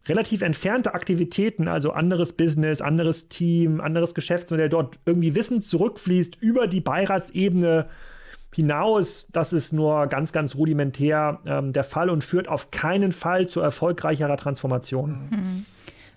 relativ 0.07 0.41
entfernte 0.41 0.93
Aktivitäten, 0.93 1.67
also 1.67 1.91
anderes 1.91 2.33
Business, 2.33 2.81
anderes 2.81 3.29
Team, 3.29 3.81
anderes 3.81 4.13
Geschäftsmodell, 4.13 4.69
dort 4.69 4.99
irgendwie 5.05 5.35
Wissen 5.35 5.61
zurückfließt 5.61 6.37
über 6.41 6.67
die 6.67 6.81
Beiratsebene 6.81 7.87
hinaus, 8.53 9.27
das 9.31 9.53
ist 9.53 9.71
nur 9.71 10.07
ganz, 10.07 10.31
ganz 10.31 10.55
rudimentär 10.55 11.39
ähm, 11.45 11.73
der 11.73 11.83
Fall 11.83 12.09
und 12.09 12.23
führt 12.23 12.47
auf 12.47 12.71
keinen 12.71 13.11
Fall 13.11 13.47
zu 13.47 13.59
erfolgreicherer 13.59 14.35
Transformation. 14.35 15.27
Mhm. 15.29 15.65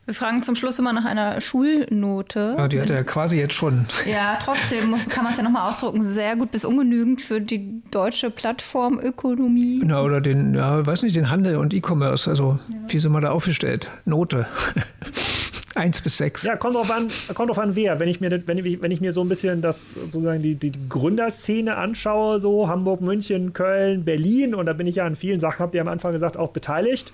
Wir 0.07 0.15
fragen 0.15 0.43
zum 0.43 0.57
Schluss 0.57 0.79
immer 0.79 0.93
nach 0.93 1.05
einer 1.05 1.41
Schulnote. 1.41 2.55
Ja, 2.59 2.69
die 2.69 2.81
hat 2.81 2.91
er 2.91 3.05
quasi 3.05 3.39
jetzt 3.39 3.55
schon. 3.55 3.87
Ja, 4.11 4.39
trotzdem 4.43 4.97
kann 5.09 5.25
man 5.25 5.33
es 5.33 5.39
ja 5.39 5.45
nochmal 5.45 5.69
ausdrucken. 5.71 6.03
Sehr 6.03 6.37
gut 6.37 6.51
bis 6.51 6.65
ungenügend 6.65 7.21
für 7.21 7.41
die 7.41 7.83
deutsche 7.91 8.31
Plattformökonomie. 8.31 9.83
Na, 9.85 10.03
oder 10.03 10.21
den, 10.21 10.55
ja, 10.55 10.85
weiß 10.85 11.03
nicht, 11.03 11.15
den 11.15 11.31
Handel 11.31 11.57
und 11.57 11.75
E-Commerce. 11.75 12.29
Also, 12.29 12.59
ja. 12.69 12.77
wie 12.89 12.99
sind 12.99 13.13
wir 13.13 13.21
da 13.21 13.31
aufgestellt? 13.31 13.89
Note. 14.05 14.47
Eins 15.77 16.01
bis 16.01 16.19
sechs. 16.19 16.43
Ja, 16.43 16.57
kommt 16.57 16.75
drauf 16.75 16.91
an, 16.91 17.09
kommt 17.33 17.51
drauf 17.51 17.59
an 17.59 17.77
wer. 17.77 18.01
Wenn 18.01 18.09
ich 18.09 18.21
mir, 18.21 18.43
wenn 18.47 18.59
ich, 18.59 18.83
wenn 18.83 18.91
ich 18.91 19.01
mir 19.01 19.13
so 19.13 19.23
ein 19.23 19.29
bisschen 19.29 19.63
das, 19.63 19.91
sozusagen 19.95 20.43
die, 20.43 20.57
die 20.57 20.73
Gründerszene 20.89 21.77
anschaue, 21.77 22.41
so 22.41 22.69
Hamburg, 22.69 23.01
München, 23.01 23.53
Köln, 23.53 24.05
Berlin, 24.05 24.57
und 24.57 24.67
da 24.67 24.73
bin 24.73 24.89
ich 24.89 24.97
ja 24.97 25.07
an 25.07 25.15
vielen 25.15 25.39
Sachen, 25.39 25.61
habt 25.61 25.75
ihr 25.75 25.81
am 25.81 25.89
Anfang 25.89 26.11
gesagt, 26.11 26.37
auch 26.37 26.51
beteiligt 26.51 27.13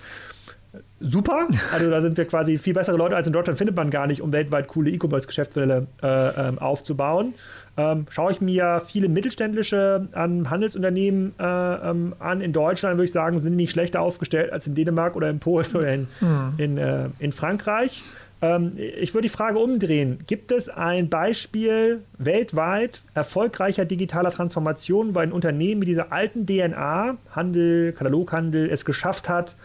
super. 0.99 1.47
Also 1.73 1.89
da 1.89 2.01
sind 2.01 2.17
wir 2.17 2.25
quasi 2.25 2.57
viel 2.57 2.73
bessere 2.73 2.97
Leute 2.97 3.15
als 3.15 3.27
in 3.27 3.33
Deutschland 3.33 3.57
findet 3.57 3.75
man 3.75 3.89
gar 3.89 4.07
nicht, 4.07 4.21
um 4.21 4.31
weltweit 4.31 4.67
coole 4.67 4.89
E-Commerce-Geschäftsmodelle 4.91 5.87
äh, 6.01 6.47
ähm, 6.47 6.59
aufzubauen. 6.59 7.33
Ähm, 7.77 8.07
schaue 8.09 8.31
ich 8.31 8.41
mir 8.41 8.81
viele 8.85 9.07
mittelständische 9.07 10.07
ähm, 10.15 10.49
Handelsunternehmen 10.49 11.35
äh, 11.39 11.43
ähm, 11.43 12.15
an 12.17 12.41
in 12.41 12.51
Deutschland, 12.51 12.97
würde 12.97 13.05
ich 13.05 13.11
sagen, 13.11 13.37
sind 13.39 13.51
die 13.51 13.57
nicht 13.57 13.71
schlechter 13.71 14.01
aufgestellt 14.01 14.51
als 14.51 14.65
in 14.65 14.73
Dänemark 14.73 15.15
oder 15.15 15.29
in 15.29 15.39
Polen 15.39 15.75
oder 15.75 15.93
in, 15.93 16.07
mhm. 16.19 16.53
in, 16.57 16.77
äh, 16.77 17.09
in 17.19 17.31
Frankreich. 17.31 18.03
Ähm, 18.41 18.73
ich 18.77 19.13
würde 19.13 19.27
die 19.27 19.33
Frage 19.33 19.59
umdrehen. 19.59 20.19
Gibt 20.27 20.51
es 20.51 20.69
ein 20.69 21.09
Beispiel 21.09 22.01
weltweit 22.17 23.01
erfolgreicher 23.13 23.85
digitaler 23.85 24.31
Transformation, 24.31 25.15
weil 25.15 25.27
ein 25.27 25.31
Unternehmen 25.31 25.79
mit 25.79 25.87
dieser 25.87 26.11
alten 26.11 26.45
DNA, 26.45 27.17
Handel, 27.31 27.93
Kataloghandel, 27.93 28.69
es 28.69 28.85
geschafft 28.85 29.29
hat, 29.29 29.55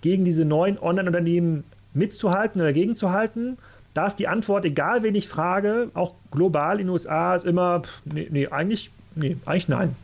gegen 0.00 0.24
diese 0.24 0.44
neuen 0.44 0.78
Online-Unternehmen 0.78 1.64
mitzuhalten 1.94 2.60
oder 2.60 2.72
gegenzuhalten? 2.72 3.58
Da 3.94 4.06
ist 4.06 4.16
die 4.16 4.28
Antwort, 4.28 4.64
egal 4.64 5.02
wen 5.02 5.14
ich 5.14 5.28
frage, 5.28 5.90
auch 5.94 6.14
global 6.30 6.78
in 6.78 6.86
den 6.86 6.90
USA, 6.90 7.34
ist 7.34 7.44
immer, 7.44 7.82
nee, 8.04 8.28
nee, 8.30 8.46
eigentlich, 8.46 8.90
nee, 9.16 9.36
eigentlich 9.44 9.68
nein. 9.68 9.96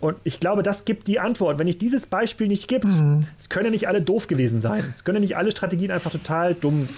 Und 0.00 0.16
ich 0.24 0.40
glaube, 0.40 0.62
das 0.62 0.86
gibt 0.86 1.08
die 1.08 1.20
Antwort. 1.20 1.58
Wenn 1.58 1.66
ich 1.66 1.76
dieses 1.76 2.06
Beispiel 2.06 2.48
nicht 2.48 2.68
gibt, 2.68 2.86
mhm. 2.86 3.26
es 3.38 3.50
können 3.50 3.66
ja 3.66 3.70
nicht 3.70 3.86
alle 3.86 4.00
doof 4.00 4.28
gewesen 4.28 4.60
sein. 4.60 4.82
Es 4.94 5.04
können 5.04 5.16
ja 5.16 5.20
nicht 5.20 5.36
alle 5.36 5.50
Strategien 5.50 5.90
einfach 5.90 6.10
total 6.10 6.54
dumm 6.54 6.88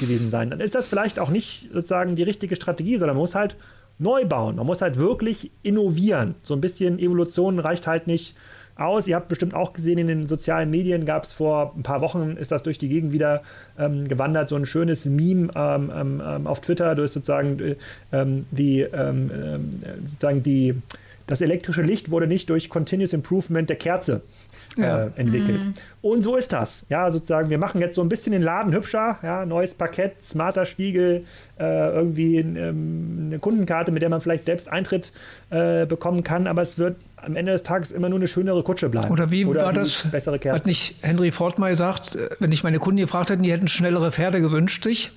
gewesen 0.00 0.30
sein. 0.30 0.50
Dann 0.50 0.60
ist 0.60 0.74
das 0.74 0.86
vielleicht 0.86 1.18
auch 1.18 1.28
nicht 1.28 1.68
sozusagen 1.72 2.14
die 2.14 2.22
richtige 2.22 2.54
Strategie, 2.54 2.98
sondern 2.98 3.16
man 3.16 3.22
muss 3.22 3.34
halt 3.34 3.56
neu 3.98 4.24
bauen. 4.24 4.56
Man 4.56 4.66
muss 4.66 4.80
halt 4.80 4.96
wirklich 4.96 5.50
innovieren. 5.64 6.36
So 6.44 6.54
ein 6.54 6.60
bisschen 6.60 7.00
Evolution 7.00 7.58
reicht 7.58 7.88
halt 7.88 8.06
nicht 8.06 8.36
aus. 8.76 9.08
Ihr 9.08 9.16
habt 9.16 9.28
bestimmt 9.28 9.54
auch 9.54 9.72
gesehen, 9.72 9.98
in 9.98 10.06
den 10.06 10.26
sozialen 10.26 10.70
Medien 10.70 11.04
gab 11.04 11.24
es 11.24 11.32
vor 11.32 11.74
ein 11.76 11.82
paar 11.82 12.00
Wochen, 12.00 12.36
ist 12.38 12.52
das 12.52 12.62
durch 12.62 12.78
die 12.78 12.88
Gegend 12.88 13.12
wieder 13.12 13.42
ähm, 13.78 14.08
gewandert, 14.08 14.48
so 14.48 14.56
ein 14.56 14.66
schönes 14.66 15.04
Meme 15.04 15.50
ähm, 15.54 15.92
ähm, 15.94 16.22
ähm 16.24 16.46
auf 16.46 16.60
Twitter, 16.60 16.94
durch 16.94 17.12
sozusagen 17.12 17.58
äh, 17.60 17.76
ähm, 18.12 18.46
die, 18.50 18.86
sozusagen 20.06 20.42
die, 20.42 20.74
das 21.26 21.40
elektrische 21.40 21.82
Licht 21.82 22.10
wurde 22.10 22.26
nicht 22.26 22.50
durch 22.50 22.68
Continuous 22.68 23.12
Improvement 23.12 23.68
der 23.68 23.76
Kerze 23.76 24.22
ja. 24.76 25.04
äh, 25.04 25.10
entwickelt. 25.16 25.64
Mhm. 25.64 25.74
Und 26.00 26.22
so 26.22 26.36
ist 26.36 26.52
das. 26.52 26.84
Ja, 26.88 27.10
sozusagen, 27.10 27.50
wir 27.50 27.58
machen 27.58 27.80
jetzt 27.80 27.94
so 27.94 28.02
ein 28.02 28.08
bisschen 28.08 28.32
den 28.32 28.42
Laden 28.42 28.72
hübscher, 28.72 29.18
ja, 29.22 29.46
neues 29.46 29.74
Parkett, 29.74 30.22
smarter 30.22 30.64
Spiegel, 30.64 31.24
äh, 31.58 31.90
irgendwie 31.90 32.38
ähm, 32.38 33.26
eine 33.26 33.38
Kundenkarte, 33.38 33.92
mit 33.92 34.02
der 34.02 34.08
man 34.08 34.20
vielleicht 34.20 34.44
selbst 34.44 34.70
Eintritt 34.70 35.12
äh, 35.50 35.86
bekommen 35.86 36.22
kann, 36.22 36.46
aber 36.46 36.62
es 36.62 36.78
wird 36.78 36.96
am 37.22 37.36
Ende 37.36 37.52
des 37.52 37.62
Tages 37.62 37.92
immer 37.92 38.08
nur 38.08 38.18
eine 38.18 38.28
schönere 38.28 38.62
Kutsche 38.62 38.88
bleiben. 38.88 39.10
Oder 39.10 39.30
wie 39.30 39.44
Oder 39.44 39.64
war 39.64 39.72
das? 39.72 40.06
Bessere 40.10 40.38
Kerze. 40.38 40.56
Hat 40.56 40.66
nicht 40.66 40.96
Henry 41.02 41.30
Ford 41.30 41.58
mal 41.58 41.70
gesagt, 41.70 42.16
äh, 42.16 42.28
wenn 42.40 42.52
ich 42.52 42.64
meine 42.64 42.78
Kunden 42.78 43.00
gefragt 43.00 43.30
hätte, 43.30 43.42
die 43.42 43.52
hätten 43.52 43.68
schnellere 43.68 44.10
Pferde 44.10 44.40
gewünscht 44.40 44.84
sich? 44.84 45.12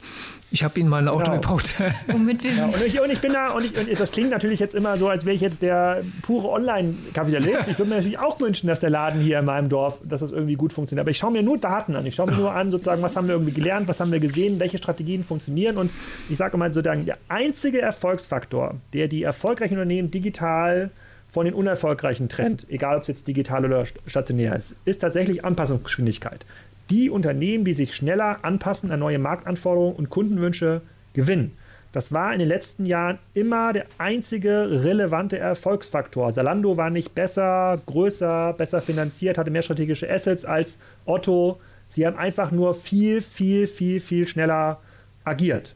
Ich 0.51 0.64
habe 0.64 0.80
Ihnen 0.80 0.89
mal 0.89 1.01
ein 1.01 1.08
Auto 1.08 1.32
genau. 1.32 1.41
gebaut. 1.41 1.74
Womit 2.08 2.43
wir 2.43 2.53
ja, 2.53 2.66
und, 2.66 2.82
ich, 2.86 3.01
und 3.01 3.12
ich 3.12 3.20
bin 3.20 3.34
da, 3.34 3.49
und, 3.49 3.66
ich, 3.66 3.76
und 3.76 3.99
das 3.99 4.12
klingt 4.12 4.30
natürlich 4.30 4.60
jetzt 4.60 4.76
immer 4.76 4.97
so, 4.97 5.10
als 5.10 5.26
wäre 5.26 5.36
ich 5.36 5.41
jetzt 5.41 5.64
der 5.64 6.03
pure 6.22 6.49
Online-Kapitalist. 6.49 7.68
Ich 7.68 7.80
würde 7.80 7.89
mir 7.89 7.95
natürlich 7.95 8.20
auch 8.20 8.39
wünschen, 8.39 8.68
dass 8.68 8.80
der 8.80 8.91
Laden 8.91 9.20
hier 9.20 9.39
in 9.39 9.45
meinem 9.45 9.70
Dorf, 9.70 9.99
dass 10.03 10.22
das 10.22 10.32
irgendwie 10.32 10.53
gut 10.53 10.72
funktioniert. 10.72 11.03
Aber 11.03 11.12
ich 11.12 11.18
schaue 11.18 11.32
mir 11.32 11.41
nur 11.41 11.58
Daten 11.58 11.95
an. 11.95 12.06
Ich 12.06 12.16
schaue 12.16 12.28
mir 12.28 12.38
nur 12.38 12.53
an, 12.53 12.70
sozusagen, 12.70 13.01
was 13.01 13.16
haben 13.16 13.28
wir 13.28 13.34
irgendwie 13.36 13.53
gelernt, 13.53 13.88
was 13.88 13.99
haben 13.99 14.12
wir 14.12 14.20
gesehen, 14.20 14.60
welche 14.60 14.78
Strategien 14.78 15.24
funktionieren. 15.24 15.78
Und 15.78 15.89
ich 16.30 16.38
sage 16.38 16.58
mal 16.58 16.72
sozusagen, 16.72 17.06
der 17.06 17.18
einzige 17.28 17.82
Erfolgsfaktor, 17.82 18.76
der 18.93 19.08
die 19.08 19.24
erfolgreichen 19.24 19.74
Unternehmen 19.74 20.12
digital 20.12 20.91
von 21.36 21.46
den 21.46 21.54
unerfolgreichen 21.54 22.30
trennt, 22.30 22.66
egal 22.70 22.96
ob 22.96 23.02
es 23.02 23.10
jetzt 23.10 23.28
digital 23.28 23.66
oder 23.66 23.86
stationär 24.08 24.56
ist, 24.56 24.74
ist 24.86 25.02
tatsächlich 25.02 25.44
Anpassungsgeschwindigkeit 25.44 26.46
die 26.90 27.10
Unternehmen, 27.10 27.66
die 27.66 27.74
sich 27.74 27.94
schneller 27.94 28.40
anpassen 28.44 28.90
an 28.92 29.00
neue 29.00 29.20
Marktanforderungen 29.20 29.98
und 29.98 30.10
Kundenwünsche, 30.10 30.82
gewinnen. 31.14 31.58
Das 31.92 32.14
war 32.14 32.32
in 32.32 32.40
den 32.40 32.48
letzten 32.48 32.86
Jahren 32.86 33.20
immer 33.34 33.74
der 33.74 33.86
einzige 33.98 34.84
relevante 34.84 35.38
Erfolgsfaktor. 35.38 36.32
Salando 36.32 36.78
war 36.78 36.90
nicht 36.90 37.16
besser, 37.16 37.82
größer, 37.86 38.54
besser 38.54 38.82
finanziert, 38.82 39.38
hatte 39.38 39.52
mehr 39.52 39.62
strategische 39.62 40.10
Assets 40.10 40.46
als 40.46 40.78
Otto. 41.06 41.60
Sie 41.90 42.08
haben 42.08 42.18
einfach 42.18 42.52
nur 42.52 42.76
viel, 42.76 43.22
viel, 43.22 43.68
viel, 43.68 44.00
viel 44.00 44.26
schneller 44.26 44.80
agiert. 45.26 45.75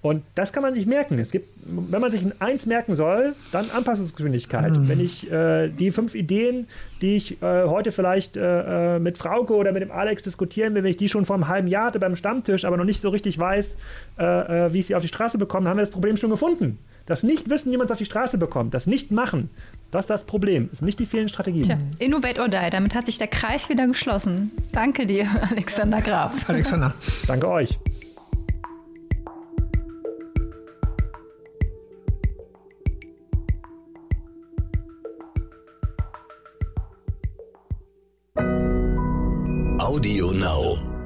Und 0.00 0.22
das 0.36 0.52
kann 0.52 0.62
man 0.62 0.74
sich 0.74 0.86
merken. 0.86 1.18
Es 1.18 1.32
gibt, 1.32 1.48
wenn 1.64 2.00
man 2.00 2.12
sich 2.12 2.22
eins 2.38 2.66
merken 2.66 2.94
soll, 2.94 3.34
dann 3.50 3.68
Anpassungsgeschwindigkeit. 3.70 4.76
Mhm. 4.76 4.88
Wenn 4.88 5.00
ich 5.00 5.30
äh, 5.30 5.68
die 5.70 5.90
fünf 5.90 6.14
Ideen, 6.14 6.68
die 7.00 7.16
ich 7.16 7.42
äh, 7.42 7.64
heute 7.64 7.90
vielleicht 7.90 8.36
äh, 8.36 8.96
äh, 8.96 8.98
mit 9.00 9.18
Frauke 9.18 9.54
oder 9.54 9.72
mit 9.72 9.82
dem 9.82 9.90
Alex 9.90 10.22
diskutieren 10.22 10.74
will, 10.74 10.84
wenn 10.84 10.90
ich 10.90 10.96
die 10.96 11.08
schon 11.08 11.24
vor 11.24 11.34
einem 11.34 11.48
halben 11.48 11.66
Jahr 11.66 11.86
hatte 11.86 11.98
beim 11.98 12.14
Stammtisch, 12.14 12.64
aber 12.64 12.76
noch 12.76 12.84
nicht 12.84 13.02
so 13.02 13.08
richtig 13.08 13.40
weiß, 13.40 13.76
äh, 14.18 14.66
äh, 14.66 14.72
wie 14.72 14.78
ich 14.78 14.86
sie 14.86 14.94
auf 14.94 15.02
die 15.02 15.08
Straße 15.08 15.36
bekomme, 15.36 15.68
haben 15.68 15.78
wir 15.78 15.82
das 15.82 15.90
Problem 15.90 16.16
schon 16.16 16.30
gefunden. 16.30 16.78
Das 17.06 17.24
Nicht-Wissen, 17.24 17.72
wie 17.72 17.76
man 17.76 17.86
es 17.86 17.90
auf 17.90 17.98
die 17.98 18.04
Straße 18.04 18.38
bekommt, 18.38 18.74
das 18.74 18.86
Nicht-Machen, 18.86 19.50
das 19.90 20.04
ist 20.04 20.10
das 20.10 20.26
Problem. 20.26 20.68
Das 20.68 20.80
ist 20.80 20.82
nicht 20.82 20.98
die 21.00 21.06
fehlenden 21.06 21.30
Strategien. 21.30 21.62
Tja, 21.62 21.78
innovate 21.98 22.40
or 22.40 22.48
die. 22.48 22.70
Damit 22.70 22.94
hat 22.94 23.06
sich 23.06 23.18
der 23.18 23.28
Kreis 23.28 23.68
wieder 23.68 23.86
geschlossen. 23.86 24.52
Danke 24.72 25.06
dir, 25.06 25.26
Alexander 25.50 26.02
Graf. 26.02 26.48
Alexander. 26.48 26.94
Danke 27.26 27.48
euch. 27.48 27.78
Audio 39.88 40.32
Now. 40.32 40.97